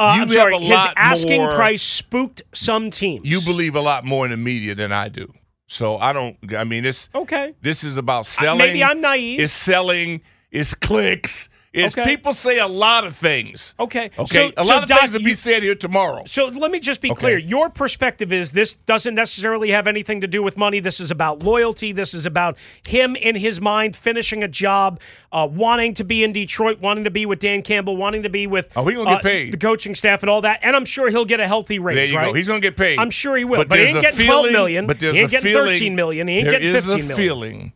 uh, 0.00 0.14
You 0.16 0.22
I'm 0.22 0.28
sorry, 0.30 0.58
his 0.58 0.78
asking 0.96 1.42
more- 1.42 1.54
price 1.54 1.82
spooked 1.82 2.40
some 2.54 2.90
teams. 2.90 3.28
You 3.28 3.40
believe 3.42 3.74
a 3.76 3.80
lot 3.82 4.04
more 4.06 4.24
in 4.24 4.30
the 4.30 4.36
media 4.38 4.74
than 4.74 4.92
I 4.92 5.08
do. 5.10 5.30
So 5.68 5.98
I 5.98 6.12
don't. 6.14 6.36
I 6.56 6.64
mean, 6.64 6.84
it's 6.86 7.10
Okay. 7.14 7.54
This 7.60 7.84
is 7.84 7.98
about 7.98 8.24
selling. 8.26 8.58
maybe 8.58 8.82
I'm 8.82 9.00
naive. 9.02 9.38
It's 9.40 9.52
selling. 9.52 10.22
It's 10.50 10.72
clicks. 10.74 11.49
It's 11.72 11.96
Okay. 11.96 12.04
people 12.16 12.34
say 12.34 12.58
a 12.58 12.66
lot 12.66 13.06
of 13.06 13.14
things. 13.14 13.76
Okay. 13.78 14.10
Okay. 14.18 14.26
So- 14.26 14.52
a 14.56 14.64
so, 14.64 14.74
lot 14.74 14.82
of 14.82 14.88
Doc, 14.88 15.00
things 15.02 15.12
will 15.12 15.22
be 15.22 15.34
said 15.34 15.62
here 15.62 15.76
tomorrow. 15.76 16.24
So 16.26 16.46
let 16.46 16.72
me 16.72 16.80
just 16.80 17.00
be 17.00 17.12
Okay. 17.12 17.20
clear. 17.20 17.38
Your 17.38 17.68
perspective 17.70 18.32
is 18.32 18.50
this 18.50 18.74
doesn't 18.74 19.14
necessarily 19.14 19.70
have 19.70 19.86
anything 19.86 20.20
to 20.22 20.26
do 20.26 20.42
with 20.42 20.56
money. 20.56 20.80
This 20.80 20.98
is 20.98 21.12
about 21.12 21.44
loyalty. 21.44 21.92
This 21.92 22.12
is 22.12 22.26
about 22.26 22.56
him 22.88 23.14
in 23.14 23.36
his 23.36 23.60
mind 23.60 23.94
finishing 23.94 24.42
a 24.42 24.48
job, 24.48 24.98
uh, 25.30 25.46
wanting 25.48 25.94
to 25.94 26.02
be 26.02 26.24
in 26.24 26.32
Detroit, 26.32 26.80
wanting 26.80 27.04
to 27.04 27.10
be 27.10 27.24
with 27.24 27.38
Dan 27.38 27.62
Campbell, 27.62 27.96
wanting 27.96 28.24
to 28.24 28.28
be 28.28 28.48
with 28.48 28.72
Oh, 28.74 28.84
he 28.88 28.96
gonna 28.96 29.10
get 29.10 29.18
uh, 29.20 29.22
paid. 29.22 29.52
the 29.52 29.56
coaching 29.56 29.94
staff 29.94 30.24
and 30.24 30.30
all 30.30 30.40
that. 30.40 30.58
And 30.62 30.74
I'm 30.74 30.84
sure 30.84 31.08
he'll 31.08 31.24
get 31.24 31.38
a 31.38 31.46
healthy 31.46 31.78
raise. 31.78 31.94
There 31.94 32.04
you 32.06 32.16
right? 32.16 32.24
go. 32.26 32.32
He's 32.32 32.48
going 32.48 32.60
to 32.60 32.66
get 32.66 32.76
paid. 32.76 32.98
I'm 32.98 33.10
sure 33.10 33.36
he 33.36 33.44
will. 33.44 33.64
But, 33.64 33.78
he 33.78 33.84
there's 33.84 33.94
ain't 33.94 34.02
getting 34.02 34.26
12 34.26 34.40
feeling- 34.46 34.52
million. 34.52 34.86
But 34.88 34.98
there's 34.98 35.14
he 35.14 35.20
ain't 35.22 35.28
a 35.28 35.30
getting 35.30 35.52
feeling, 35.52 35.72
13 35.74 35.94
million. 35.94 36.26
He 36.26 36.34
ain't 36.38 36.44
there 36.50 36.58
getting 36.58 36.74
is 36.74 36.84
15 36.84 36.92
a 36.92 36.98
million. 37.06 37.16
feeling 37.16 37.72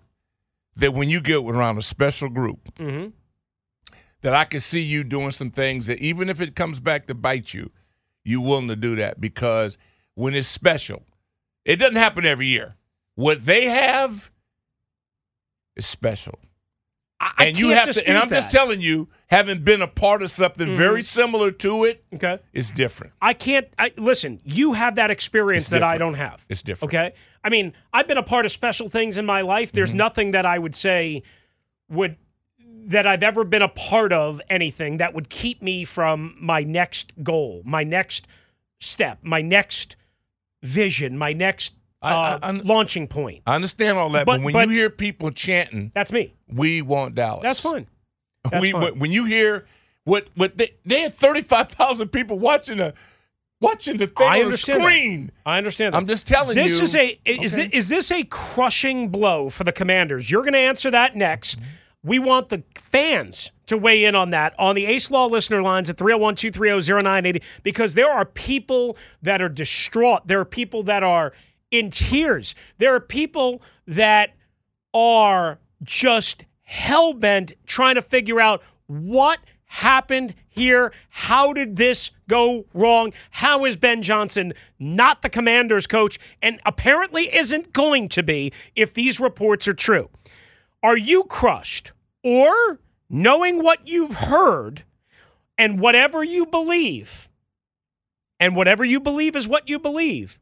that 0.74 0.94
when 0.94 1.08
you 1.08 1.20
get 1.20 1.36
around 1.36 1.78
a 1.78 1.82
special 1.82 2.28
group, 2.28 2.58
Mm-hmm. 2.80 3.10
That 4.24 4.34
I 4.34 4.44
can 4.46 4.60
see 4.60 4.80
you 4.80 5.04
doing 5.04 5.30
some 5.30 5.50
things 5.50 5.86
that 5.86 5.98
even 5.98 6.30
if 6.30 6.40
it 6.40 6.56
comes 6.56 6.80
back 6.80 7.04
to 7.06 7.14
bite 7.14 7.52
you, 7.52 7.70
you 8.24 8.40
willing 8.40 8.68
to 8.68 8.76
do 8.76 8.96
that 8.96 9.20
because 9.20 9.76
when 10.14 10.34
it's 10.34 10.48
special, 10.48 11.02
it 11.66 11.76
doesn't 11.76 11.96
happen 11.96 12.24
every 12.24 12.46
year. 12.46 12.74
What 13.16 13.44
they 13.44 13.66
have 13.66 14.30
is 15.76 15.84
special. 15.84 16.38
I, 17.20 17.48
and 17.48 17.58
you 17.58 17.68
have 17.70 17.90
to 17.92 18.08
and 18.08 18.16
I'm 18.16 18.30
just 18.30 18.50
telling 18.50 18.80
you, 18.80 19.08
having 19.26 19.62
been 19.62 19.82
a 19.82 19.86
part 19.86 20.22
of 20.22 20.30
something 20.30 20.74
very 20.74 21.02
similar 21.02 21.50
to 21.52 21.84
it, 21.84 22.02
Okay. 22.14 22.38
it's 22.54 22.70
different. 22.70 23.12
I 23.20 23.34
can't. 23.34 23.68
I, 23.78 23.92
listen, 23.98 24.40
you 24.44 24.72
have 24.72 24.94
that 24.96 25.10
experience 25.10 25.68
that 25.68 25.82
I 25.82 25.98
don't 25.98 26.14
have. 26.14 26.44
It's 26.48 26.62
different. 26.62 26.92
Okay. 26.94 27.12
I 27.42 27.50
mean, 27.50 27.74
I've 27.92 28.08
been 28.08 28.16
a 28.18 28.22
part 28.22 28.46
of 28.46 28.52
special 28.52 28.88
things 28.88 29.18
in 29.18 29.26
my 29.26 29.42
life. 29.42 29.70
There's 29.70 29.90
Mm-hmm. 29.90 29.98
nothing 29.98 30.30
that 30.32 30.46
I 30.46 30.58
would 30.58 30.74
say 30.74 31.22
would 31.90 32.16
that 32.86 33.06
I've 33.06 33.22
ever 33.22 33.44
been 33.44 33.62
a 33.62 33.68
part 33.68 34.12
of 34.12 34.40
anything 34.50 34.98
that 34.98 35.14
would 35.14 35.28
keep 35.28 35.62
me 35.62 35.84
from 35.84 36.36
my 36.40 36.62
next 36.62 37.12
goal, 37.22 37.62
my 37.64 37.82
next 37.84 38.26
step, 38.80 39.18
my 39.22 39.40
next 39.42 39.96
vision, 40.62 41.16
my 41.18 41.32
next 41.32 41.74
uh, 42.02 42.38
I- 42.42 42.48
I- 42.48 42.50
launching 42.50 43.08
point. 43.08 43.42
I 43.46 43.54
understand 43.54 43.96
all 43.96 44.10
that, 44.10 44.26
but, 44.26 44.36
But- 44.38 44.42
when 44.44 44.52
but- 44.52 44.68
you 44.68 44.74
hear 44.74 44.90
people 44.90 45.30
chanting, 45.30 45.90
That's 45.94 46.12
me. 46.12 46.34
"We 46.48 46.82
want 46.82 47.14
Dallas," 47.14 47.42
That's 47.42 47.60
fine. 47.60 47.86
That's 48.50 48.60
we, 48.60 48.72
when- 48.72 49.10
you 49.12 49.24
hear 49.24 49.66
what 50.04 50.28
what 50.34 50.58
they, 50.58 50.74
they 50.84 51.00
had 51.00 51.14
thirty 51.14 51.40
five 51.40 51.70
thousand 51.70 52.08
people 52.08 52.38
watching 52.38 52.76
the 52.76 52.92
watching 53.60 53.96
the 53.96 54.06
thing 54.06 54.26
I 54.26 54.32
on 54.32 54.38
the 54.40 54.44
understand 54.46 54.82
that. 54.82 54.84
screen. 54.90 55.32
I 55.46 55.56
understand. 55.56 55.94
That. 55.94 55.98
I'm 55.98 56.06
just 56.06 56.28
telling 56.28 56.56
this 56.56 56.76
you. 56.78 56.84
is 56.84 56.94
a 56.94 57.18
is 57.24 57.54
Okay. 57.54 57.64
this, 57.68 57.72
is 57.72 57.88
this 57.88 58.10
a 58.12 58.22
crushing 58.24 59.08
blow 59.08 59.48
for 59.48 59.64
the 59.64 59.72
Commanders? 59.72 60.30
You're 60.30 60.42
going 60.42 60.52
to 60.52 60.62
answer 60.62 60.90
that 60.90 61.16
next. 61.16 61.56
Mm-hmm. 61.58 61.68
We 62.04 62.18
want 62.18 62.50
the 62.50 62.62
fans 62.92 63.50
to 63.66 63.78
weigh 63.78 64.04
in 64.04 64.14
on 64.14 64.30
that 64.30 64.54
on 64.58 64.74
the 64.74 64.84
Ace 64.86 65.10
Law 65.10 65.26
listener 65.26 65.62
lines 65.62 65.88
at 65.88 65.96
301-230-0980 65.96 67.42
because 67.62 67.94
there 67.94 68.10
are 68.10 68.26
people 68.26 68.96
that 69.22 69.40
are 69.40 69.48
distraught. 69.48 70.26
There 70.26 70.38
are 70.38 70.44
people 70.44 70.82
that 70.84 71.02
are 71.02 71.32
in 71.70 71.90
tears. 71.90 72.54
There 72.78 72.94
are 72.94 73.00
people 73.00 73.62
that 73.86 74.34
are 74.92 75.58
just 75.82 76.44
hell 76.62 77.14
bent 77.14 77.54
trying 77.66 77.94
to 77.94 78.02
figure 78.02 78.40
out 78.40 78.62
what 78.86 79.40
happened 79.66 80.34
here. 80.46 80.92
How 81.08 81.52
did 81.52 81.76
this 81.76 82.10
go 82.28 82.66
wrong? 82.74 83.12
How 83.30 83.64
is 83.64 83.76
Ben 83.76 84.02
Johnson 84.02 84.52
not 84.78 85.22
the 85.22 85.28
commander's 85.28 85.86
coach 85.86 86.18
and 86.40 86.60
apparently 86.64 87.34
isn't 87.34 87.72
going 87.72 88.08
to 88.10 88.22
be 88.22 88.52
if 88.76 88.94
these 88.94 89.18
reports 89.18 89.66
are 89.66 89.74
true? 89.74 90.10
Are 90.84 90.98
you 90.98 91.24
crushed? 91.24 91.92
Or 92.22 92.78
knowing 93.08 93.62
what 93.62 93.88
you've 93.88 94.14
heard 94.14 94.84
and 95.56 95.80
whatever 95.80 96.22
you 96.22 96.44
believe, 96.44 97.28
and 98.38 98.54
whatever 98.54 98.84
you 98.84 99.00
believe 99.00 99.34
is 99.34 99.48
what 99.48 99.68
you 99.68 99.78
believe, 99.78 100.38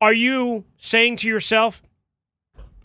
are 0.00 0.12
you 0.12 0.64
saying 0.76 1.16
to 1.16 1.28
yourself, 1.28 1.82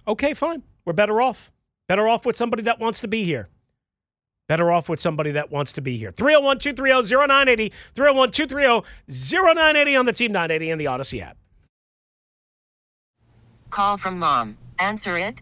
okay, 0.07 0.33
fine, 0.33 0.63
we're 0.85 0.93
better 0.93 1.21
off? 1.21 1.51
Better 1.89 2.07
off 2.07 2.25
with 2.25 2.37
somebody 2.37 2.63
that 2.63 2.79
wants 2.79 3.01
to 3.01 3.07
be 3.09 3.25
here. 3.25 3.49
Better 4.47 4.71
off 4.71 4.87
with 4.87 4.99
somebody 4.99 5.31
that 5.31 5.51
wants 5.51 5.73
to 5.73 5.81
be 5.81 5.97
here. 5.97 6.11
301 6.11 6.59
230 6.59 7.15
0980, 7.15 7.73
301 7.95 8.31
230 8.31 8.87
0980 9.09 9.95
on 9.97 10.05
the 10.05 10.13
Team 10.13 10.31
980 10.31 10.71
and 10.71 10.79
the 10.79 10.85
Audacy 10.85 11.21
app. 11.21 11.37
Call 13.69 13.97
from 13.97 14.19
mom. 14.19 14.57
Answer 14.79 15.17
it. 15.17 15.41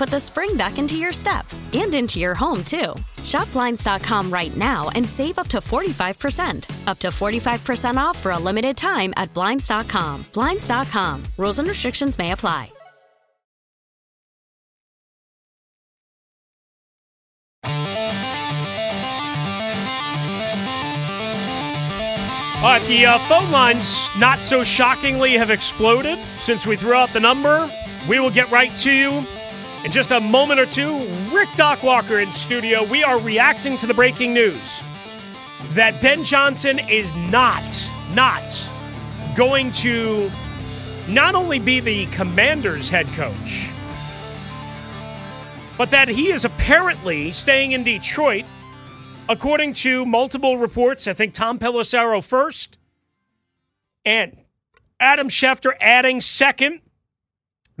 put 0.00 0.08
the 0.08 0.18
spring 0.18 0.56
back 0.56 0.78
into 0.78 0.96
your 0.96 1.12
step 1.12 1.44
and 1.74 1.94
into 1.94 2.18
your 2.18 2.34
home, 2.34 2.64
too. 2.64 2.94
Shop 3.22 3.52
Blinds.com 3.52 4.32
right 4.32 4.56
now 4.56 4.88
and 4.94 5.06
save 5.06 5.38
up 5.38 5.46
to 5.48 5.58
45%. 5.58 6.88
Up 6.88 6.98
to 7.00 7.08
45% 7.08 7.96
off 7.96 8.18
for 8.18 8.32
a 8.32 8.38
limited 8.38 8.78
time 8.78 9.12
at 9.18 9.34
Blinds.com. 9.34 10.24
Blinds.com. 10.32 11.22
Rules 11.36 11.58
and 11.58 11.68
restrictions 11.68 12.16
may 12.16 12.32
apply. 12.32 12.72
All 22.62 22.66
right, 22.66 22.86
the 22.88 23.04
uh, 23.06 23.18
phone 23.28 23.50
lines, 23.50 24.08
not 24.18 24.38
so 24.38 24.64
shockingly, 24.64 25.32
have 25.32 25.50
exploded 25.50 26.18
since 26.38 26.66
we 26.66 26.76
threw 26.76 26.94
out 26.94 27.12
the 27.12 27.20
number. 27.20 27.70
We 28.08 28.18
will 28.18 28.30
get 28.30 28.50
right 28.50 28.74
to 28.78 28.90
you 28.90 29.26
in 29.84 29.90
just 29.90 30.10
a 30.10 30.20
moment 30.20 30.60
or 30.60 30.66
two. 30.66 30.98
Rick 31.32 31.48
Doc 31.56 31.82
Walker 31.82 32.18
in 32.18 32.32
studio. 32.32 32.84
We 32.84 33.02
are 33.02 33.18
reacting 33.18 33.76
to 33.78 33.86
the 33.86 33.94
breaking 33.94 34.34
news 34.34 34.80
that 35.72 36.00
Ben 36.00 36.24
Johnson 36.24 36.78
is 36.78 37.12
not, 37.14 37.90
not 38.12 38.68
going 39.36 39.72
to 39.72 40.30
not 41.08 41.34
only 41.34 41.58
be 41.58 41.80
the 41.80 42.06
Commanders 42.06 42.88
head 42.88 43.06
coach, 43.08 43.70
but 45.76 45.90
that 45.90 46.08
he 46.08 46.30
is 46.30 46.44
apparently 46.44 47.32
staying 47.32 47.72
in 47.72 47.82
Detroit 47.82 48.44
according 49.28 49.72
to 49.72 50.04
multiple 50.04 50.58
reports, 50.58 51.06
I 51.06 51.14
think 51.14 51.34
Tom 51.34 51.58
Pelissero 51.58 52.22
first, 52.22 52.76
and 54.04 54.36
Adam 54.98 55.28
Schefter 55.28 55.72
adding 55.80 56.20
second, 56.20 56.80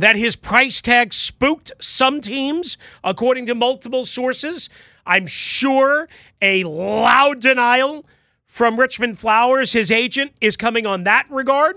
that 0.02 0.16
his 0.16 0.36
price 0.36 0.80
tag 0.80 1.12
spooked 1.12 1.72
some 1.80 2.20
teams, 2.20 2.76
according 3.04 3.46
to 3.46 3.54
multiple 3.54 4.04
sources. 4.04 4.68
I'm 5.06 5.26
sure 5.26 6.08
a 6.40 6.64
loud 6.64 7.40
denial 7.40 8.06
from 8.46 8.78
Richmond 8.78 9.18
Flowers, 9.18 9.72
his 9.72 9.90
agent, 9.90 10.32
is 10.40 10.56
coming 10.56 10.86
on 10.86 11.04
that 11.04 11.26
regard. 11.30 11.76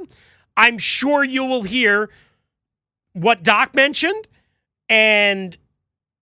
I'm 0.57 0.77
sure 0.77 1.23
you 1.23 1.45
will 1.45 1.63
hear 1.63 2.09
what 3.13 3.43
Doc 3.43 3.75
mentioned 3.75 4.27
and 4.89 5.57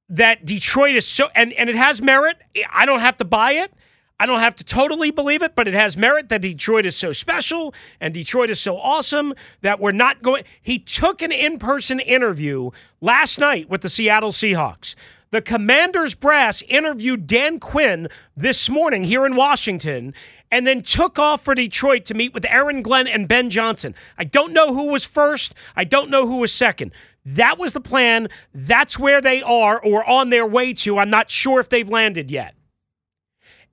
that 0.09 0.45
Detroit 0.45 0.95
is 0.95 1.07
so 1.07 1.29
and, 1.35 1.53
and 1.53 1.69
it 1.69 1.75
has 1.75 2.01
merit. 2.01 2.37
I 2.71 2.85
don't 2.85 2.99
have 2.99 3.17
to 3.17 3.25
buy 3.25 3.53
it. 3.53 3.73
I 4.21 4.27
don't 4.27 4.41
have 4.41 4.55
to 4.57 4.63
totally 4.63 5.09
believe 5.09 5.41
it, 5.41 5.55
but 5.55 5.67
it 5.67 5.73
has 5.73 5.97
merit 5.97 6.29
that 6.29 6.43
Detroit 6.43 6.85
is 6.85 6.95
so 6.95 7.11
special 7.11 7.73
and 7.99 8.13
Detroit 8.13 8.51
is 8.51 8.59
so 8.59 8.77
awesome 8.77 9.33
that 9.61 9.79
we're 9.79 9.91
not 9.91 10.21
going. 10.21 10.43
He 10.61 10.77
took 10.77 11.23
an 11.23 11.31
in 11.31 11.57
person 11.57 11.99
interview 11.99 12.69
last 13.01 13.39
night 13.39 13.67
with 13.67 13.81
the 13.81 13.89
Seattle 13.89 14.31
Seahawks. 14.31 14.93
The 15.31 15.41
Commanders 15.41 16.13
brass 16.13 16.61
interviewed 16.69 17.25
Dan 17.25 17.59
Quinn 17.59 18.09
this 18.37 18.69
morning 18.69 19.05
here 19.05 19.25
in 19.25 19.35
Washington 19.35 20.13
and 20.51 20.67
then 20.67 20.83
took 20.83 21.17
off 21.17 21.43
for 21.43 21.55
Detroit 21.55 22.05
to 22.05 22.13
meet 22.13 22.31
with 22.31 22.45
Aaron 22.45 22.83
Glenn 22.83 23.07
and 23.07 23.27
Ben 23.27 23.49
Johnson. 23.49 23.95
I 24.19 24.25
don't 24.25 24.53
know 24.53 24.75
who 24.75 24.89
was 24.89 25.03
first. 25.03 25.55
I 25.75 25.83
don't 25.83 26.11
know 26.11 26.27
who 26.27 26.37
was 26.37 26.53
second. 26.53 26.91
That 27.25 27.57
was 27.57 27.73
the 27.73 27.81
plan. 27.81 28.27
That's 28.53 28.99
where 28.99 29.19
they 29.19 29.41
are 29.41 29.83
or 29.83 30.07
on 30.07 30.29
their 30.29 30.45
way 30.45 30.73
to. 30.73 30.99
I'm 30.99 31.09
not 31.09 31.31
sure 31.31 31.59
if 31.59 31.69
they've 31.69 31.89
landed 31.89 32.29
yet. 32.29 32.53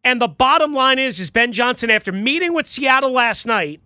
And 0.04 0.20
the 0.20 0.28
bottom 0.28 0.72
line 0.72 0.98
is 0.98 1.20
is 1.20 1.30
Ben 1.30 1.52
Johnson 1.52 1.90
after 1.90 2.12
meeting 2.12 2.54
with 2.54 2.66
Seattle 2.66 3.12
last 3.12 3.46
night 3.46 3.80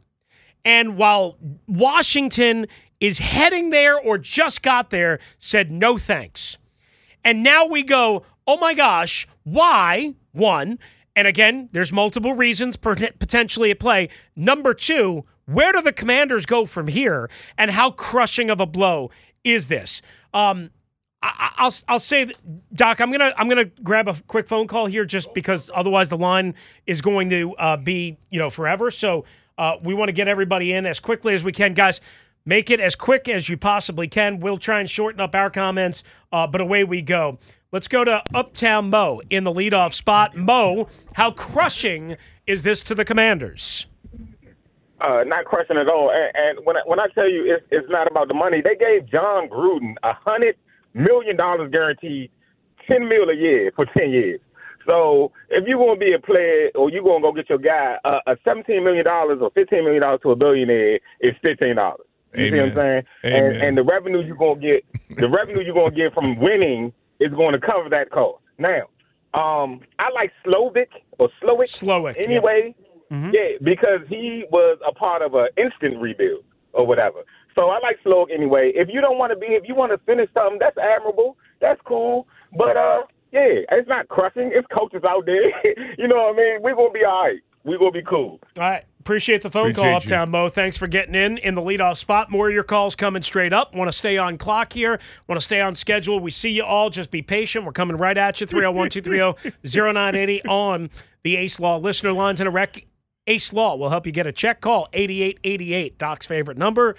and 0.65 0.97
while 0.97 1.37
Washington 1.67 2.67
is 3.01 3.19
heading 3.19 3.71
there 3.71 3.99
or 3.99 4.19
just 4.19 4.63
got 4.63 4.91
there 4.91 5.19
said 5.39 5.71
no 5.71 5.99
thanks. 5.99 6.59
And 7.25 7.43
now 7.43 7.67
we 7.67 7.83
go, 7.83 8.25
"Oh 8.47 8.59
my 8.59 8.75
gosh, 8.75 9.27
why?" 9.45 10.15
One, 10.33 10.79
and 11.15 11.29
again, 11.29 11.69
there's 11.73 11.93
multiple 11.93 12.33
reasons 12.33 12.77
potentially 12.77 13.71
at 13.71 13.79
play. 13.79 14.09
Number 14.35 14.73
2, 14.73 15.25
where 15.45 15.73
do 15.73 15.83
the 15.83 15.93
commanders 15.93 16.47
go 16.47 16.65
from 16.65 16.89
here 16.89 17.29
and 17.59 17.71
how 17.71 17.91
crushing 17.91 18.49
of 18.49 18.61
a 18.61 18.67
blow 18.67 19.11
is 19.45 19.69
this? 19.69 20.01
Um, 20.33 20.71
I, 21.23 21.65
will 21.65 21.73
I'll 21.89 22.01
say, 22.01 22.33
Doc, 22.75 23.01
I'm 23.01 23.11
gonna 23.13 23.33
I'm 23.37 23.49
gonna 23.49 23.67
grab 23.83 24.09
a 24.09 24.15
quick 24.27 24.49
phone 24.49 24.67
call 24.67 24.87
here 24.87 25.05
just 25.05 25.33
because 25.35 25.71
otherwise 25.75 26.09
the 26.09 26.19
line 26.19 26.55
is 26.87 27.01
going 27.01 27.31
to 27.31 27.55
uh, 27.57 27.77
be 27.77 28.19
you 28.31 28.39
know 28.39 28.51
forever. 28.51 28.91
So 28.91 29.25
uh, 29.59 29.77
we 29.83 29.95
want 29.95 30.09
to 30.09 30.13
get 30.13 30.29
everybody 30.29 30.73
in 30.73 30.87
as 30.87 30.99
quickly 30.99 31.35
as 31.35 31.45
we 31.45 31.53
can, 31.53 31.75
guys. 31.75 32.01
Make 32.45 32.71
it 32.71 32.81
as 32.81 32.97
quick 32.97 33.29
as 33.29 33.49
you 33.49 33.57
possibly 33.57 34.09
can. 34.09 34.41
We'll 34.41 34.59
try 34.59 34.81
and 34.81 34.91
shorten 34.91 35.21
up 35.21 35.33
our 35.37 35.49
comments, 35.49 36.03
uh, 36.33 36.49
but 36.49 36.61
away 36.61 36.83
we 36.83 37.01
go. 37.01 37.39
Let's 37.71 37.87
go 37.87 38.03
to 38.03 38.23
Uptown 38.35 38.91
Mo 38.91 39.23
in 39.31 39.45
the 39.45 39.53
leadoff 39.53 39.95
spot. 39.95 40.37
Mo, 40.37 40.89
how 41.15 41.31
crushing 41.31 42.17
is 42.47 42.65
this 42.65 42.83
to 42.83 42.97
the 42.97 43.05
Commanders? 43.05 43.87
Uh, 45.01 45.23
not 45.25 45.45
crushing 45.45 45.77
at 45.77 45.89
all. 45.89 46.11
And, 46.11 46.33
and 46.35 46.67
when 46.67 46.77
I, 46.77 46.81
when 46.85 46.99
I 46.99 47.07
tell 47.15 47.31
you 47.31 47.45
it's, 47.55 47.65
it's 47.71 47.89
not 47.89 48.11
about 48.11 48.27
the 48.27 48.35
money, 48.35 48.61
they 48.61 48.75
gave 48.75 49.09
Jon 49.09 49.49
Gruden 49.49 49.95
a 50.03 50.13
hundred 50.13 50.57
million 50.95 51.37
dollars 51.37 51.71
guaranteed, 51.71 52.31
ten 52.89 53.09
mil 53.09 53.29
a 53.31 53.35
year 53.35 53.73
for 53.75 53.87
ten 53.97 54.11
years. 54.11 54.41
So 54.87 55.33
if 55.51 55.67
you're 55.67 55.79
gonna 55.79 55.99
be 55.99 56.13
a 56.13 56.19
player 56.19 56.71
or 56.75 56.91
you're 56.91 57.05
gonna 57.05 57.23
go 57.23 57.33
get 57.33 57.49
your 57.49 57.59
guy, 57.59 57.99
uh, 58.05 58.19
a 58.27 58.37
seventeen 58.45 58.85
million 58.85 59.05
dollars 59.05 59.39
or 59.41 59.51
fifteen 59.51 59.85
million 59.85 60.03
dollars 60.03 60.21
to 60.23 60.31
a 60.33 60.37
billionaire 60.37 61.01
is 61.21 61.35
fifteen 61.43 61.77
dollars. 61.77 62.07
You 62.35 62.47
Amen. 62.47 62.53
see 62.53 62.59
what 62.59 62.69
I'm 62.69 62.75
saying? 62.75 63.03
Amen. 63.25 63.45
And, 63.53 63.63
and 63.63 63.79
the 63.79 63.83
revenue 63.83 64.25
you're 64.25 64.37
gonna 64.37 64.61
get, 64.61 64.85
the 65.19 65.29
revenue 65.31 65.63
you're 65.63 65.75
gonna 65.75 65.95
get 65.95 66.15
from 66.15 66.39
winning 66.39 66.93
is 67.21 67.33
going 67.33 67.53
to 67.53 67.61
cover 67.61 67.89
that 67.91 68.11
cost. 68.11 68.43
Now, 68.59 68.89
um, 69.35 69.81
I 69.99 70.11
like 70.13 70.33
Slovic 70.45 70.89
or 71.19 71.29
Slowik. 71.43 71.69
Slowik. 71.69 72.17
Anyway, 72.17 72.75
yeah. 73.11 73.17
Mm-hmm. 73.17 73.31
yeah, 73.33 73.49
because 73.63 74.01
he 74.09 74.45
was 74.51 74.79
a 74.87 74.93
part 74.93 75.23
of 75.23 75.35
an 75.35 75.49
instant 75.57 76.01
rebuild 76.01 76.45
or 76.73 76.87
whatever. 76.87 77.21
So 77.55 77.69
I 77.69 77.79
like 77.81 77.99
Slowik 78.05 78.33
anyway. 78.33 78.73
If 78.75 78.89
you 78.91 79.01
don't 79.01 79.19
want 79.19 79.33
to 79.33 79.39
be, 79.39 79.47
if 79.49 79.65
you 79.67 79.75
want 79.75 79.93
to 79.93 79.99
finish 80.07 80.29
something, 80.35 80.59
that's 80.59 80.79
admirable. 80.79 81.37
That's 81.61 81.81
cool. 81.85 82.27
But 82.57 82.77
uh, 82.77 83.03
yeah, 83.33 83.65
it's 83.71 83.89
not 83.89 84.09
crushing. 84.09 84.51
It's 84.55 84.67
coaches 84.69 85.03
out 85.07 85.27
there. 85.27 85.49
you 85.99 86.09
know 86.09 86.17
what 86.17 86.35
I 86.35 86.37
mean? 86.37 86.63
We're 86.63 86.75
gonna 86.75 86.91
be 86.91 87.05
all 87.05 87.25
right. 87.25 87.41
We're 87.65 87.79
gonna 87.79 87.93
be 87.93 88.03
cool. 88.03 88.41
All 88.59 88.65
right. 88.65 88.85
Appreciate 89.01 89.43
the 89.43 89.51
phone 89.51 89.73
Appreciate 89.73 89.91
call, 89.91 89.97
Uptown 89.97 90.29
you. 90.29 90.33
Mo. 90.33 90.49
Thanks 90.49 90.77
for 90.77 90.87
getting 90.87 91.17
in 91.17 91.39
in 91.39 91.57
the 91.57 91.61
leadoff 91.61 91.97
spot. 91.97 92.31
More 92.31 92.49
of 92.49 92.55
your 92.55 92.63
calls 92.63 92.95
coming 92.95 93.23
straight 93.23 93.53
up. 93.53 93.75
Want 93.75 93.89
to 93.89 93.93
stay 93.93 94.17
on 94.17 94.39
clock 94.39 94.73
here. 94.73 95.01
Want 95.27 95.41
to 95.41 95.45
stay 95.45 95.61
on 95.61 95.75
schedule. 95.75 96.21
We 96.21 96.31
see 96.31 96.51
you 96.51 96.63
all. 96.63 96.89
Just 96.89 97.11
be 97.11 97.21
patient. 97.21 97.65
We're 97.65 97.73
coming 97.73 97.97
right 97.97 98.17
at 98.17 98.41
you. 98.41 98.47
301 98.53 98.91
230 98.91 99.57
0980 99.65 100.45
on 100.45 100.91
the 101.25 101.37
Ace 101.37 101.59
Law 101.59 101.79
listener 101.79 102.13
lines 102.13 102.41
in 102.41 102.47
a 102.47 102.51
rec. 102.51 102.85
Ace 103.27 103.53
Law 103.53 103.77
will 103.77 103.91
help 103.91 104.07
you 104.07 104.13
get 104.13 104.27
a 104.27 104.33
check. 104.33 104.61
Call 104.61 104.89
8888, 104.93 105.99
Doc's 105.99 106.27
favorite 106.27 106.59
number. 106.59 106.97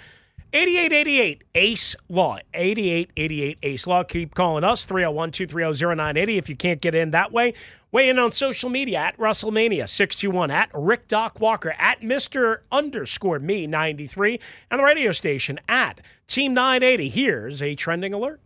8888 0.54 1.42
ACE 1.56 1.96
Law. 2.08 2.38
8888 2.54 3.58
ACE 3.62 3.86
Law. 3.88 4.04
Keep 4.04 4.34
calling 4.34 4.62
us 4.62 4.84
301 4.84 5.32
230 5.32 5.96
0980 5.96 6.38
if 6.38 6.48
you 6.48 6.54
can't 6.54 6.80
get 6.80 6.94
in 6.94 7.10
that 7.10 7.32
way. 7.32 7.54
Weigh 7.90 8.08
in 8.08 8.20
on 8.20 8.30
social 8.30 8.70
media 8.70 8.98
at 8.98 9.18
Russellmania 9.18 9.88
621 9.88 10.52
at 10.52 10.70
Rick 10.72 11.08
Doc 11.08 11.40
Walker 11.40 11.74
at 11.78 12.02
Mr. 12.02 12.58
underscore 12.70 13.40
me 13.40 13.66
93 13.66 14.38
and 14.70 14.78
the 14.78 14.84
radio 14.84 15.10
station 15.10 15.58
at 15.68 16.00
Team 16.28 16.54
980. 16.54 17.08
Here's 17.08 17.60
a 17.60 17.74
trending 17.74 18.14
alert. 18.14 18.40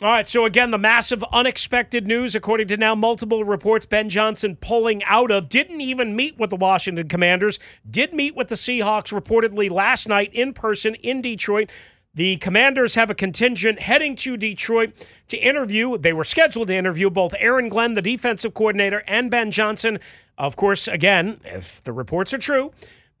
All 0.00 0.12
right, 0.12 0.28
so 0.28 0.44
again, 0.44 0.70
the 0.70 0.78
massive 0.78 1.24
unexpected 1.32 2.06
news, 2.06 2.36
according 2.36 2.68
to 2.68 2.76
now 2.76 2.94
multiple 2.94 3.42
reports, 3.42 3.84
Ben 3.84 4.08
Johnson 4.08 4.54
pulling 4.54 5.02
out 5.02 5.32
of, 5.32 5.48
didn't 5.48 5.80
even 5.80 6.14
meet 6.14 6.38
with 6.38 6.50
the 6.50 6.56
Washington 6.56 7.08
Commanders, 7.08 7.58
did 7.90 8.12
meet 8.12 8.36
with 8.36 8.46
the 8.46 8.54
Seahawks 8.54 9.12
reportedly 9.12 9.68
last 9.68 10.06
night 10.08 10.32
in 10.32 10.52
person 10.52 10.94
in 10.94 11.20
Detroit. 11.20 11.68
The 12.14 12.36
Commanders 12.36 12.94
have 12.94 13.10
a 13.10 13.14
contingent 13.14 13.80
heading 13.80 14.14
to 14.16 14.36
Detroit 14.36 14.92
to 15.26 15.36
interview. 15.36 15.98
They 15.98 16.12
were 16.12 16.22
scheduled 16.22 16.68
to 16.68 16.76
interview 16.76 17.10
both 17.10 17.34
Aaron 17.36 17.68
Glenn, 17.68 17.94
the 17.94 18.02
defensive 18.02 18.54
coordinator, 18.54 19.02
and 19.08 19.32
Ben 19.32 19.50
Johnson. 19.50 19.98
Of 20.36 20.54
course, 20.54 20.86
again, 20.86 21.40
if 21.44 21.82
the 21.82 21.92
reports 21.92 22.32
are 22.32 22.38
true, 22.38 22.70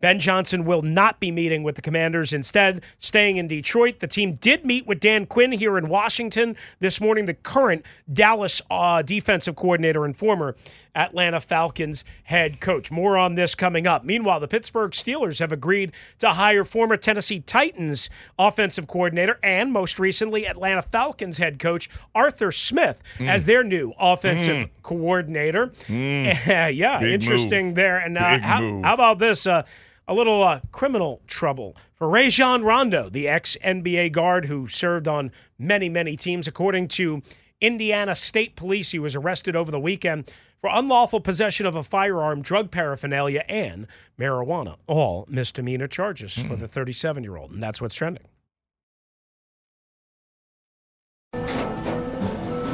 Ben 0.00 0.20
Johnson 0.20 0.64
will 0.64 0.82
not 0.82 1.18
be 1.18 1.32
meeting 1.32 1.64
with 1.64 1.74
the 1.74 1.82
Commanders, 1.82 2.32
instead, 2.32 2.82
staying 3.00 3.36
in 3.36 3.48
Detroit. 3.48 3.98
The 3.98 4.06
team 4.06 4.34
did 4.34 4.64
meet 4.64 4.86
with 4.86 5.00
Dan 5.00 5.26
Quinn 5.26 5.50
here 5.50 5.76
in 5.76 5.88
Washington 5.88 6.56
this 6.78 7.00
morning, 7.00 7.24
the 7.24 7.34
current 7.34 7.84
Dallas 8.12 8.62
uh, 8.70 9.02
defensive 9.02 9.56
coordinator 9.56 10.04
and 10.04 10.16
former 10.16 10.54
Atlanta 10.94 11.40
Falcons 11.40 12.04
head 12.24 12.60
coach. 12.60 12.90
More 12.92 13.16
on 13.18 13.34
this 13.34 13.56
coming 13.56 13.88
up. 13.88 14.04
Meanwhile, 14.04 14.38
the 14.40 14.46
Pittsburgh 14.48 14.92
Steelers 14.92 15.40
have 15.40 15.50
agreed 15.52 15.92
to 16.20 16.30
hire 16.30 16.64
former 16.64 16.96
Tennessee 16.96 17.40
Titans 17.40 18.08
offensive 18.38 18.86
coordinator 18.86 19.38
and 19.42 19.72
most 19.72 19.98
recently 19.98 20.46
Atlanta 20.46 20.82
Falcons 20.82 21.38
head 21.38 21.58
coach 21.58 21.90
Arthur 22.14 22.52
Smith 22.52 23.02
Mm. 23.18 23.28
as 23.28 23.46
their 23.46 23.64
new 23.64 23.92
offensive 23.98 24.56
Mm. 24.64 24.70
coordinator. 24.82 25.68
Mm. 25.88 26.46
yeah, 26.76 27.00
Big 27.00 27.14
interesting 27.14 27.66
move. 27.66 27.74
there. 27.74 27.98
And 27.98 28.16
uh, 28.16 28.38
how, 28.38 28.80
how 28.82 28.94
about 28.94 29.18
this? 29.18 29.46
Uh, 29.46 29.62
a 30.08 30.14
little 30.14 30.42
uh, 30.42 30.60
criminal 30.72 31.20
trouble 31.26 31.76
for 31.94 32.08
Rajon 32.08 32.64
Rondo, 32.64 33.10
the 33.10 33.28
ex 33.28 33.56
NBA 33.62 34.10
guard 34.12 34.46
who 34.46 34.66
served 34.66 35.06
on 35.06 35.30
many, 35.58 35.88
many 35.90 36.16
teams. 36.16 36.48
According 36.48 36.88
to 36.88 37.22
Indiana 37.60 38.16
State 38.16 38.56
Police, 38.56 38.90
he 38.90 38.98
was 38.98 39.14
arrested 39.14 39.54
over 39.54 39.70
the 39.70 39.78
weekend 39.78 40.32
for 40.60 40.70
unlawful 40.72 41.20
possession 41.20 41.66
of 41.66 41.76
a 41.76 41.82
firearm, 41.82 42.40
drug 42.40 42.70
paraphernalia, 42.70 43.44
and 43.48 43.86
marijuana. 44.18 44.76
All 44.86 45.26
misdemeanor 45.28 45.86
charges 45.86 46.32
for 46.34 46.56
the 46.56 46.66
37 46.66 47.22
year 47.22 47.36
old. 47.36 47.50
And 47.50 47.62
that's 47.62 47.80
what's 47.80 47.94
trending. 47.94 48.24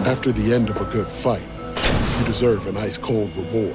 After 0.06 0.30
the 0.30 0.54
end 0.54 0.70
of 0.70 0.80
a 0.80 0.84
good 0.84 1.10
fight, 1.10 1.42
you 2.20 2.26
deserve 2.26 2.66
an 2.68 2.76
ice 2.76 2.96
cold 2.96 3.34
reward. 3.36 3.74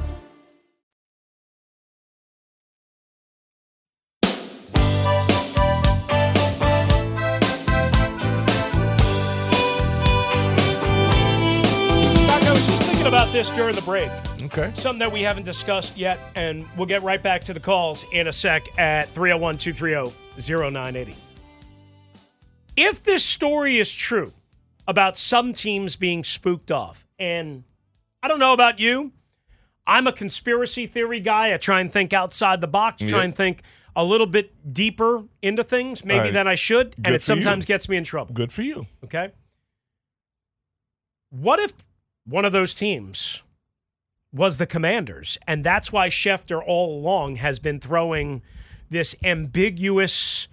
About 13.31 13.37
this 13.37 13.51
during 13.51 13.75
the 13.75 13.81
break. 13.83 14.09
Okay. 14.43 14.71
Something 14.73 14.99
that 14.99 15.11
we 15.11 15.21
haven't 15.21 15.43
discussed 15.43 15.97
yet, 15.97 16.19
and 16.35 16.65
we'll 16.75 16.85
get 16.85 17.01
right 17.01 17.21
back 17.21 17.43
to 17.45 17.53
the 17.53 17.59
calls 17.59 18.05
in 18.11 18.27
a 18.27 18.33
sec 18.33 18.67
at 18.77 19.07
301 19.09 19.57
230 19.57 20.11
0980. 20.71 21.15
If 22.75 23.03
this 23.03 23.23
story 23.23 23.77
is 23.77 23.93
true 23.93 24.33
about 24.87 25.15
some 25.17 25.53
teams 25.53 25.95
being 25.95 26.23
spooked 26.23 26.71
off, 26.71 27.05
and 27.19 27.63
I 28.21 28.27
don't 28.27 28.39
know 28.39 28.53
about 28.53 28.79
you, 28.79 29.11
I'm 29.87 30.07
a 30.07 30.13
conspiracy 30.13 30.87
theory 30.87 31.19
guy. 31.19 31.53
I 31.53 31.57
try 31.57 31.79
and 31.81 31.91
think 31.91 32.13
outside 32.13 32.59
the 32.61 32.67
box, 32.67 32.99
try 33.01 33.19
Yep. 33.19 33.23
and 33.25 33.35
think 33.35 33.63
a 33.95 34.03
little 34.05 34.27
bit 34.27 34.73
deeper 34.73 35.23
into 35.41 35.63
things, 35.63 36.03
maybe 36.05 36.19
right. 36.19 36.33
than 36.33 36.47
I 36.47 36.55
should, 36.55 36.95
Good 36.97 37.07
and 37.07 37.15
it 37.15 37.21
for 37.21 37.33
you. 37.33 37.43
sometimes 37.43 37.65
gets 37.65 37.87
me 37.89 37.97
in 37.97 38.03
trouble. 38.03 38.33
Good 38.33 38.51
for 38.51 38.61
you. 38.61 38.87
Okay. 39.03 39.31
What 41.29 41.59
if 41.59 41.73
one 42.25 42.45
of 42.45 42.51
those 42.51 42.73
teams 42.73 43.43
was 44.33 44.57
the 44.57 44.65
Commanders, 44.65 45.37
and 45.47 45.63
that's 45.63 45.91
why 45.91 46.09
Schefter 46.09 46.61
all 46.65 46.97
along 46.99 47.35
has 47.35 47.59
been 47.59 47.79
throwing 47.79 48.41
this 48.89 49.15
ambiguous 49.23 50.47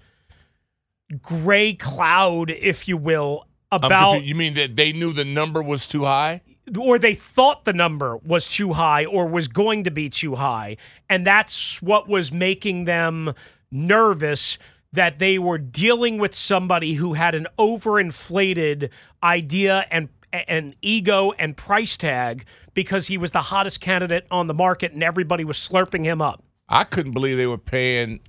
gray 1.22 1.74
cloud, 1.74 2.50
if 2.50 2.88
you 2.88 2.96
will, 2.96 3.46
um, 3.70 3.85
about 3.85 4.12
confused. 4.12 4.28
you 4.28 4.35
mean 4.35 4.54
that 4.54 4.76
they 4.76 4.92
knew 4.92 5.12
the 5.12 5.24
number 5.24 5.62
was 5.62 5.87
too 5.87 6.04
high? 6.04 6.42
or 6.76 6.98
they 6.98 7.14
thought 7.14 7.64
the 7.64 7.72
number 7.72 8.16
was 8.18 8.46
too 8.46 8.72
high 8.74 9.04
or 9.04 9.26
was 9.26 9.48
going 9.48 9.85
to 9.85 9.90
be 9.90 10.11
too 10.11 10.35
high. 10.35 10.76
And 11.09 11.26
that's 11.26 11.81
what 11.81 12.09
was 12.09 12.33
making 12.33 12.85
them 12.85 13.35
nervous 13.70 14.59
that 14.92 15.18
they 15.18 15.38
were 15.38 15.59
dealing 15.59 16.18
with 16.18 16.35
somebody 16.35 16.94
who 16.94 17.14
had 17.14 17.35
an 17.35 17.46
overinflated 17.59 18.90
idea 19.22 19.87
and 19.90 20.09
and 20.32 20.76
ego 20.82 21.32
and 21.38 21.56
price 21.56 21.96
tag 21.96 22.44
because 22.74 23.06
he 23.06 23.18
was 23.18 23.30
the 23.30 23.42
hottest 23.42 23.80
candidate 23.80 24.26
on 24.30 24.46
the 24.46 24.54
market 24.54 24.92
and 24.92 25.02
everybody 25.02 25.44
was 25.44 25.56
slurping 25.56 26.04
him 26.04 26.20
up. 26.22 26.42
I 26.68 26.84
couldn't 26.84 27.12
believe 27.12 27.36
they 27.36 27.46
were 27.46 27.58
paying. 27.58 28.20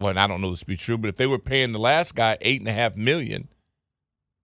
Well, 0.00 0.16
I 0.18 0.26
don't 0.26 0.40
know 0.40 0.50
this 0.50 0.60
to 0.60 0.66
be 0.66 0.76
true, 0.76 0.96
but 0.96 1.08
if 1.08 1.16
they 1.16 1.26
were 1.26 1.38
paying 1.38 1.72
the 1.72 1.78
last 1.78 2.14
guy 2.14 2.38
eight 2.40 2.60
and 2.60 2.68
a 2.68 2.72
half 2.72 2.96
million, 2.96 3.48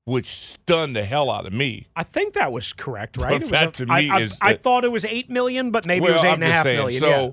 which 0.05 0.27
stunned 0.27 0.95
the 0.97 1.05
hell 1.05 1.31
out 1.31 1.47
of 1.47 1.53
me. 1.53 1.87
I 1.97 2.03
think 2.03 2.35
that 2.35 2.53
was 2.53 2.73
correct, 2.75 3.17
right? 3.17 3.31
Well, 3.31 3.37
It 3.37 3.43
was 3.43 3.51
that 3.53 3.81
a- 3.81 3.85
to 3.87 3.93
I- 3.93 4.01
me 4.01 4.11
I, 4.11 4.21
is- 4.21 4.39
I 4.43 4.55
thought 4.55 4.85
it 4.85 4.93
was 4.93 5.05
eight 5.05 5.31
million, 5.31 5.71
but 5.71 5.87
maybe 5.87 6.05
it 6.07 6.13
was 6.13 6.23
Well, 6.23 6.27
eight 6.27 6.35
I'm 6.35 6.43
and 6.43 6.51
a 6.51 6.53
half 6.53 6.63
saying, 6.65 6.77
million. 6.79 7.01
So 7.01 7.09
yeah. 7.09 7.31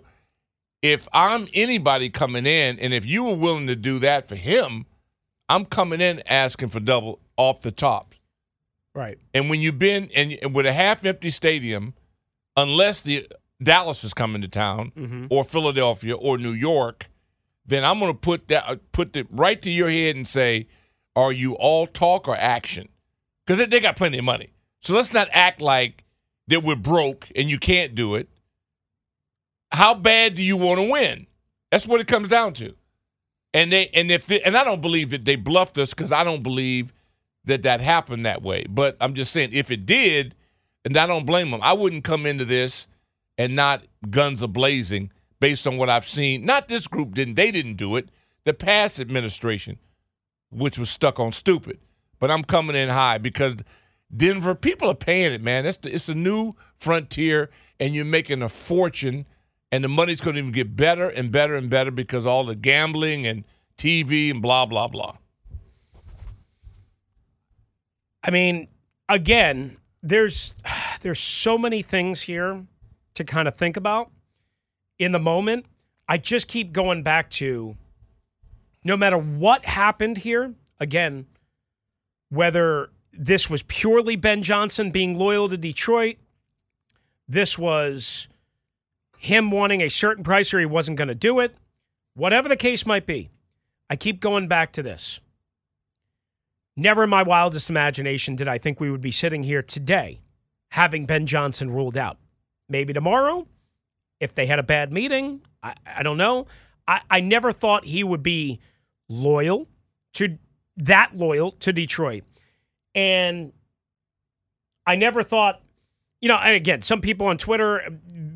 if 0.94 1.08
I'm 1.12 1.48
anybody 1.54 2.10
coming 2.10 2.46
in, 2.46 2.80
and 2.80 2.94
if 2.94 3.06
you 3.06 3.26
were 3.26 3.36
willing 3.36 3.68
to 3.68 3.76
do 3.76 4.00
that 4.00 4.30
for 4.30 4.36
him, 4.36 4.86
I'm 5.50 5.66
coming 5.66 6.00
in 6.00 6.22
asking 6.28 6.70
for 6.70 6.80
double 6.80 7.20
off 7.36 7.62
the 7.62 7.72
top. 7.72 8.16
Right. 8.94 9.18
And 9.34 9.50
when 9.50 9.62
you've 9.62 9.80
been 9.80 10.10
and 10.16 10.54
with 10.54 10.66
a 10.66 10.74
half 10.74 11.06
empty 11.06 11.30
stadium, 11.30 11.94
unless 12.58 13.02
the 13.02 13.28
Dallas 13.64 14.04
is 14.04 14.14
coming 14.14 14.42
to 14.42 14.48
town 14.48 14.92
Mhm. 14.98 15.28
or 15.30 15.44
Philadelphia 15.44 16.16
or 16.16 16.38
New 16.38 16.52
York, 16.52 17.10
then 17.66 17.86
I'm 17.86 18.00
going 18.00 18.12
to 18.12 18.18
put 18.20 18.48
that 18.50 18.92
put 18.92 19.16
it 19.16 19.28
right 19.30 19.62
to 19.62 19.72
your 19.72 19.90
head 19.90 20.16
and 20.16 20.28
say, 20.28 20.68
are 21.16 21.32
you 21.32 21.54
all 21.54 21.88
talk 21.88 22.28
or 22.28 22.36
action? 22.36 22.90
Because 23.46 23.60
they, 23.60 23.66
they 23.66 23.80
got 23.80 23.96
plenty 23.96 24.18
of 24.18 24.26
money. 24.26 24.52
So 24.82 24.94
let's 24.96 25.14
not 25.14 25.30
act 25.32 25.62
like 25.62 26.04
that 26.48 26.64
we're 26.64 26.76
broke 26.76 27.28
and 27.36 27.50
you 27.50 27.60
can't 27.60 27.96
do 27.96 28.16
it. 28.16 28.28
How 29.72 29.94
bad 29.94 30.34
do 30.36 30.44
you 30.44 30.58
want 30.58 30.80
to 30.80 30.84
win? 30.90 31.28
That's 31.72 31.88
what 31.88 32.02
it 32.02 32.08
comes 32.08 32.28
down 32.28 32.54
to. 32.56 32.76
And 33.54 33.72
they 33.72 33.88
and 33.94 34.12
if 34.12 34.30
it, 34.32 34.42
and 34.46 34.58
I 34.58 34.64
don't 34.64 34.82
believe 34.82 35.12
that 35.12 35.24
they 35.26 35.36
bluffed 35.36 35.78
us 35.78 35.92
because 35.94 36.12
I 36.12 36.24
don't 36.24 36.44
believe 36.44 36.94
that 37.46 37.64
that 37.64 37.82
happened 37.82 38.26
that 38.26 38.42
way. 38.42 38.66
But 38.70 38.98
I'm 39.02 39.14
just 39.14 39.32
saying 39.32 39.52
if 39.54 39.72
it 39.72 39.86
did, 39.86 40.36
and 40.86 40.98
I 40.98 41.06
don't 41.06 41.26
blame 41.26 41.52
them. 41.52 41.62
I 41.64 41.74
wouldn't 41.74 42.04
come 42.04 42.26
into 42.26 42.46
this 42.46 42.88
and 43.38 43.56
not 43.56 43.84
guns 44.10 44.42
a 44.42 44.48
blazing 44.48 45.12
based 45.40 45.68
on 45.68 45.78
what 45.78 45.90
I've 45.90 46.08
seen. 46.08 46.46
Not 46.46 46.68
this 46.68 46.88
group 46.88 47.14
didn't. 47.14 47.36
They 47.36 47.52
didn't 47.52 47.76
do 47.76 47.96
it. 47.96 48.10
The 48.46 48.54
past 48.54 49.00
administration, 49.00 49.80
which 50.50 50.78
was 50.78 50.90
stuck 50.90 51.20
on 51.20 51.32
stupid. 51.32 51.80
But 52.20 52.32
I'm 52.32 52.44
coming 52.44 52.76
in 52.76 52.90
high 52.90 53.18
because 53.18 53.56
Denver 54.16 54.56
people 54.56 54.90
are 54.90 54.96
paying 54.96 55.34
it, 55.34 55.42
man. 55.42 55.66
It's 55.66 55.78
the, 55.78 55.94
it's 55.94 56.10
a 56.10 56.16
new 56.16 56.56
frontier, 56.76 57.50
and 57.80 57.96
you're 57.96 58.06
making 58.06 58.42
a 58.42 58.50
fortune, 58.50 59.26
and 59.72 59.84
the 59.84 59.88
money's 59.88 60.22
going 60.22 60.36
to 60.36 60.42
even 60.42 60.52
get 60.52 60.76
better 60.76 61.10
and 61.10 61.32
better 61.32 61.56
and 61.56 61.70
better 61.70 61.92
because 61.92 62.26
all 62.26 62.44
the 62.44 62.56
gambling 62.56 63.26
and 63.26 63.44
TV 63.78 64.30
and 64.30 64.42
blah 64.42 64.66
blah 64.66 64.88
blah. 64.88 65.18
I 68.24 68.32
mean, 68.32 68.68
again, 69.10 69.78
there's 70.04 70.54
there's 71.02 71.20
so 71.20 71.58
many 71.58 71.82
things 71.82 72.22
here 72.22 72.66
to 73.16 73.24
kind 73.24 73.48
of 73.48 73.56
think 73.56 73.78
about 73.78 74.12
in 75.00 75.12
the 75.12 75.20
moment. 75.20 75.66
I 76.08 76.18
just 76.18 76.48
keep 76.48 76.74
going 76.74 77.04
back 77.04 77.30
to 77.32 77.78
no 78.84 78.98
matter 78.98 79.18
what 79.18 79.64
happened 79.64 80.18
here, 80.18 80.54
again, 80.80 81.26
whether 82.30 82.90
this 83.14 83.50
was 83.50 83.62
purely 83.64 84.16
Ben 84.16 84.42
Johnson 84.44 84.92
being 84.92 85.18
loyal 85.18 85.50
to 85.50 85.58
Detroit, 85.58 86.18
this 87.28 87.58
was 87.58 88.28
him 89.18 89.52
wanting 89.52 89.82
a 89.82 89.90
certain 89.90 90.24
price 90.24 90.54
or 90.54 90.60
he 90.60 90.66
wasn't 90.66 90.98
going 90.98 91.08
to 91.08 91.16
do 91.16 91.40
it, 91.40 91.56
whatever 92.16 92.50
the 92.50 92.56
case 92.56 92.86
might 92.86 93.06
be, 93.06 93.30
I 93.90 93.96
keep 93.96 94.20
going 94.20 94.48
back 94.48 94.72
to 94.74 94.84
this. 94.84 95.20
Never 96.78 97.04
in 97.04 97.10
my 97.10 97.24
wildest 97.24 97.70
imagination 97.70 98.36
did 98.36 98.48
I 98.48 98.58
think 98.58 98.80
we 98.80 98.90
would 98.90 99.02
be 99.02 99.12
sitting 99.12 99.44
here 99.44 99.62
today 99.62 100.22
having 100.70 101.06
Ben 101.06 101.26
Johnson 101.26 101.70
ruled 101.70 101.98
out. 101.98 102.18
Maybe 102.70 102.94
tomorrow, 102.94 103.46
if 104.20 104.34
they 104.34 104.46
had 104.46 104.60
a 104.60 104.64
bad 104.64 104.92
meeting, 104.94 105.42
I, 105.62 105.76
I 105.86 106.04
don't 106.04 106.18
know. 106.18 106.48
I, 106.88 107.02
I 107.10 107.20
never 107.20 107.52
thought 107.52 107.86
he 107.86 108.04
would 108.04 108.24
be 108.24 108.60
loyal 109.10 109.68
to 110.14 110.38
that 110.78 111.16
loyal 111.16 111.52
to 111.52 111.74
Detroit. 111.74 112.24
And 112.96 113.52
I 114.86 114.96
never 114.96 115.24
thought, 115.24 115.62
you 116.22 116.30
know, 116.30 116.38
and 116.38 116.56
again, 116.56 116.82
some 116.82 117.02
people 117.02 117.28
on 117.28 117.38
Twitter 117.38 117.90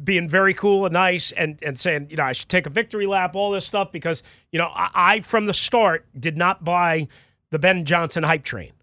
being 0.03 0.27
very 0.27 0.53
cool 0.53 0.85
and 0.85 0.93
nice 0.93 1.31
and, 1.31 1.57
and 1.63 1.79
saying, 1.79 2.07
you 2.09 2.17
know, 2.17 2.23
I 2.23 2.33
should 2.33 2.49
take 2.49 2.65
a 2.65 2.69
victory 2.69 3.07
lap, 3.07 3.35
all 3.35 3.51
this 3.51 3.65
stuff, 3.65 3.91
because, 3.91 4.23
you 4.51 4.59
know, 4.59 4.67
I, 4.73 4.89
I 4.93 5.19
from 5.21 5.45
the 5.45 5.53
start 5.53 6.05
did 6.19 6.35
not 6.35 6.63
buy 6.63 7.07
the 7.55 7.59
Ben 7.59 7.85
Johnson 7.85 8.21
hype 8.23 8.43
train. 8.43 8.73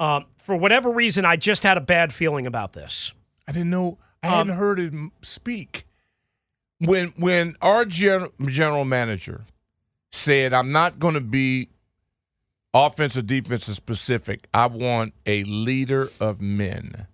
Um, 0.00 0.26
for 0.38 0.56
whatever 0.56 0.90
reason, 0.90 1.24
I 1.24 1.36
just 1.36 1.62
had 1.62 1.76
a 1.76 1.80
bad 1.80 2.12
feeling 2.12 2.48
about 2.48 2.72
this. 2.72 3.12
I 3.46 3.52
didn't 3.52 3.70
know. 3.70 3.96
I 4.24 4.26
Um, 4.26 4.48
hadn't 4.48 4.56
heard 4.56 4.80
him 4.80 5.12
speak. 5.22 5.86
When 6.80 7.08
when 7.16 7.54
our 7.62 7.84
gen, 7.84 8.26
general 8.44 8.84
manager 8.84 9.44
said, 10.10 10.52
"I'm 10.52 10.72
not 10.72 10.98
going 10.98 11.14
to 11.14 11.20
be 11.20 11.68
offensive, 12.74 13.28
defensive 13.28 13.76
specific. 13.76 14.48
I 14.52 14.66
want 14.66 15.14
a 15.24 15.44
leader 15.44 16.10
of 16.18 16.40
men." 16.40 17.06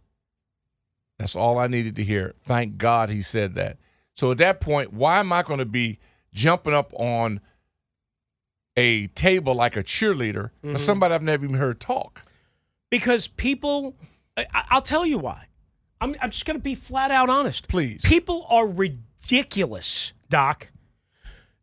That's 1.19 1.37
all 1.37 1.59
I 1.59 1.67
needed 1.67 1.97
to 1.97 2.03
hear. 2.03 2.35
Thank 2.47 2.79
God 2.79 3.11
he 3.11 3.21
said 3.21 3.55
that. 3.57 3.77
So 4.15 4.31
at 4.31 4.39
that 4.39 4.63
point, 4.63 4.95
why 4.95 5.21
am 5.21 5.35
I 5.35 5.43
going 5.43 5.59
to 5.59 5.67
be 5.67 5.99
jumping 6.33 6.73
up 6.73 6.93
on 6.95 7.41
a 8.77 9.07
table 9.09 9.55
like 9.55 9.77
a 9.77 9.85
cheerleader 9.85 10.51
Mhm. 10.65 10.75
or 10.75 10.79
somebody 10.79 11.15
I've 11.15 11.23
never 11.23 11.45
even 11.45 11.57
heard 11.57 11.81
talk? 11.81 12.23
Because 12.91 13.29
people, 13.29 13.97
I, 14.37 14.47
I'll 14.71 14.83
tell 14.83 15.07
you 15.07 15.19
why. 15.19 15.47
I'm, 16.01 16.17
I'm 16.21 16.31
just 16.31 16.45
going 16.45 16.57
to 16.59 16.63
be 16.63 16.75
flat 16.75 17.11
out 17.11 17.31
honest. 17.31 17.69
Please. 17.69 18.03
People 18.05 18.47
are 18.51 18.67
ridiculous, 18.67 20.13
Doc. 20.29 20.69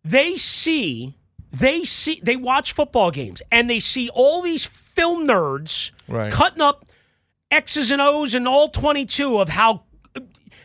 They 0.04 0.36
see, 0.38 1.16
they 1.52 1.84
see, 1.84 2.20
they 2.24 2.36
watch 2.36 2.74
football 2.74 3.12
games 3.12 3.42
and 3.52 3.70
they 3.70 3.80
see 3.80 4.10
all 4.14 4.42
these 4.42 4.66
film 4.66 5.28
nerds 5.28 5.92
Right. 6.08 6.32
cutting 6.32 6.62
up 6.62 6.86
X's 7.52 7.92
and 7.92 8.02
O's 8.02 8.34
and 8.34 8.48
all 8.48 8.70
22 8.70 9.38
of 9.40 9.50
how 9.50 9.84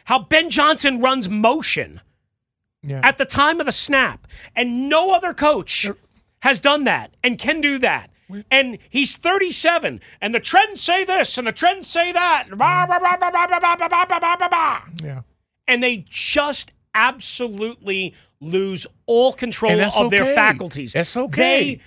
how 0.05 0.21
Ben 0.21 0.49
Johnson 0.51 1.01
runs 1.01 1.29
motion 1.29 2.01
Yeah. 2.83 3.01
at 3.03 3.19
the 3.19 3.25
time 3.25 3.59
of 3.59 3.67
the 3.67 3.73
snap. 3.73 4.27
And 4.55 4.89
no 4.89 5.11
other 5.13 5.35
coach 5.35 5.91
has 6.47 6.61
done 6.61 6.85
that 6.85 7.17
and 7.25 7.39
can 7.39 7.61
do 7.61 7.77
that. 7.81 8.09
And 8.51 8.79
he's 8.89 9.17
37, 9.17 10.01
and 10.21 10.35
the 10.35 10.41
trends 10.41 10.81
say 10.81 11.05
this, 11.05 11.39
and 11.39 11.47
the 11.47 11.53
trends 11.53 11.89
say 11.89 12.13
that. 12.13 12.47
Yeah. 15.03 15.23
And 15.69 15.83
they 15.83 16.05
just 16.09 16.73
absolutely 16.95 18.15
lose 18.41 18.87
all 19.07 19.33
control 19.33 19.81
of 19.81 19.97
okay. 19.97 20.09
their 20.09 20.35
faculties. 20.35 20.93
That's 20.93 21.17
okay. 21.17 21.75
They, 21.75 21.81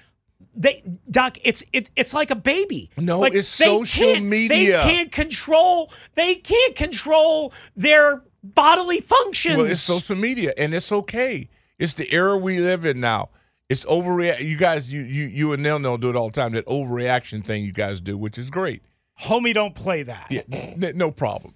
they 0.56 0.84
doc 1.10 1.38
it's 1.44 1.64
it, 1.72 1.90
it's 1.96 2.14
like 2.14 2.32
a 2.32 2.36
baby 2.36 2.90
no 2.98 3.20
like, 3.20 3.34
it's 3.36 3.48
social 3.48 4.20
media 4.20 4.50
they 4.50 4.92
can't 4.92 5.12
control 5.12 5.92
they 6.16 6.36
can't 6.36 6.76
control 6.76 7.54
their 7.76 8.24
bodily 8.44 9.00
functions 9.00 9.58
well 9.58 9.68
it's 9.68 9.80
social 9.80 10.16
media 10.16 10.52
and 10.58 10.74
it's 10.74 10.92
okay 10.92 11.48
it's 11.78 11.94
the 11.94 12.12
era 12.12 12.36
we 12.36 12.60
live 12.60 12.84
in 12.84 13.00
now 13.00 13.30
it's 13.70 13.86
overreact. 13.86 14.40
You 14.44 14.58
guys, 14.58 14.92
you 14.92 15.02
you 15.02 15.26
you 15.26 15.54
and 15.54 15.62
Nell 15.62 15.78
Nell 15.80 15.98
do 15.98 16.10
it 16.10 16.16
all 16.16 16.30
the 16.30 16.36
time. 16.42 16.54
That 16.54 16.66
overreaction 16.66 17.46
thing 17.46 17.64
you 17.64 17.72
guys 17.72 18.02
do, 18.02 18.18
which 18.18 18.38
is 18.38 18.50
great. 18.50 18.82
Homie, 19.22 19.54
don't 19.54 19.76
play 19.76 20.02
that. 20.04 20.28
Yeah, 20.32 20.42
n- 20.52 20.94
no 20.96 21.12
problem. 21.12 21.54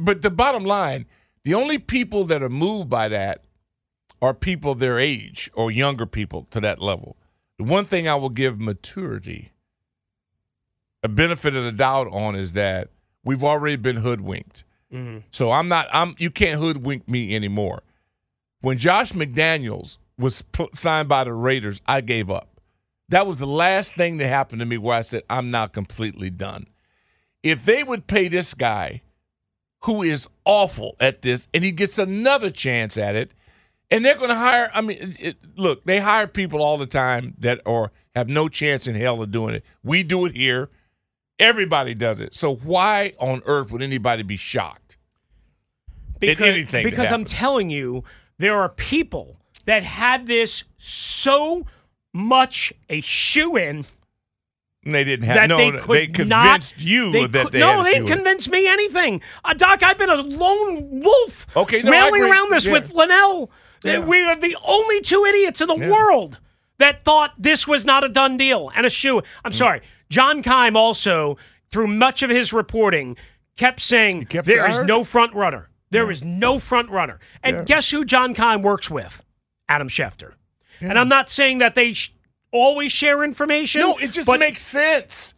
But 0.00 0.22
the 0.22 0.30
bottom 0.30 0.64
line, 0.64 1.06
the 1.44 1.54
only 1.54 1.78
people 1.78 2.24
that 2.24 2.42
are 2.42 2.48
moved 2.48 2.90
by 2.90 3.08
that 3.08 3.44
are 4.20 4.34
people 4.34 4.74
their 4.74 4.98
age 4.98 5.50
or 5.54 5.70
younger 5.70 6.06
people 6.06 6.46
to 6.50 6.60
that 6.60 6.80
level. 6.82 7.16
The 7.58 7.64
one 7.64 7.84
thing 7.84 8.08
I 8.08 8.14
will 8.16 8.30
give 8.30 8.58
maturity 8.58 9.52
a 11.02 11.08
benefit 11.08 11.54
of 11.54 11.62
the 11.64 11.72
doubt 11.72 12.08
on 12.10 12.34
is 12.34 12.54
that 12.54 12.88
we've 13.22 13.44
already 13.44 13.76
been 13.76 13.96
hoodwinked. 13.96 14.64
Mhm. 14.92 15.22
So 15.30 15.52
I'm 15.52 15.68
not. 15.68 15.86
I'm. 15.92 16.14
You 16.18 16.30
can't 16.30 16.58
hoodwink 16.58 17.08
me 17.08 17.34
anymore. 17.36 17.82
When 18.60 18.76
Josh 18.78 19.12
McDaniels 19.12 19.98
was 20.18 20.42
pl- 20.42 20.70
signed 20.74 21.08
by 21.08 21.24
the 21.24 21.32
Raiders, 21.32 21.80
I 21.86 22.00
gave 22.00 22.30
up. 22.30 22.60
That 23.08 23.26
was 23.26 23.38
the 23.38 23.46
last 23.46 23.94
thing 23.94 24.16
that 24.18 24.26
happened 24.28 24.60
to 24.60 24.66
me 24.66 24.78
where 24.78 24.96
I 24.96 25.02
said 25.02 25.22
I'm 25.28 25.50
not 25.50 25.72
completely 25.72 26.30
done. 26.30 26.66
If 27.42 27.64
they 27.64 27.82
would 27.84 28.06
pay 28.06 28.28
this 28.28 28.54
guy, 28.54 29.02
who 29.82 30.02
is 30.02 30.28
awful 30.46 30.96
at 30.98 31.20
this, 31.20 31.46
and 31.52 31.62
he 31.62 31.70
gets 31.70 31.98
another 31.98 32.50
chance 32.50 32.96
at 32.96 33.14
it, 33.14 33.32
and 33.90 34.02
they're 34.04 34.16
going 34.16 34.30
to 34.30 34.34
hire. 34.34 34.70
I 34.72 34.80
mean, 34.80 34.96
it, 34.98 35.20
it- 35.20 35.36
look, 35.56 35.84
they 35.84 36.00
hire 36.00 36.26
people 36.26 36.62
all 36.62 36.78
the 36.78 36.86
time 36.86 37.34
that 37.38 37.60
are 37.66 37.92
have 38.14 38.28
no 38.28 38.48
chance 38.48 38.86
in 38.86 38.94
hell 38.94 39.20
of 39.20 39.30
doing 39.30 39.54
it. 39.56 39.64
We 39.82 40.02
do 40.02 40.24
it 40.24 40.34
here. 40.34 40.70
Everybody 41.38 41.94
does 41.94 42.20
it. 42.20 42.34
So 42.34 42.54
why 42.54 43.12
on 43.18 43.42
earth 43.44 43.72
would 43.72 43.82
anybody 43.82 44.22
be 44.22 44.36
shocked? 44.36 44.96
because, 46.20 46.46
anything 46.46 46.84
because 46.84 47.10
I'm 47.10 47.24
telling 47.24 47.70
you, 47.70 48.04
there 48.38 48.58
are 48.58 48.68
people 48.68 49.40
that 49.66 49.82
had 49.82 50.26
this 50.26 50.64
so 50.78 51.66
much 52.12 52.72
a 52.88 53.00
shoe 53.00 53.56
in 53.56 53.84
And 54.84 54.94
they 54.94 55.04
didn't 55.04 55.24
have 55.26 55.34
that 55.36 55.48
no. 55.48 55.56
they 55.56 55.70
They, 55.70 56.06
could 56.08 56.28
not- 56.28 56.44
convinced 56.60 56.80
you 56.80 57.10
they 57.10 57.26
that 57.26 57.44
could- 57.44 57.52
they 57.52 57.60
no, 57.60 57.82
they 57.82 57.94
didn't 57.94 58.08
convince 58.08 58.48
me 58.48 58.66
anything. 58.68 59.22
Uh, 59.44 59.54
Doc, 59.54 59.82
I've 59.82 59.96
been 59.98 60.10
a 60.10 60.16
lone 60.16 61.00
wolf. 61.00 61.46
Okay, 61.56 61.82
no, 61.82 61.90
railing 61.90 62.22
around 62.22 62.50
this 62.52 62.66
Yeah. 62.66 62.72
with 62.72 62.92
Linnell. 62.92 63.50
Yeah. 63.82 63.98
We 64.00 64.22
are 64.22 64.36
the 64.36 64.56
only 64.64 65.00
two 65.00 65.24
idiots 65.24 65.60
in 65.60 65.68
the 65.68 65.74
world 65.90 66.38
that 66.78 67.04
thought 67.04 67.32
this 67.38 67.66
was 67.66 67.84
not 67.84 68.04
a 68.04 68.08
done 68.08 68.36
deal 68.36 68.70
and 68.76 68.84
a 68.86 68.90
shoe. 68.90 69.22
I'm 69.44 69.52
Mm. 69.52 69.56
sorry, 69.56 69.80
John 70.10 70.42
Keim 70.42 70.76
also 70.76 71.36
through 71.70 71.86
much 71.88 72.22
of 72.22 72.30
his 72.30 72.52
reporting 72.52 73.16
kept 73.56 73.80
saying 73.80 74.26
kept 74.26 74.46
there 74.46 74.68
is 74.68 74.78
no 74.80 75.02
front 75.04 75.32
runner. 75.34 75.68
There 75.90 76.10
is 76.10 76.22
no 76.22 76.58
front 76.58 76.90
runner. 76.90 77.20
And 77.42 77.56
Yeah. 77.58 77.64
guess 77.64 77.90
who 77.90 78.04
John 78.04 78.34
Keim 78.34 78.62
works 78.62 78.90
with? 78.90 79.22
Adam 79.68 79.88
Schefter. 79.88 80.32
And 80.80 80.98
I'm 80.98 81.08
not 81.08 81.30
saying 81.30 81.58
that 81.58 81.74
they 81.74 81.94
sh- 81.94 82.12
always 82.52 82.92
share 82.92 83.22
information. 83.24 83.80
No, 83.80 83.96
it 83.98 84.10
just 84.12 84.26
but 84.26 84.40
makes 84.40 84.62
sense. 84.62 85.34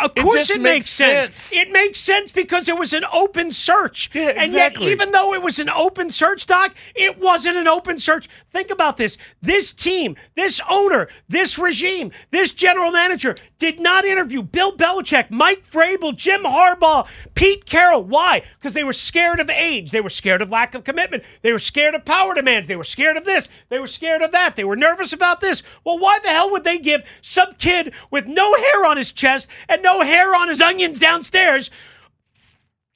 Of 0.00 0.14
course, 0.14 0.50
it, 0.50 0.60
makes 0.60 0.62
makes 0.62 0.90
sense. 0.90 1.40
sense. 1.40 1.52
It 1.52 1.72
makes 1.72 1.98
sense 1.98 2.30
because 2.30 2.68
it 2.68 2.78
was 2.78 2.92
an 2.92 3.04
open 3.12 3.50
search. 3.50 4.08
Yeah, 4.14 4.32
And 4.36 4.52
yet, 4.52 4.80
even 4.80 5.10
though 5.10 5.34
it 5.34 5.42
was 5.42 5.58
an 5.58 5.68
open 5.68 6.10
search, 6.10 6.46
Doc, 6.46 6.76
it 6.94 7.18
wasn't 7.18 7.56
an 7.56 7.66
open 7.66 7.98
search. 7.98 8.28
Think 8.52 8.70
about 8.70 8.98
this. 8.98 9.18
This 9.42 9.72
team, 9.72 10.14
this 10.36 10.60
owner, 10.70 11.08
this 11.28 11.58
regime, 11.58 12.12
this 12.30 12.52
general 12.52 12.92
manager 12.92 13.34
did 13.58 13.80
not 13.80 14.04
interview 14.04 14.42
Bill 14.42 14.76
Belichick, 14.76 15.28
Mike 15.28 15.68
Vrabel, 15.68 16.14
Jim 16.14 16.42
Harbaugh, 16.44 17.08
Pete 17.34 17.66
Carroll. 17.66 18.04
Why? 18.04 18.42
Because 18.60 18.74
they 18.74 18.84
were 18.84 18.92
scared 18.92 19.40
of 19.40 19.50
age. 19.50 19.90
They 19.90 20.00
were 20.00 20.08
scared 20.08 20.40
of 20.40 20.50
lack 20.50 20.76
of 20.76 20.84
commitment. 20.84 21.24
They 21.42 21.50
were 21.50 21.58
scared 21.58 21.96
of 21.96 22.04
power 22.04 22.32
demands. 22.32 22.68
They 22.68 22.76
were 22.76 22.84
scared 22.84 23.16
of 23.16 23.24
this. 23.24 23.48
They 23.70 23.80
were 23.80 23.88
scared 23.88 24.22
of 24.22 24.30
that. 24.30 24.54
They 24.54 24.62
were 24.62 24.76
nervous 24.76 25.12
about 25.12 25.40
this. 25.40 25.64
Well, 25.82 25.98
why 25.98 26.20
the 26.20 26.28
hell 26.28 26.48
would 26.52 26.62
they 26.62 26.78
give 26.78 27.02
some 27.22 27.54
kid 27.54 27.92
with 28.12 28.28
no 28.28 28.54
hair 28.54 28.86
on 28.86 28.96
his 28.96 29.10
chest 29.10 29.47
and 29.68 29.82
no 29.82 30.02
hair 30.02 30.34
on 30.34 30.48
his 30.48 30.60
onions 30.60 30.98
downstairs 30.98 31.70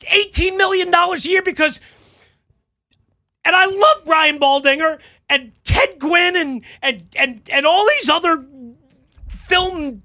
$18 0.00 0.56
million 0.56 0.92
a 0.92 1.16
year 1.18 1.42
because 1.42 1.78
and 3.44 3.56
I 3.56 3.66
love 3.66 4.04
Brian 4.04 4.38
Baldinger 4.38 4.98
and 5.28 5.52
Ted 5.64 5.98
Nguyen 5.98 6.36
and 6.36 6.64
and 6.80 7.06
and, 7.16 7.42
and 7.52 7.66
all 7.66 7.86
these 7.88 8.08
other 8.08 8.44
film 9.28 10.02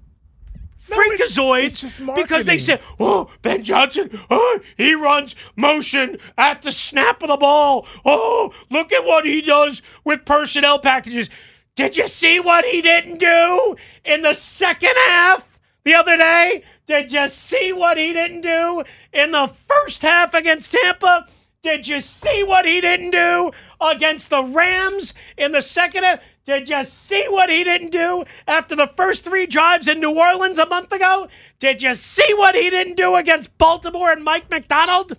freakazoids 0.86 2.16
because 2.16 2.46
they 2.46 2.58
said, 2.58 2.80
"Oh, 2.98 3.30
Ben 3.42 3.62
Johnson, 3.62 4.10
oh, 4.30 4.60
he 4.76 4.94
runs 4.94 5.36
motion 5.54 6.18
at 6.36 6.62
the 6.62 6.72
snap 6.72 7.22
of 7.22 7.28
the 7.28 7.36
ball. 7.36 7.86
Oh, 8.04 8.52
look 8.70 8.92
at 8.92 9.04
what 9.04 9.24
he 9.26 9.40
does 9.40 9.82
with 10.04 10.24
personnel 10.24 10.78
packages." 10.78 11.28
Did 11.76 11.96
you 11.96 12.08
see 12.08 12.40
what 12.40 12.64
he 12.64 12.82
didn't 12.82 13.18
do 13.18 13.76
in 14.04 14.22
the 14.22 14.34
second 14.34 14.96
half 15.06 15.47
the 15.88 15.94
other 15.94 16.18
day? 16.18 16.62
Did 16.86 17.12
you 17.12 17.28
see 17.28 17.72
what 17.72 17.96
he 17.96 18.12
didn't 18.12 18.42
do 18.42 18.84
in 19.10 19.32
the 19.32 19.50
first 19.66 20.02
half 20.02 20.34
against 20.34 20.72
Tampa? 20.72 21.26
Did 21.62 21.88
you 21.88 22.00
see 22.00 22.42
what 22.44 22.66
he 22.66 22.82
didn't 22.82 23.10
do 23.10 23.52
against 23.80 24.28
the 24.28 24.44
Rams 24.44 25.14
in 25.38 25.52
the 25.52 25.62
second 25.62 26.04
half? 26.04 26.20
Did 26.44 26.68
you 26.68 26.84
see 26.84 27.24
what 27.28 27.48
he 27.48 27.64
didn't 27.64 27.90
do 27.90 28.24
after 28.46 28.76
the 28.76 28.90
first 28.96 29.24
three 29.24 29.46
drives 29.46 29.88
in 29.88 29.98
New 29.98 30.12
Orleans 30.12 30.58
a 30.58 30.66
month 30.66 30.92
ago? 30.92 31.28
Did 31.58 31.80
you 31.80 31.94
see 31.94 32.34
what 32.34 32.54
he 32.54 32.68
didn't 32.68 32.96
do 32.96 33.16
against 33.16 33.56
Baltimore 33.56 34.12
and 34.12 34.22
Mike 34.22 34.50
Macdonald? 34.50 35.16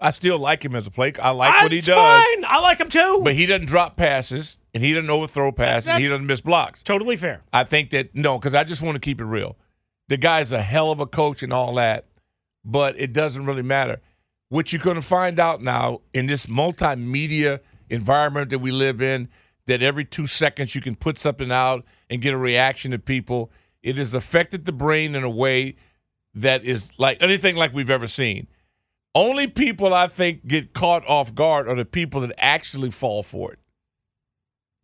I 0.00 0.12
still 0.12 0.38
like 0.38 0.64
him 0.64 0.76
as 0.76 0.86
a 0.86 0.90
play. 0.90 1.12
I 1.20 1.30
like 1.30 1.62
what 1.62 1.72
he 1.72 1.78
That's 1.78 1.86
does. 1.86 2.24
Fine. 2.24 2.44
I 2.44 2.60
like 2.60 2.78
him 2.78 2.88
too. 2.88 3.20
But 3.22 3.34
he 3.34 3.46
doesn't 3.46 3.66
drop 3.66 3.96
passes, 3.96 4.58
and 4.72 4.82
he 4.82 4.92
doesn't 4.92 5.10
overthrow 5.10 5.52
passes, 5.52 5.88
and 5.88 6.02
he 6.02 6.08
doesn't 6.08 6.26
miss 6.26 6.40
blocks. 6.40 6.82
Totally 6.82 7.16
fair. 7.16 7.42
I 7.52 7.64
think 7.64 7.90
that 7.90 8.14
no, 8.14 8.38
because 8.38 8.54
I 8.54 8.62
just 8.64 8.82
want 8.82 8.96
to 8.96 9.00
keep 9.00 9.20
it 9.20 9.24
real. 9.24 9.56
The 10.08 10.16
guy's 10.16 10.52
a 10.52 10.62
hell 10.62 10.90
of 10.90 11.00
a 11.00 11.06
coach 11.06 11.42
and 11.42 11.52
all 11.52 11.74
that, 11.74 12.06
but 12.64 12.98
it 12.98 13.12
doesn't 13.12 13.46
really 13.46 13.62
matter. 13.62 14.00
What 14.48 14.72
you're 14.72 14.82
going 14.82 14.96
to 14.96 15.02
find 15.02 15.40
out 15.40 15.62
now 15.62 16.00
in 16.12 16.26
this 16.26 16.46
multimedia 16.46 17.60
environment 17.88 18.50
that 18.50 18.58
we 18.58 18.70
live 18.70 19.00
in, 19.00 19.28
that 19.66 19.82
every 19.82 20.04
two 20.04 20.26
seconds 20.26 20.74
you 20.74 20.80
can 20.80 20.96
put 20.96 21.18
something 21.18 21.50
out 21.50 21.84
and 22.10 22.20
get 22.20 22.34
a 22.34 22.38
reaction 22.38 22.90
to 22.90 22.98
people. 22.98 23.50
It 23.82 23.96
has 23.96 24.12
affected 24.12 24.64
the 24.64 24.72
brain 24.72 25.14
in 25.14 25.24
a 25.24 25.30
way 25.30 25.76
that 26.34 26.64
is 26.64 26.92
like 26.98 27.22
anything 27.22 27.56
like 27.56 27.72
we've 27.72 27.90
ever 27.90 28.06
seen. 28.06 28.48
Only 29.14 29.46
people 29.46 29.92
I 29.92 30.08
think 30.08 30.46
get 30.46 30.72
caught 30.72 31.06
off 31.06 31.34
guard 31.34 31.68
are 31.68 31.76
the 31.76 31.84
people 31.84 32.22
that 32.22 32.32
actually 32.38 32.90
fall 32.90 33.22
for 33.22 33.52
it. 33.52 33.58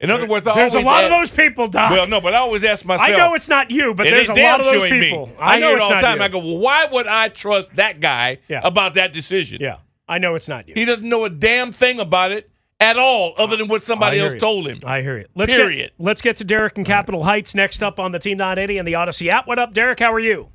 In 0.00 0.10
other 0.10 0.26
words, 0.26 0.46
I 0.46 0.54
there's 0.54 0.74
a 0.74 0.78
always 0.78 0.86
lot 0.86 1.04
of 1.04 1.10
those 1.10 1.30
people, 1.30 1.66
Doc. 1.66 1.90
Well, 1.90 2.06
no, 2.06 2.20
but 2.20 2.32
I 2.32 2.38
always 2.38 2.64
ask 2.64 2.84
myself. 2.84 3.08
I 3.08 3.16
know 3.16 3.34
it's 3.34 3.48
not 3.48 3.70
you, 3.70 3.94
but 3.94 4.04
there's 4.04 4.28
a 4.28 4.34
damn 4.34 4.52
lot 4.52 4.60
of 4.60 4.66
those 4.66 4.88
sure 4.88 4.90
me. 4.90 5.08
people. 5.08 5.30
I, 5.40 5.56
I 5.56 5.58
know 5.58 5.68
hear 5.68 5.76
it 5.76 5.82
all 5.82 5.88
the 5.90 5.96
time. 5.96 6.18
you. 6.18 6.24
I 6.24 6.28
go, 6.28 6.38
well, 6.38 6.58
why 6.58 6.86
would 6.86 7.08
I 7.08 7.28
trust 7.28 7.74
that 7.76 7.98
guy 7.98 8.38
about 8.48 8.94
that 8.94 9.12
decision? 9.12 9.58
Yeah, 9.60 9.78
I 10.08 10.18
know 10.18 10.36
it's 10.36 10.46
not 10.46 10.68
you. 10.68 10.74
He 10.74 10.84
doesn't 10.84 11.08
know 11.08 11.24
a 11.24 11.30
damn 11.30 11.72
thing 11.72 11.98
about 11.98 12.30
it 12.30 12.48
at 12.80 12.96
all, 12.96 13.34
other 13.38 13.56
than 13.56 13.66
what 13.66 13.82
somebody 13.82 14.20
else 14.20 14.34
you. 14.34 14.38
told 14.38 14.68
him. 14.68 14.78
I 14.84 15.02
hear 15.02 15.18
you. 15.18 15.26
Let's 15.34 15.52
Period. 15.52 15.90
Get, 15.98 16.04
let's 16.04 16.22
get 16.22 16.36
to 16.36 16.44
Derek 16.44 16.78
in 16.78 16.84
Capitol 16.84 17.24
Heights 17.24 17.54
next 17.56 17.82
up 17.82 17.98
on 17.98 18.12
the 18.12 18.20
Team 18.20 18.38
980 18.38 18.78
and 18.78 18.86
the 18.86 18.92
Audacy 18.92 19.26
app. 19.28 19.48
What 19.48 19.58
up, 19.58 19.74
Derek? 19.74 19.98
How 19.98 20.12
are 20.12 20.20
you? 20.20 20.48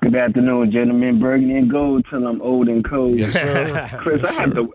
Good 0.00 0.14
afternoon, 0.14 0.70
gentlemen. 0.70 1.18
Burgundy 1.18 1.56
and 1.56 1.68
gold 1.68 2.06
till 2.08 2.24
I'm 2.24 2.40
old 2.40 2.68
and 2.68 2.88
cold. 2.88 3.16
Yes, 3.18 3.32
sir. 3.32 3.88
Chris, 4.00 4.22
I 4.22 4.32
have 4.34 4.54
to. 4.54 4.72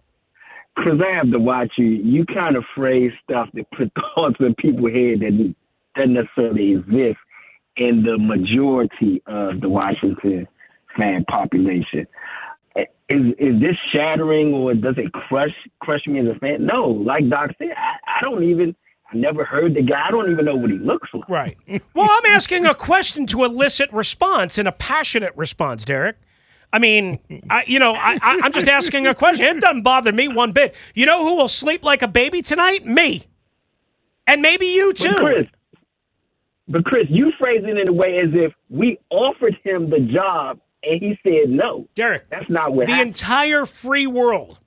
Chris, 0.77 0.95
I 1.05 1.15
have 1.15 1.31
to 1.31 1.39
watch 1.39 1.71
you. 1.77 1.85
You 1.85 2.25
kind 2.25 2.55
of 2.55 2.63
phrase 2.75 3.11
stuff 3.23 3.49
that 3.53 3.69
put 3.71 3.91
thoughts 4.15 4.35
in 4.39 4.55
people's 4.55 4.91
head 4.91 5.19
that 5.19 5.53
doesn't 5.95 6.13
necessarily 6.13 6.73
exist 6.73 7.19
in 7.77 8.03
the 8.03 8.17
majority 8.17 9.21
of 9.27 9.61
the 9.61 9.69
Washington 9.69 10.47
fan 10.97 11.25
population. 11.29 12.07
Is 12.75 13.33
is 13.39 13.59
this 13.59 13.75
shattering 13.91 14.53
or 14.53 14.73
does 14.73 14.95
it 14.97 15.11
crush 15.11 15.53
crush 15.81 16.07
me 16.07 16.19
as 16.19 16.27
a 16.33 16.39
fan? 16.39 16.65
No, 16.65 16.85
like 16.85 17.27
Doc 17.29 17.49
said, 17.57 17.71
I, 17.75 18.19
I 18.19 18.21
don't 18.21 18.43
even. 18.43 18.75
I 19.13 19.17
never 19.17 19.43
heard 19.43 19.73
the 19.73 19.81
guy. 19.81 20.05
I 20.07 20.11
don't 20.11 20.31
even 20.31 20.45
know 20.45 20.55
what 20.55 20.69
he 20.69 20.77
looks 20.77 21.09
like. 21.13 21.27
Right. 21.27 21.57
Well, 21.93 22.07
I'm 22.09 22.25
asking 22.27 22.65
a 22.65 22.73
question 22.73 23.25
to 23.27 23.43
elicit 23.43 23.91
response 23.91 24.57
and 24.57 24.69
a 24.69 24.71
passionate 24.71 25.33
response, 25.35 25.83
Derek. 25.83 26.15
I 26.73 26.79
mean, 26.79 27.19
I, 27.49 27.63
you 27.67 27.79
know, 27.79 27.93
I, 27.93 28.13
I, 28.21 28.39
I'm 28.43 28.51
just 28.51 28.67
asking 28.67 29.05
a 29.07 29.13
question. 29.13 29.45
It 29.45 29.61
doesn't 29.61 29.81
bother 29.81 30.11
me 30.11 30.27
one 30.27 30.51
bit. 30.53 30.73
You 30.93 31.05
know 31.05 31.27
who 31.27 31.35
will 31.35 31.47
sleep 31.49 31.83
like 31.83 32.01
a 32.01 32.07
baby 32.07 32.41
tonight? 32.41 32.85
Me. 32.85 33.23
And 34.27 34.41
maybe 34.41 34.67
you 34.67 34.93
too. 34.93 35.09
But 35.09 35.19
Chris, 35.21 35.47
but 36.67 36.85
Chris, 36.85 37.07
you 37.09 37.31
phrase 37.37 37.63
it 37.65 37.77
in 37.77 37.87
a 37.87 37.93
way 37.93 38.19
as 38.19 38.29
if 38.33 38.53
we 38.69 38.97
offered 39.09 39.57
him 39.63 39.89
the 39.89 39.99
job 39.99 40.59
and 40.83 41.01
he 41.01 41.19
said 41.23 41.49
no. 41.49 41.87
Derek, 41.95 42.29
that's 42.29 42.49
not 42.49 42.73
what 42.73 42.87
the 42.87 42.93
happened. 42.93 43.09
entire 43.09 43.65
free 43.65 44.07
world 44.07 44.59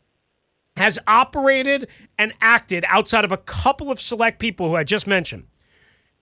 has 0.76 0.98
operated 1.06 1.88
and 2.18 2.34
acted 2.40 2.84
outside 2.88 3.24
of 3.24 3.32
a 3.32 3.36
couple 3.36 3.90
of 3.90 4.00
select 4.00 4.38
people 4.38 4.68
who 4.68 4.76
I 4.76 4.84
just 4.84 5.06
mentioned. 5.06 5.44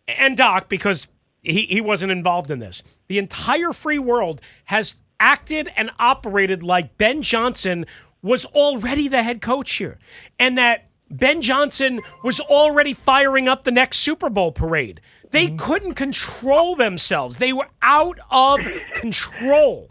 And 0.07 0.37
Doc, 0.37 0.69
because 0.69 1.09
he, 1.43 1.63
he 1.63 1.81
wasn't 1.81 2.13
involved 2.13 2.51
in 2.51 2.59
this. 2.59 2.83
The 3.09 3.19
entire 3.19 3.73
free 3.73 3.99
world 3.99 4.41
has 4.67 4.97
acted 5.23 5.71
and 5.77 5.91
operated 6.01 6.63
like 6.65 6.99
Ben 6.99 7.23
Johnson 7.23 7.87
was 8.21 8.45
already 8.45 9.07
the 9.09 9.23
head 9.23 9.41
coach 9.41 9.73
here. 9.75 9.99
And 10.39 10.59
that 10.59 10.89
Ben 11.11 11.41
Johnson 11.41 12.01
was 12.25 12.41
already 12.41 12.93
firing 12.93 13.49
up 13.49 13.65
the 13.65 13.71
next 13.71 13.99
Super 13.99 14.29
Bowl 14.29 14.51
parade. 14.51 15.01
They 15.31 15.47
mm-hmm. 15.47 15.57
couldn't 15.57 15.95
control 15.95 16.75
themselves. 16.75 17.39
They 17.39 17.53
were 17.53 17.69
out 17.83 18.19
of 18.31 18.61
control. 18.95 19.89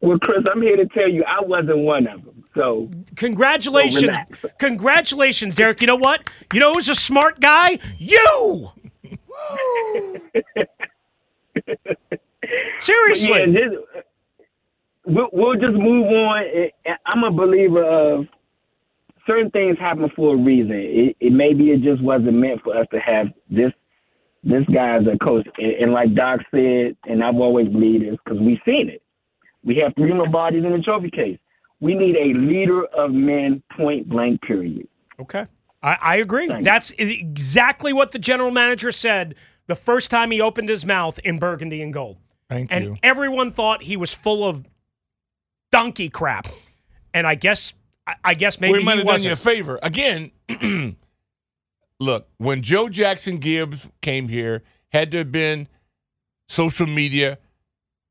Well, 0.00 0.18
Chris, 0.18 0.44
I'm 0.50 0.60
here 0.60 0.76
to 0.76 0.86
tell 0.86 1.08
you 1.08 1.22
I 1.24 1.40
wasn't 1.42 1.78
one 1.78 2.06
of 2.06 2.24
them. 2.24 2.44
So 2.54 2.90
Congratulations. 3.16 4.16
So. 4.40 4.48
Congratulations, 4.58 5.54
Derek. 5.54 5.80
You 5.80 5.86
know 5.86 5.96
what? 5.96 6.32
You 6.52 6.58
know 6.60 6.74
who's 6.74 6.88
a 6.88 6.94
smart 6.94 7.38
guy? 7.40 7.78
You! 7.98 8.72
Seriously. 12.80 13.28
But 13.30 13.50
yeah, 13.50 13.68
this- 13.68 13.99
we'll, 15.06 15.28
we'll 15.32 15.54
just 15.54 15.74
move 15.74 16.06
on. 16.06 16.44
I- 16.86 16.96
I'm 17.06 17.24
a 17.24 17.30
believer 17.30 17.84
of 17.84 18.26
certain 19.26 19.50
things 19.50 19.78
happen 19.78 20.10
for 20.14 20.34
a 20.34 20.38
reason. 20.38 20.72
It, 20.72 21.16
it 21.20 21.32
maybe 21.32 21.70
it 21.70 21.82
just 21.82 22.02
wasn't 22.02 22.34
meant 22.34 22.62
for 22.62 22.76
us 22.76 22.86
to 22.92 23.00
have 23.00 23.26
this 23.48 23.72
this 24.42 24.64
guy 24.72 24.96
as 24.96 25.02
a 25.06 25.18
coach. 25.22 25.46
And, 25.58 25.72
and 25.72 25.92
like 25.92 26.14
Doc 26.14 26.40
said, 26.50 26.96
and 27.04 27.22
I've 27.22 27.36
always 27.36 27.68
believed 27.68 28.04
this 28.04 28.16
because 28.24 28.40
we've 28.40 28.60
seen 28.64 28.88
it. 28.88 29.02
We 29.62 29.76
have 29.84 29.94
three 29.94 30.12
more 30.14 30.28
bodies 30.28 30.64
in 30.64 30.72
the 30.72 30.78
trophy 30.78 31.10
case. 31.10 31.38
We 31.80 31.94
need 31.94 32.16
a 32.16 32.38
leader 32.38 32.84
of 32.86 33.10
men, 33.10 33.62
point 33.76 34.08
blank, 34.08 34.40
period. 34.42 34.88
Okay. 35.20 35.46
I, 35.82 35.98
I 36.00 36.16
agree. 36.16 36.48
That's 36.62 36.90
exactly 36.92 37.92
what 37.92 38.12
the 38.12 38.18
general 38.18 38.50
manager 38.50 38.92
said 38.92 39.34
the 39.66 39.76
first 39.76 40.10
time 40.10 40.30
he 40.30 40.40
opened 40.40 40.68
his 40.68 40.84
mouth 40.84 41.18
in 41.24 41.38
burgundy 41.38 41.80
and 41.82 41.92
gold. 41.92 42.18
Thank 42.48 42.72
and 42.72 42.84
you. 42.84 42.96
everyone 43.02 43.52
thought 43.52 43.82
he 43.82 43.96
was 43.96 44.12
full 44.12 44.46
of 44.46 44.64
donkey 45.70 46.08
crap. 46.08 46.48
And 47.14 47.26
I 47.26 47.34
guess 47.34 47.74
I, 48.06 48.14
I 48.24 48.34
guess 48.34 48.60
maybe 48.60 48.78
we 48.78 48.84
might 48.84 48.98
have 48.98 49.06
done 49.06 49.22
you 49.22 49.32
a 49.32 49.36
favor. 49.36 49.78
Again, 49.82 50.30
look, 52.00 52.28
when 52.38 52.62
Joe 52.62 52.88
Jackson 52.88 53.38
Gibbs 53.38 53.88
came 54.00 54.28
here, 54.28 54.62
had 54.92 55.10
to 55.12 55.18
have 55.18 55.32
been 55.32 55.68
social 56.48 56.86
media, 56.86 57.38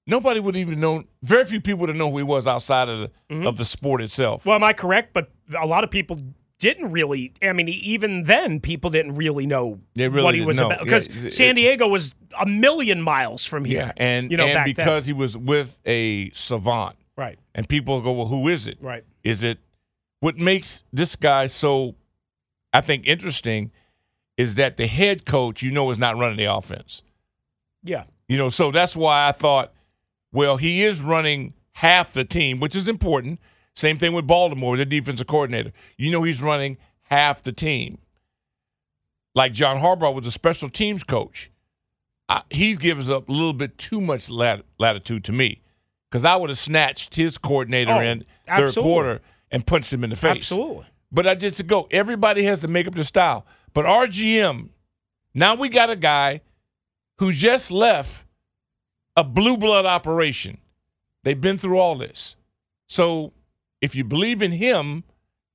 nobody 0.07 0.39
would 0.39 0.55
even 0.55 0.79
know. 0.79 1.03
Very 1.23 1.45
few 1.45 1.59
people 1.61 1.79
would 1.81 1.89
have 1.89 1.97
known 1.97 2.11
who 2.11 2.17
he 2.17 2.23
was 2.23 2.47
outside 2.47 2.89
of 2.89 2.99
the 3.01 3.11
Mm-hmm. 3.29 3.45
of 3.45 3.57
the 3.57 3.65
sport 3.65 4.01
itself. 4.01 4.43
Well, 4.43 4.55
am 4.55 4.63
I 4.63 4.73
correct? 4.73 5.13
But 5.13 5.29
a 5.55 5.67
lot 5.67 5.83
of 5.83 5.91
people 5.91 6.19
didn't 6.57 6.91
really. 6.91 7.31
I 7.43 7.53
mean, 7.53 7.69
even 7.69 8.23
then, 8.23 8.59
people 8.59 8.89
didn't 8.89 9.13
really 9.15 9.45
know 9.45 9.79
really 9.95 10.23
what 10.23 10.33
he 10.33 10.41
was 10.41 10.57
know. 10.57 10.65
about 10.65 10.83
because 10.83 11.07
Yeah, 11.07 11.29
San 11.29 11.53
Diego 11.55 11.87
was 11.87 12.15
a 12.39 12.47
million 12.47 13.03
miles 13.03 13.45
from 13.45 13.65
here. 13.65 13.81
Yeah, 13.81 13.91
and 13.97 14.31
you 14.31 14.37
know, 14.37 14.45
and 14.45 14.55
back 14.55 14.65
because 14.65 15.05
then. 15.05 15.15
he 15.15 15.19
was 15.19 15.37
with 15.37 15.79
a 15.85 16.31
savant, 16.31 16.95
Right. 17.19 17.37
And 17.53 17.67
people 17.67 17.99
go, 17.99 18.13
well, 18.13 18.27
who 18.27 18.47
is 18.47 18.65
it? 18.65 18.77
Right. 18.79 19.03
Is 19.25 19.43
it 19.43 19.57
what 20.21 20.37
makes 20.37 20.85
this 20.93 21.17
guy 21.17 21.47
so? 21.47 21.95
I 22.71 22.79
think 22.79 23.05
interesting 23.05 23.71
is 24.37 24.55
that 24.55 24.77
the 24.77 24.87
head 24.87 25.25
coach, 25.25 25.61
you 25.61 25.69
know, 25.69 25.91
is 25.91 25.97
not 25.97 26.17
running 26.17 26.37
the 26.37 26.45
offense. 26.45 27.01
yeah, 27.83 28.05
You 28.29 28.37
know, 28.37 28.47
so 28.47 28.71
that's 28.71 28.95
why 28.95 29.27
I 29.27 29.33
thought, 29.33 29.73
well, 30.31 30.55
he 30.55 30.85
is 30.85 31.01
running 31.01 31.55
half 31.73 32.13
the 32.13 32.23
team, 32.23 32.61
which 32.61 32.73
is 32.73 32.87
important. 32.87 33.41
Same 33.75 33.97
thing 33.97 34.13
with 34.13 34.25
Baltimore, 34.25 34.77
the 34.77 34.85
defensive 34.85 35.27
coordinator. 35.27 35.73
You 35.97 36.11
know, 36.11 36.23
he's 36.23 36.41
running 36.41 36.77
half 37.09 37.43
the 37.43 37.51
team. 37.51 37.97
Like 39.35 39.51
John 39.51 39.79
Harbaugh 39.79 40.13
was 40.13 40.25
a 40.25 40.31
special 40.31 40.69
teams 40.69 41.03
coach. 41.03 41.51
I, 42.29 42.43
he 42.49 42.77
gives 42.77 43.09
up 43.09 43.27
a 43.27 43.31
little 43.33 43.51
bit 43.51 43.77
too 43.77 43.99
much 43.99 44.29
lat- 44.29 44.63
latitude 44.77 45.25
to 45.25 45.33
me 45.33 45.63
because 46.09 46.25
I 46.25 46.35
would 46.35 46.49
have 46.49 46.59
snatched 46.59 47.15
his 47.15 47.37
coordinator 47.37 47.91
Oh, 47.93 47.99
in 48.01 48.19
third 48.19 48.27
absolutely. 48.47 48.83
quarter 48.83 49.21
and 49.51 49.65
punched 49.65 49.93
him 49.93 50.03
in 50.03 50.09
the 50.09 50.15
face. 50.15 50.37
Absolutely. 50.51 50.85
But 51.11 51.27
I 51.27 51.35
just 51.35 51.65
go, 51.67 51.87
everybody 51.91 52.43
has 52.43 52.61
to 52.61 52.67
make 52.67 52.87
up 52.87 52.95
their 52.95 53.03
style. 53.03 53.45
But 53.73 53.85
RGM, 53.85 54.69
now 55.33 55.55
we 55.55 55.69
got 55.69 55.89
a 55.89 55.95
guy 55.95 56.41
who 57.17 57.31
just 57.31 57.71
left 57.71 58.25
a 59.15 59.23
blue 59.23 59.57
blood 59.57 59.85
operation. 59.85 60.59
They've 61.23 61.39
been 61.39 61.57
through 61.57 61.77
all 61.79 61.95
this. 61.95 62.35
So 62.87 63.33
if 63.81 63.95
you 63.95 64.03
believe 64.03 64.41
in 64.41 64.51
him, 64.51 65.03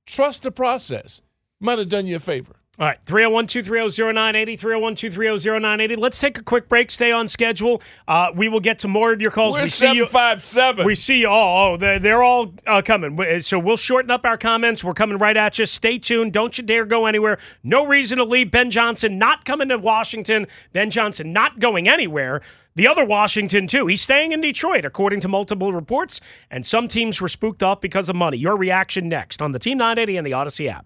trust 0.05 0.43
the 0.43 0.51
process. 0.51 1.21
Might 1.59 1.79
have 1.79 1.89
done 1.89 2.05
you 2.05 2.17
a 2.17 2.19
favor. 2.19 2.55
All 2.77 2.85
right, 2.85 2.99
301 3.05 3.47
230 3.47 4.13
0980, 4.13 4.57
301 4.57 4.95
230 4.95 5.59
0980. 5.61 5.95
Let's 5.95 6.19
take 6.19 6.37
a 6.37 6.43
quick 6.43 6.67
break. 6.67 6.91
Stay 6.91 7.09
on 7.09 7.29
schedule. 7.29 7.81
Uh, 8.05 8.31
we 8.35 8.49
will 8.49 8.59
get 8.59 8.79
to 8.79 8.89
more 8.89 9.13
of 9.13 9.21
your 9.21 9.31
calls. 9.31 9.55
We're 9.55 9.63
we 9.63 9.69
see 9.69 9.93
you. 9.93 10.05
757. 10.05 10.85
We 10.85 10.95
see 10.95 11.21
you 11.21 11.29
all. 11.29 11.73
Oh, 11.73 11.77
they're, 11.77 11.99
they're 11.99 12.21
all 12.21 12.53
uh, 12.67 12.81
coming. 12.81 13.41
So 13.41 13.59
we'll 13.59 13.77
shorten 13.77 14.11
up 14.11 14.25
our 14.25 14.37
comments. 14.37 14.83
We're 14.83 14.93
coming 14.93 15.17
right 15.17 15.37
at 15.37 15.57
you. 15.57 15.65
Stay 15.65 15.97
tuned. 15.97 16.33
Don't 16.33 16.57
you 16.57 16.65
dare 16.65 16.83
go 16.83 17.05
anywhere. 17.05 17.39
No 17.63 17.85
reason 17.85 18.17
to 18.17 18.25
leave. 18.25 18.51
Ben 18.51 18.69
Johnson 18.71 19.17
not 19.17 19.45
coming 19.45 19.69
to 19.69 19.77
Washington. 19.77 20.45
Ben 20.73 20.89
Johnson 20.89 21.31
not 21.31 21.59
going 21.59 21.87
anywhere. 21.87 22.41
The 22.75 22.89
other 22.89 23.05
Washington, 23.05 23.67
too. 23.67 23.87
He's 23.87 24.01
staying 24.01 24.33
in 24.33 24.41
Detroit, 24.41 24.83
according 24.83 25.21
to 25.21 25.29
multiple 25.29 25.71
reports. 25.71 26.19
And 26.51 26.65
some 26.65 26.89
teams 26.89 27.21
were 27.21 27.29
spooked 27.29 27.63
off 27.63 27.79
because 27.79 28.09
of 28.09 28.17
money. 28.17 28.35
Your 28.35 28.57
reaction 28.57 29.07
next 29.07 29.41
on 29.41 29.53
the 29.53 29.59
Team 29.59 29.77
980 29.77 30.17
and 30.17 30.27
the 30.27 30.31
Audacy 30.31 30.69
app. 30.69 30.85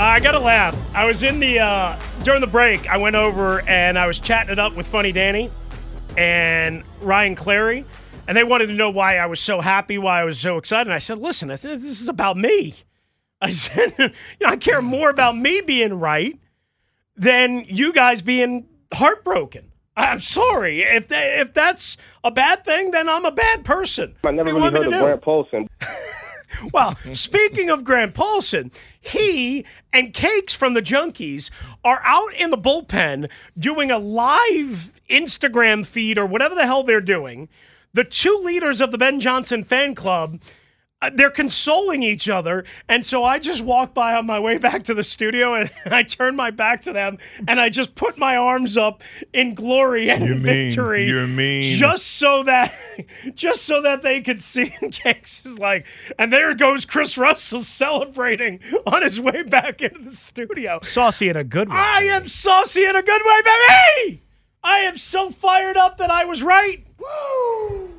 I 0.00 0.20
got 0.20 0.32
to 0.32 0.38
laugh. 0.38 0.76
I 0.94 1.06
was 1.06 1.24
in 1.24 1.40
the 1.40 1.58
uh, 1.58 1.98
during 2.22 2.40
the 2.40 2.46
break. 2.46 2.88
I 2.88 2.96
went 2.98 3.16
over 3.16 3.62
and 3.68 3.98
I 3.98 4.06
was 4.06 4.20
chatting 4.20 4.52
it 4.52 4.58
up 4.58 4.76
with 4.76 4.86
Funny 4.86 5.10
Danny 5.10 5.50
and 6.16 6.84
Ryan 7.00 7.34
Clary, 7.34 7.84
and 8.28 8.36
they 8.36 8.44
wanted 8.44 8.68
to 8.68 8.74
know 8.74 8.90
why 8.90 9.16
I 9.16 9.26
was 9.26 9.40
so 9.40 9.60
happy, 9.60 9.98
why 9.98 10.20
I 10.20 10.24
was 10.24 10.38
so 10.38 10.56
excited. 10.56 10.86
And 10.86 10.94
I 10.94 10.98
said, 10.98 11.18
"Listen, 11.18 11.50
I 11.50 11.56
said, 11.56 11.80
this 11.80 12.00
is 12.00 12.08
about 12.08 12.36
me. 12.36 12.76
I 13.40 13.50
said, 13.50 13.92
you 13.98 14.08
know, 14.40 14.48
I 14.48 14.56
care 14.56 14.82
more 14.82 15.10
about 15.10 15.36
me 15.36 15.60
being 15.62 15.94
right 15.94 16.38
than 17.16 17.64
you 17.68 17.92
guys 17.92 18.22
being 18.22 18.66
heartbroken. 18.92 19.72
I'm 19.96 20.20
sorry. 20.20 20.82
If 20.82 21.08
they, 21.08 21.40
if 21.40 21.54
that's 21.54 21.96
a 22.22 22.30
bad 22.30 22.64
thing, 22.64 22.92
then 22.92 23.08
I'm 23.08 23.24
a 23.24 23.32
bad 23.32 23.64
person. 23.64 24.14
I 24.24 24.30
never 24.30 24.54
really 24.54 24.70
heard 24.70 24.86
of? 24.86 24.92
Grant 24.92 25.22
Paulsen. 25.22 25.68
Well, 26.72 26.96
speaking 27.14 27.70
of 27.70 27.84
Grant 27.84 28.14
Paulsen, 28.14 28.72
he 29.00 29.64
and 29.92 30.12
Cakes 30.12 30.54
from 30.54 30.74
the 30.74 30.82
Junkies 30.82 31.50
are 31.84 32.00
out 32.04 32.34
in 32.34 32.50
the 32.50 32.58
bullpen 32.58 33.30
doing 33.58 33.90
a 33.90 33.98
live 33.98 34.92
Instagram 35.08 35.86
feed 35.86 36.18
or 36.18 36.26
whatever 36.26 36.54
the 36.54 36.66
hell 36.66 36.82
they're 36.82 37.00
doing. 37.00 37.48
The 37.92 38.04
two 38.04 38.40
leaders 38.44 38.80
of 38.80 38.92
the 38.92 38.98
Ben 38.98 39.20
Johnson 39.20 39.64
fan 39.64 39.94
club. 39.94 40.40
Uh, 41.00 41.10
They're 41.14 41.30
consoling 41.30 42.02
each 42.02 42.28
other. 42.28 42.64
And 42.88 43.04
so 43.04 43.24
I 43.24 43.38
just 43.38 43.62
walked 43.62 43.94
by 43.94 44.14
on 44.14 44.26
my 44.26 44.38
way 44.38 44.58
back 44.58 44.82
to 44.84 44.94
the 44.94 45.04
studio 45.04 45.54
and 45.54 45.70
I 45.86 46.02
turned 46.02 46.36
my 46.36 46.50
back 46.50 46.82
to 46.82 46.92
them 46.92 47.18
and 47.46 47.60
I 47.60 47.68
just 47.68 47.94
put 47.94 48.18
my 48.18 48.36
arms 48.36 48.76
up 48.76 49.02
in 49.32 49.54
glory 49.54 50.10
and 50.10 50.24
You're 50.24 50.34
in 50.34 50.42
mean. 50.42 50.66
victory. 50.68 51.06
You're 51.06 51.26
mean. 51.26 51.62
Just 51.78 52.06
so 52.06 52.42
that 52.44 52.74
just 53.34 53.62
so 53.64 53.80
that 53.82 54.02
they 54.02 54.20
could 54.20 54.42
see 54.42 54.74
and 54.82 54.92
Cakes 54.92 55.44
is 55.46 55.58
like, 55.58 55.86
and 56.18 56.32
there 56.32 56.54
goes 56.54 56.84
Chris 56.84 57.16
Russell 57.16 57.60
celebrating 57.62 58.60
on 58.86 59.02
his 59.02 59.20
way 59.20 59.42
back 59.42 59.80
into 59.82 60.00
the 60.00 60.16
studio. 60.16 60.80
Saucy 60.82 61.28
in 61.28 61.36
a 61.36 61.44
good 61.44 61.68
way. 61.68 61.76
I 61.76 62.02
am 62.04 62.26
saucy 62.28 62.84
in 62.84 62.96
a 62.96 63.02
good 63.02 63.22
way, 63.24 63.40
baby! 63.42 64.22
I 64.64 64.78
am 64.80 64.96
so 64.98 65.30
fired 65.30 65.76
up 65.76 65.98
that 65.98 66.10
I 66.10 66.24
was 66.24 66.42
right. 66.42 66.84
Woo! 66.98 67.97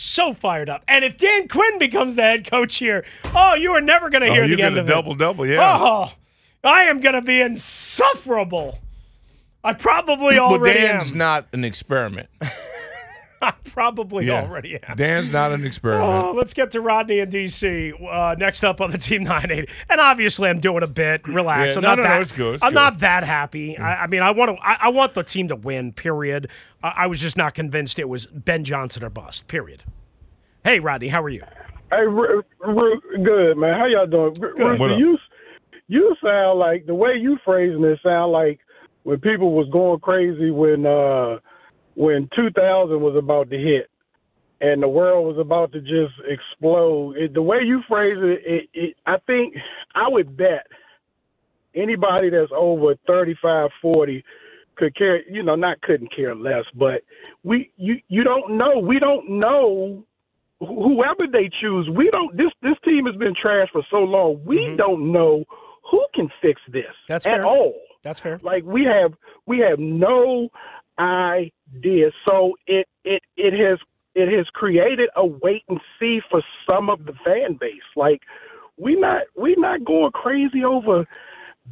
So 0.00 0.32
fired 0.32 0.68
up. 0.68 0.84
And 0.86 1.04
if 1.04 1.18
Dan 1.18 1.48
Quinn 1.48 1.76
becomes 1.80 2.14
the 2.14 2.22
head 2.22 2.48
coach 2.48 2.76
here, 2.76 3.04
oh, 3.34 3.54
you 3.54 3.72
are 3.72 3.80
never 3.80 4.08
going 4.10 4.22
to 4.22 4.28
Oh, 4.28 4.32
hear 4.32 4.44
you 4.44 4.54
the 4.54 4.62
end 4.62 4.78
of 4.78 4.86
double 4.86 5.14
it. 5.14 5.18
double, 5.18 5.44
yeah. 5.44 5.58
Oh, 5.76 6.12
I 6.62 6.82
am 6.82 7.00
going 7.00 7.16
to 7.16 7.20
be 7.20 7.40
insufferable. 7.40 8.78
I 9.64 9.72
probably 9.72 10.36
well, 10.36 10.52
already 10.52 10.78
Dan's 10.78 11.10
am. 11.10 11.18
not 11.18 11.48
an 11.52 11.64
experiment. 11.64 12.28
I 13.40 13.52
probably 13.66 14.26
Yeah. 14.26 14.42
already 14.42 14.78
am. 14.82 14.96
Dan's 14.96 15.32
not 15.32 15.52
an 15.52 15.64
experiment. 15.64 16.08
Oh, 16.08 16.32
let's 16.32 16.54
get 16.54 16.70
to 16.72 16.80
Rodney 16.80 17.20
and 17.20 17.32
DC 17.32 17.92
uh, 18.10 18.34
next 18.38 18.64
up 18.64 18.80
on 18.80 18.90
the 18.90 18.98
Team 18.98 19.22
980. 19.24 19.70
And 19.88 20.00
obviously, 20.00 20.48
I'm 20.48 20.60
doing 20.60 20.82
a 20.82 20.86
bit. 20.88 21.26
Relax. 21.28 21.74
Yeah, 21.74 21.78
I'm 21.78 21.82
no, 21.82 21.88
not 21.90 21.96
no, 21.98 22.02
no, 22.04 22.08
that. 22.10 22.20
it's 22.22 22.32
good, 22.32 22.54
it's 22.54 22.62
I'm 22.62 22.70
good. 22.70 22.74
not 22.74 22.98
that 23.00 23.24
happy. 23.24 23.76
I, 23.78 24.04
I 24.04 24.06
mean, 24.06 24.22
I 24.22 24.30
want 24.30 24.56
to. 24.56 24.62
I, 24.62 24.76
I 24.82 24.88
want 24.88 25.14
the 25.14 25.22
team 25.22 25.48
to 25.48 25.56
win. 25.56 25.92
Period. 25.92 26.50
I, 26.82 26.92
I 26.96 27.06
was 27.06 27.20
just 27.20 27.36
not 27.36 27.54
convinced 27.54 27.98
it 27.98 28.08
was 28.08 28.26
Ben 28.26 28.64
Johnson 28.64 29.04
or 29.04 29.10
bust. 29.10 29.46
Period. 29.48 29.82
Hey, 30.64 30.80
Rodney, 30.80 31.08
how 31.08 31.22
are 31.22 31.28
you? 31.28 31.44
Hey, 31.90 32.02
Ru- 32.06 32.42
Ru- 32.60 33.00
good 33.24 33.56
man. 33.56 33.78
How 33.78 33.86
y'all 33.86 34.06
doing? 34.06 34.34
Ru- 34.34 34.54
Good. 34.56 34.78
What 34.78 34.98
you 34.98 35.16
you 35.86 36.14
sound 36.22 36.58
like 36.58 36.84
the 36.86 36.94
way 36.94 37.12
you 37.18 37.38
phrasing 37.44 37.82
it 37.84 37.98
sound 38.02 38.32
like 38.32 38.58
when 39.04 39.18
people 39.20 39.52
was 39.52 39.66
going 39.72 39.98
crazy 40.00 40.50
when 40.50 40.84
uh 40.84 41.38
when 41.98 42.28
2000 42.36 43.00
was 43.00 43.16
about 43.16 43.50
to 43.50 43.58
hit 43.58 43.90
and 44.60 44.80
the 44.80 44.88
world 44.88 45.26
was 45.26 45.36
about 45.44 45.72
to 45.72 45.80
just 45.80 46.14
explode. 46.28 47.16
It, 47.16 47.34
the 47.34 47.42
way 47.42 47.58
you 47.64 47.82
phrase 47.88 48.18
it, 48.20 48.40
it, 48.46 48.68
it, 48.72 48.96
I 49.04 49.16
think 49.26 49.56
I 49.96 50.08
would 50.08 50.36
bet 50.36 50.68
anybody 51.74 52.30
that's 52.30 52.52
over 52.56 52.94
35, 53.08 53.70
40 53.82 54.24
could 54.76 54.94
care, 54.96 55.28
you 55.28 55.42
know, 55.42 55.56
not 55.56 55.80
couldn't 55.80 56.14
care 56.14 56.36
less, 56.36 56.64
but 56.72 57.02
we 57.42 57.72
you 57.76 57.96
you 58.06 58.22
don't 58.22 58.56
know. 58.56 58.78
We 58.78 59.00
don't 59.00 59.28
know 59.28 60.04
whoever 60.60 61.26
they 61.26 61.50
choose. 61.60 61.90
We 61.96 62.10
don't 62.10 62.36
this 62.36 62.52
this 62.62 62.76
team 62.84 63.06
has 63.06 63.16
been 63.16 63.34
trashed 63.34 63.70
for 63.72 63.82
so 63.90 63.98
long. 63.98 64.40
We 64.44 64.72
don't 64.76 65.10
know 65.10 65.42
who 65.90 66.06
can 66.14 66.28
fix 66.40 66.60
this 66.72 66.82
Mm-hmm. 66.84 67.08
That's 67.08 67.26
at 67.26 67.32
fair. 67.32 67.46
all. 67.46 67.74
That's 68.02 68.20
fair. 68.20 68.38
Like 68.40 68.62
we 68.62 68.84
have 68.84 69.14
we 69.46 69.58
have 69.58 69.80
no 69.80 70.48
idea. 70.98 72.10
So 72.24 72.54
it 72.66 72.86
it 73.04 73.22
it 73.36 73.52
has 73.52 73.78
it 74.14 74.36
has 74.36 74.46
created 74.52 75.08
a 75.16 75.24
wait 75.24 75.62
and 75.68 75.80
see 75.98 76.20
for 76.30 76.42
some 76.66 76.90
of 76.90 77.04
the 77.06 77.12
fan 77.24 77.56
base. 77.60 77.88
Like 77.96 78.22
we 78.76 78.96
not 78.96 79.22
we 79.36 79.54
not 79.58 79.84
going 79.84 80.12
crazy 80.12 80.64
over 80.64 81.06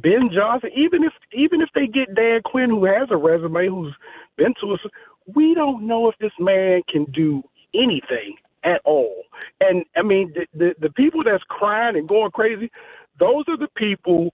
Ben 0.01 0.29
Johnson. 0.33 0.69
Even 0.75 1.03
if 1.03 1.13
even 1.33 1.61
if 1.61 1.69
they 1.75 1.87
get 1.87 2.15
Dan 2.15 2.41
Quinn, 2.43 2.69
who 2.69 2.85
has 2.85 3.09
a 3.11 3.17
resume, 3.17 3.67
who's 3.67 3.93
been 4.37 4.53
to 4.61 4.73
us, 4.73 4.79
we 5.35 5.53
don't 5.53 5.85
know 5.85 6.09
if 6.09 6.15
this 6.19 6.31
man 6.39 6.81
can 6.89 7.05
do 7.11 7.43
anything 7.73 8.35
at 8.63 8.81
all. 8.85 9.23
And 9.59 9.83
I 9.95 10.03
mean, 10.03 10.33
the 10.33 10.45
the, 10.57 10.75
the 10.87 10.93
people 10.93 11.23
that's 11.23 11.43
crying 11.49 11.95
and 11.97 12.07
going 12.07 12.31
crazy, 12.31 12.71
those 13.19 13.45
are 13.47 13.57
the 13.57 13.69
people 13.75 14.31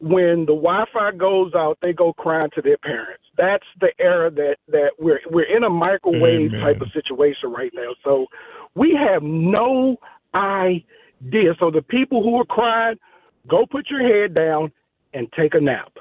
when 0.00 0.40
the 0.40 0.54
Wi-Fi 0.54 1.12
goes 1.12 1.52
out, 1.54 1.78
they 1.80 1.92
go 1.92 2.12
crying 2.12 2.50
to 2.54 2.62
their 2.62 2.76
parents. 2.78 3.24
That's 3.36 3.64
the 3.80 3.90
era 3.98 4.30
that 4.30 4.56
that 4.68 4.92
we're 4.98 5.20
we're 5.30 5.56
in 5.56 5.64
a 5.64 5.70
microwave 5.70 6.52
Amen. 6.52 6.60
type 6.60 6.80
of 6.80 6.88
situation 6.92 7.50
right 7.50 7.72
now. 7.74 7.94
So 8.04 8.26
we 8.74 8.94
have 8.94 9.22
no 9.22 9.96
idea. 10.34 11.54
So 11.58 11.70
the 11.70 11.82
people 11.82 12.22
who 12.22 12.38
are 12.40 12.44
crying, 12.44 12.98
go 13.46 13.66
put 13.66 13.90
your 13.90 14.00
head 14.00 14.34
down 14.34 14.72
and 15.14 15.32
take 15.32 15.54
a 15.54 15.60
nap. 15.60 15.92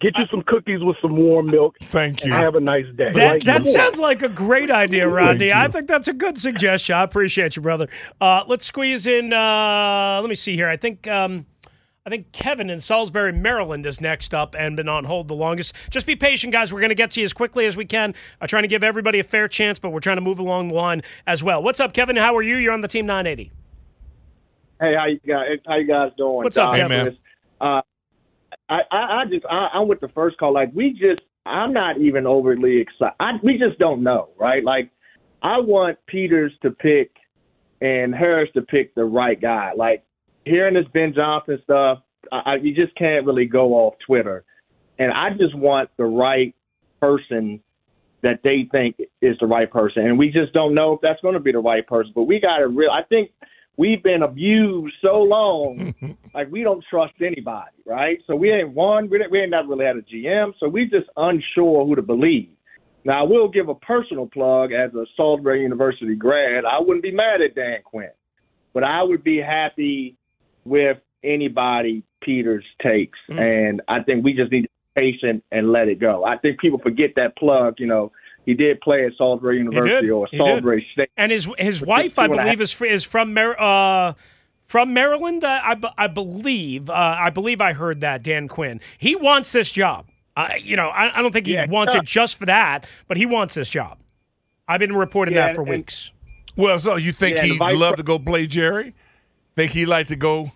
Get 0.00 0.16
you 0.16 0.26
some 0.30 0.42
cookies 0.42 0.80
with 0.80 0.96
some 1.02 1.16
warm 1.16 1.50
milk. 1.50 1.76
Thank 1.82 2.24
you. 2.24 2.30
Have 2.30 2.54
a 2.54 2.60
nice 2.60 2.86
day. 2.96 3.10
That, 3.10 3.32
Like, 3.32 3.42
that 3.44 3.64
sounds 3.64 3.98
like 3.98 4.22
a 4.22 4.28
great 4.28 4.70
idea, 4.70 5.08
Rodney. 5.08 5.52
I 5.52 5.66
think 5.66 5.88
that's 5.88 6.06
a 6.06 6.12
good 6.12 6.38
suggestion. 6.38 6.94
I 6.94 7.02
appreciate 7.02 7.56
you, 7.56 7.62
brother. 7.62 7.88
Uh, 8.20 8.44
let's 8.46 8.64
squeeze 8.64 9.08
in. 9.08 9.32
Uh, 9.32 10.20
let 10.20 10.28
me 10.28 10.36
see 10.36 10.54
here. 10.54 10.68
I 10.68 10.76
think. 10.76 11.08
Um, 11.08 11.46
I 12.08 12.10
think 12.10 12.32
Kevin 12.32 12.70
in 12.70 12.80
Salisbury, 12.80 13.32
Maryland, 13.32 13.84
is 13.84 14.00
next 14.00 14.32
up 14.32 14.56
and 14.58 14.74
been 14.76 14.88
on 14.88 15.04
hold 15.04 15.28
the 15.28 15.34
longest. 15.34 15.74
Just 15.90 16.06
be 16.06 16.16
patient, 16.16 16.54
guys. 16.54 16.72
We're 16.72 16.80
going 16.80 16.88
to 16.88 16.94
get 16.94 17.10
to 17.10 17.20
you 17.20 17.26
as 17.26 17.34
quickly 17.34 17.66
as 17.66 17.76
we 17.76 17.84
can. 17.84 18.14
I'm 18.40 18.48
trying 18.48 18.62
to 18.62 18.68
give 18.68 18.82
everybody 18.82 19.18
a 19.18 19.22
fair 19.22 19.46
chance, 19.46 19.78
but 19.78 19.90
we're 19.90 20.00
trying 20.00 20.16
to 20.16 20.22
move 20.22 20.38
along 20.38 20.68
the 20.68 20.74
line 20.74 21.02
as 21.26 21.42
well. 21.42 21.62
What's 21.62 21.80
up, 21.80 21.92
Kevin? 21.92 22.16
How 22.16 22.34
are 22.34 22.40
you? 22.40 22.56
You're 22.56 22.72
on 22.72 22.80
the 22.80 22.88
team 22.88 23.04
980. 23.04 23.52
Hey, 24.80 24.94
how 24.96 25.04
you 25.04 25.20
guys? 25.26 25.58
How 25.66 25.76
you 25.76 25.86
guys 25.86 26.12
doing? 26.16 26.44
What's 26.44 26.56
up? 26.56 26.74
Hey, 26.74 26.88
man. 26.88 27.18
Uh, 27.60 27.82
I, 28.70 28.78
I, 28.90 28.96
I 28.96 29.24
just, 29.30 29.44
I, 29.44 29.68
I'm 29.74 29.86
with 29.86 30.00
the 30.00 30.08
first 30.08 30.38
call. 30.38 30.54
Like, 30.54 30.70
we 30.74 30.92
just, 30.92 31.20
I'm 31.44 31.74
not 31.74 32.00
even 32.00 32.26
overly 32.26 32.78
excited. 32.78 33.16
I, 33.20 33.32
we 33.42 33.58
just 33.58 33.78
don't 33.78 34.02
know, 34.02 34.30
right? 34.38 34.64
Like, 34.64 34.90
I 35.42 35.58
want 35.58 35.98
Peters 36.06 36.54
to 36.62 36.70
pick 36.70 37.10
and 37.82 38.14
Harris 38.14 38.48
to 38.54 38.62
pick 38.62 38.94
the 38.94 39.04
right 39.04 39.38
guy. 39.38 39.72
Like, 39.76 40.04
hearing 40.48 40.74
this 40.74 40.86
Ben 40.92 41.12
Johnson 41.14 41.58
stuff, 41.64 42.00
I, 42.32 42.42
I, 42.44 42.54
you 42.56 42.74
just 42.74 42.94
can't 42.96 43.26
really 43.26 43.46
go 43.46 43.74
off 43.74 43.94
Twitter. 44.04 44.44
And 44.98 45.12
I 45.12 45.30
just 45.30 45.54
want 45.54 45.90
the 45.96 46.04
right 46.04 46.54
person 47.00 47.60
that 48.22 48.40
they 48.42 48.68
think 48.72 48.96
is 49.22 49.36
the 49.38 49.46
right 49.46 49.70
person. 49.70 50.06
And 50.06 50.18
we 50.18 50.30
just 50.30 50.52
don't 50.52 50.74
know 50.74 50.94
if 50.94 51.00
that's 51.00 51.20
going 51.20 51.34
to 51.34 51.40
be 51.40 51.52
the 51.52 51.60
right 51.60 51.86
person. 51.86 52.12
But 52.14 52.24
we 52.24 52.40
got 52.40 52.58
to 52.58 52.66
real. 52.66 52.90
I 52.90 53.02
think 53.02 53.30
we've 53.76 54.02
been 54.02 54.22
abused 54.22 54.96
so 55.00 55.22
long, 55.22 55.94
like 56.34 56.50
we 56.50 56.62
don't 56.62 56.84
trust 56.90 57.14
anybody, 57.24 57.70
right? 57.86 58.18
So 58.26 58.34
we 58.34 58.50
ain't 58.50 58.70
won. 58.70 59.08
We, 59.08 59.24
we 59.30 59.40
ain't 59.40 59.50
never 59.50 59.68
really 59.68 59.84
had 59.84 59.96
a 59.96 60.02
GM. 60.02 60.52
So 60.58 60.68
we 60.68 60.86
just 60.86 61.08
unsure 61.16 61.86
who 61.86 61.94
to 61.94 62.02
believe. 62.02 62.50
Now, 63.04 63.20
I 63.20 63.22
will 63.22 63.48
give 63.48 63.68
a 63.68 63.74
personal 63.74 64.26
plug 64.26 64.72
as 64.72 64.92
a 64.94 65.06
Salisbury 65.16 65.62
University 65.62 66.14
grad. 66.16 66.64
I 66.64 66.80
wouldn't 66.80 67.02
be 67.02 67.12
mad 67.12 67.40
at 67.40 67.54
Dan 67.54 67.78
Quinn, 67.84 68.10
but 68.74 68.84
I 68.84 69.02
would 69.02 69.22
be 69.22 69.38
happy 69.38 70.17
with 70.68 70.98
anybody 71.24 72.02
Peters 72.20 72.64
takes. 72.82 73.18
And 73.28 73.80
I 73.88 74.00
think 74.02 74.24
we 74.24 74.32
just 74.34 74.50
need 74.52 74.62
to 74.62 74.68
be 74.94 75.12
patient 75.12 75.44
and 75.52 75.72
let 75.72 75.88
it 75.88 75.98
go. 75.98 76.24
I 76.24 76.36
think 76.38 76.60
people 76.60 76.78
forget 76.78 77.10
that 77.16 77.36
plug, 77.36 77.76
you 77.78 77.86
know. 77.86 78.12
He 78.46 78.54
did 78.54 78.80
play 78.80 79.04
at 79.04 79.12
Salisbury 79.18 79.58
University 79.58 80.08
or 80.10 80.26
He. 80.30 80.38
Salisbury 80.38 80.88
State. 80.92 81.10
And 81.18 81.30
his 81.30 81.46
his 81.58 81.82
wife, 81.82 82.18
I 82.18 82.28
believe, 82.28 82.60
is 82.62 82.74
is 82.80 83.04
from 83.04 83.34
Mar- 83.34 83.60
uh, 83.60 84.14
from 84.66 84.94
Maryland. 84.94 85.44
Uh, 85.44 85.60
I, 85.62 85.76
I 85.98 86.06
believe. 86.06 86.88
Uh, 86.88 86.94
I 87.18 87.28
believe 87.28 87.60
I 87.60 87.74
heard 87.74 88.00
that 88.00 88.22
Dan 88.22 88.48
Quinn. 88.48 88.80
He 88.96 89.16
wants 89.16 89.52
this 89.52 89.70
job. 89.70 90.06
Uh, 90.34 90.48
you 90.62 90.76
know, 90.76 90.88
I, 90.88 91.18
I 91.18 91.20
don't 91.20 91.32
think 91.32 91.46
he 91.46 91.54
Yeah, 91.54 91.66
wants 91.68 91.92
yeah. 91.92 92.00
it 92.00 92.06
just 92.06 92.36
for 92.36 92.46
that, 92.46 92.86
but 93.06 93.16
he 93.18 93.26
wants 93.26 93.52
this 93.54 93.68
job. 93.68 93.98
I've 94.66 94.80
been 94.80 94.96
reporting 94.96 95.34
Yeah, 95.34 95.48
that 95.48 95.54
for 95.54 95.62
and- 95.62 95.70
weeks. 95.70 96.10
Well, 96.56 96.78
so 96.80 96.96
you 96.96 97.12
think 97.12 97.36
Yeah, 97.36 97.44
he'd 97.44 97.60
love 97.60 97.94
pre- 97.94 97.96
to 97.98 98.02
go 98.02 98.18
play 98.18 98.46
Jerry? 98.46 98.94
Think 99.56 99.72
he'd 99.72 99.86
like 99.86 100.06
to 100.08 100.16
go? 100.16 100.52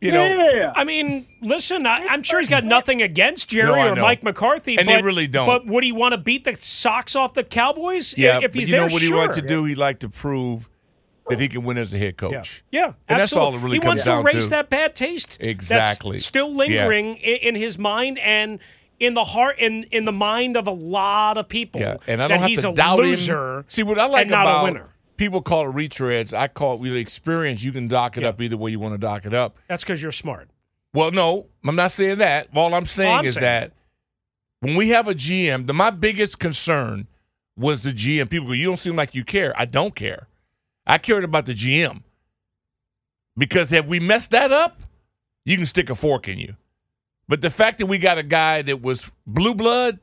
You 0.00 0.12
know, 0.12 0.24
yeah. 0.26 0.72
I 0.76 0.84
mean, 0.84 1.26
listen, 1.40 1.84
I, 1.84 2.06
I'm 2.06 2.22
sure 2.22 2.38
he's 2.38 2.48
got 2.48 2.64
nothing 2.64 3.02
against 3.02 3.48
Jerry 3.48 3.66
No, 3.66 3.92
or. 3.92 3.96
Mike 3.96 4.22
McCarthy, 4.22 4.78
And 4.78 4.86
but, 4.86 4.96
they 4.96 5.02
really 5.02 5.26
don't. 5.26 5.46
But 5.46 5.66
would 5.66 5.82
he 5.82 5.90
want 5.90 6.12
to 6.12 6.18
beat 6.18 6.44
the 6.44 6.54
socks 6.54 7.16
off 7.16 7.34
the 7.34 7.42
Cowboys? 7.42 8.14
yeah. 8.16 8.36
if 8.36 8.52
but 8.52 8.54
he's 8.54 8.68
you 8.68 8.76
know 8.76 8.82
there, 8.82 8.90
what 8.90 9.02
he 9.02 9.08
sure. 9.08 9.16
wants 9.16 9.36
to 9.38 9.42
do? 9.42 9.64
He'd 9.64 9.76
like 9.76 9.98
to 10.00 10.08
prove 10.08 10.68
that 11.28 11.40
he 11.40 11.48
can 11.48 11.64
win 11.64 11.78
as 11.78 11.92
a 11.92 11.98
head 11.98 12.16
coach. 12.16 12.64
Yeah, 12.70 12.92
and 13.08 13.18
that's 13.20 13.32
all 13.32 13.52
it 13.52 13.56
absolutely. 13.56 13.58
really 13.64 13.76
he 13.76 13.80
comes 13.80 13.88
wants 13.88 14.04
down 14.04 14.24
to 14.24 14.30
erase 14.30 14.32
to. 14.32 14.38
erase 14.38 14.48
that 14.48 14.70
bad 14.70 14.94
taste. 14.94 15.38
Exactly. 15.40 16.16
That's 16.16 16.26
still 16.26 16.54
lingering 16.54 17.16
i 17.16 17.38
in, 17.42 17.54
his 17.54 17.76
mind 17.76 18.18
and 18.20 18.60
in 19.00 19.14
the 19.14 19.24
heart 19.24 19.58
in 19.58 19.82
in 19.90 20.04
the 20.04 20.12
mind 20.12 20.56
of 20.56 20.66
a 20.66 20.72
lot 20.72 21.38
of 21.38 21.48
people. 21.48 21.80
Yeah, 21.80 21.96
and 22.06 22.22
I 22.22 22.28
that 22.28 22.34
don't 22.34 22.40
have 22.40 22.48
he's 22.50 22.62
to 22.62 22.70
a 22.70 22.74
doubt 22.74 22.98
loser 23.00 23.58
him. 23.58 23.64
See 23.68 23.82
what 23.82 23.98
I 23.98 24.06
like 24.06 24.22
and 24.22 24.30
not 24.30 24.46
about 24.46 24.60
a 24.60 24.64
winner. 24.64 24.88
People 25.18 25.42
call 25.42 25.68
it 25.68 25.74
retreads. 25.74 26.32
I 26.32 26.48
call 26.48 26.74
it 26.74 26.80
with 26.80 26.96
experience. 26.96 27.62
You 27.62 27.72
can 27.72 27.88
dock 27.88 28.16
it 28.16 28.24
up 28.24 28.40
either 28.40 28.56
way 28.56 28.70
you 28.70 28.80
want 28.80 28.94
to 28.94 28.98
dock 28.98 29.26
it 29.26 29.34
up. 29.34 29.58
That's 29.68 29.84
because 29.84 30.02
you're 30.02 30.12
smart. 30.12 30.48
Well, 30.94 31.10
no, 31.10 31.46
I'm 31.64 31.76
not 31.76 31.92
saying 31.92 32.18
that. 32.18 32.48
All 32.54 32.72
I'm 32.72 32.86
saying 32.86 33.14
I'm 33.14 33.24
is 33.26 33.34
saying 33.34 33.44
that 33.44 33.72
when 34.60 34.74
we 34.74 34.88
have 34.88 35.06
a 35.06 35.14
GM, 35.14 35.66
the, 35.66 35.74
my 35.74 35.90
biggest 35.90 36.38
concern 36.38 37.06
was 37.56 37.82
the 37.82 37.92
GM. 37.92 38.30
People 38.30 38.48
go, 38.48 38.54
"You 38.54 38.64
don't 38.64 38.78
seem 38.78 38.96
like 38.96 39.14
you 39.14 39.24
care." 39.24 39.52
I 39.60 39.66
don't 39.66 39.94
care. 39.94 40.28
I 40.86 40.96
cared 40.96 41.24
about 41.24 41.44
the 41.44 41.52
GM 41.52 42.02
because 43.36 43.72
if 43.72 43.86
we 43.86 44.00
messed 44.00 44.30
that 44.30 44.50
up, 44.52 44.80
you 45.44 45.56
can 45.56 45.66
stick 45.66 45.90
a 45.90 45.94
fork 45.94 46.28
in 46.28 46.38
you. 46.38 46.56
But 47.28 47.42
the 47.42 47.50
fact 47.50 47.78
that 47.78 47.86
we 47.86 47.98
got 47.98 48.16
a 48.16 48.22
guy 48.22 48.62
that 48.62 48.80
was 48.80 49.12
blue 49.26 49.54
blood, 49.54 49.98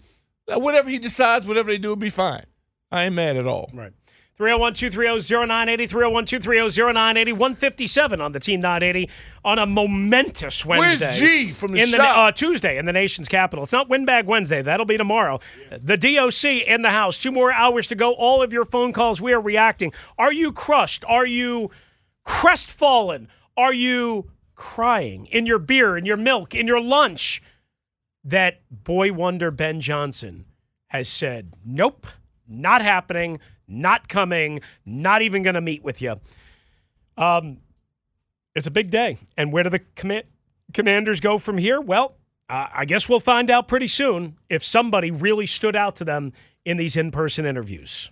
uh, 0.48 0.60
whatever 0.60 0.90
he 0.90 1.00
decides, 1.00 1.48
whatever 1.48 1.72
they 1.72 1.80
do, 1.80 1.90
will 1.90 1.96
be 1.96 2.12
fine. 2.12 2.46
I 2.92 3.06
ain't 3.06 3.16
mad 3.16 3.36
at 3.36 3.48
all. 3.48 3.72
Right. 3.74 3.94
301 4.38 4.74
230 4.74 5.48
0980, 5.48 5.88
301 5.88 6.26
230 6.26 6.94
0980, 6.94 7.32
157 7.32 8.22
on 8.22 8.32
the 8.34 8.40
Team 8.40 8.60
980 8.60 9.10
on 9.46 9.60
a 9.60 9.66
momentous 9.66 10.66
Wednesday. 10.66 11.06
Where's. 11.06 11.20
G 11.20 11.52
from 11.54 11.72
the 11.72 11.80
in 11.82 11.88
shop? 11.88 12.18
uh, 12.18 12.32
Tuesday 12.34 12.78
in 12.78 12.86
the 12.86 12.92
nation's 12.92 13.30
capital. 13.30 13.64
It's 13.64 13.72
not 13.72 13.88
Windbag 13.88 14.26
Wednesday. 14.26 14.62
That'll 14.62 14.86
be 14.86 14.98
tomorrow. 14.98 15.40
The 15.82 15.96
DOC 15.96 16.44
in 16.68 16.82
the 16.82 16.90
house. 16.90 17.18
Two 17.18 17.32
more 17.32 17.52
hours 17.52 17.88
to 17.88 17.96
go. 17.96 18.12
All 18.14 18.44
of 18.44 18.52
your 18.52 18.66
phone 18.66 18.92
calls. 18.92 19.22
We 19.22 19.32
are 19.32 19.40
reacting. 19.40 19.94
Are 20.18 20.34
you 20.34 20.52
crushed? 20.52 21.06
Are 21.06 21.26
you 21.26 21.72
crestfallen? 22.26 23.30
Are 23.56 23.74
you 23.74 24.32
crying 24.56 25.28
in 25.28 25.46
your 25.46 25.60
beer, 25.60 25.96
in 25.96 26.06
your 26.06 26.18
milk, 26.18 26.54
in 26.54 26.68
your 26.68 26.82
lunch? 26.82 27.42
That 28.22 28.60
boy 28.70 29.14
wonder 29.14 29.50
Ben 29.50 29.80
Johnson 29.80 30.44
has 30.88 31.08
said, 31.08 31.54
nope, 31.64 32.08
not 32.48 32.82
happening, 32.82 33.40
not 33.68 34.08
coming, 34.08 34.62
not 34.86 35.22
even 35.22 35.44
going 35.44 35.56
to 35.56 35.62
meet 35.62 35.84
with 35.84 36.02
you. 36.02 36.20
Um, 37.18 37.58
it's 38.56 38.68
a 38.68 38.72
big 38.72 38.90
day. 38.90 39.18
And 39.38 39.52
where 39.52 39.64
do 39.64 39.70
the 39.70 39.80
comma- 39.96 40.24
commanders 40.74 41.20
go 41.20 41.38
from 41.38 41.58
here? 41.58 41.82
Well, 41.82 42.16
uh, 42.50 42.68
I 42.74 42.86
guess 42.86 43.10
we'll 43.10 43.20
find 43.20 43.50
out 43.50 43.68
pretty 43.68 43.88
soon 43.88 44.38
if 44.50 44.64
somebody 44.64 45.12
really 45.12 45.48
stood 45.48 45.76
out 45.76 45.96
to 45.98 46.06
them 46.06 46.34
in 46.64 46.78
these 46.78 46.96
in 46.96 47.12
person 47.12 47.46
interviews. 47.46 48.12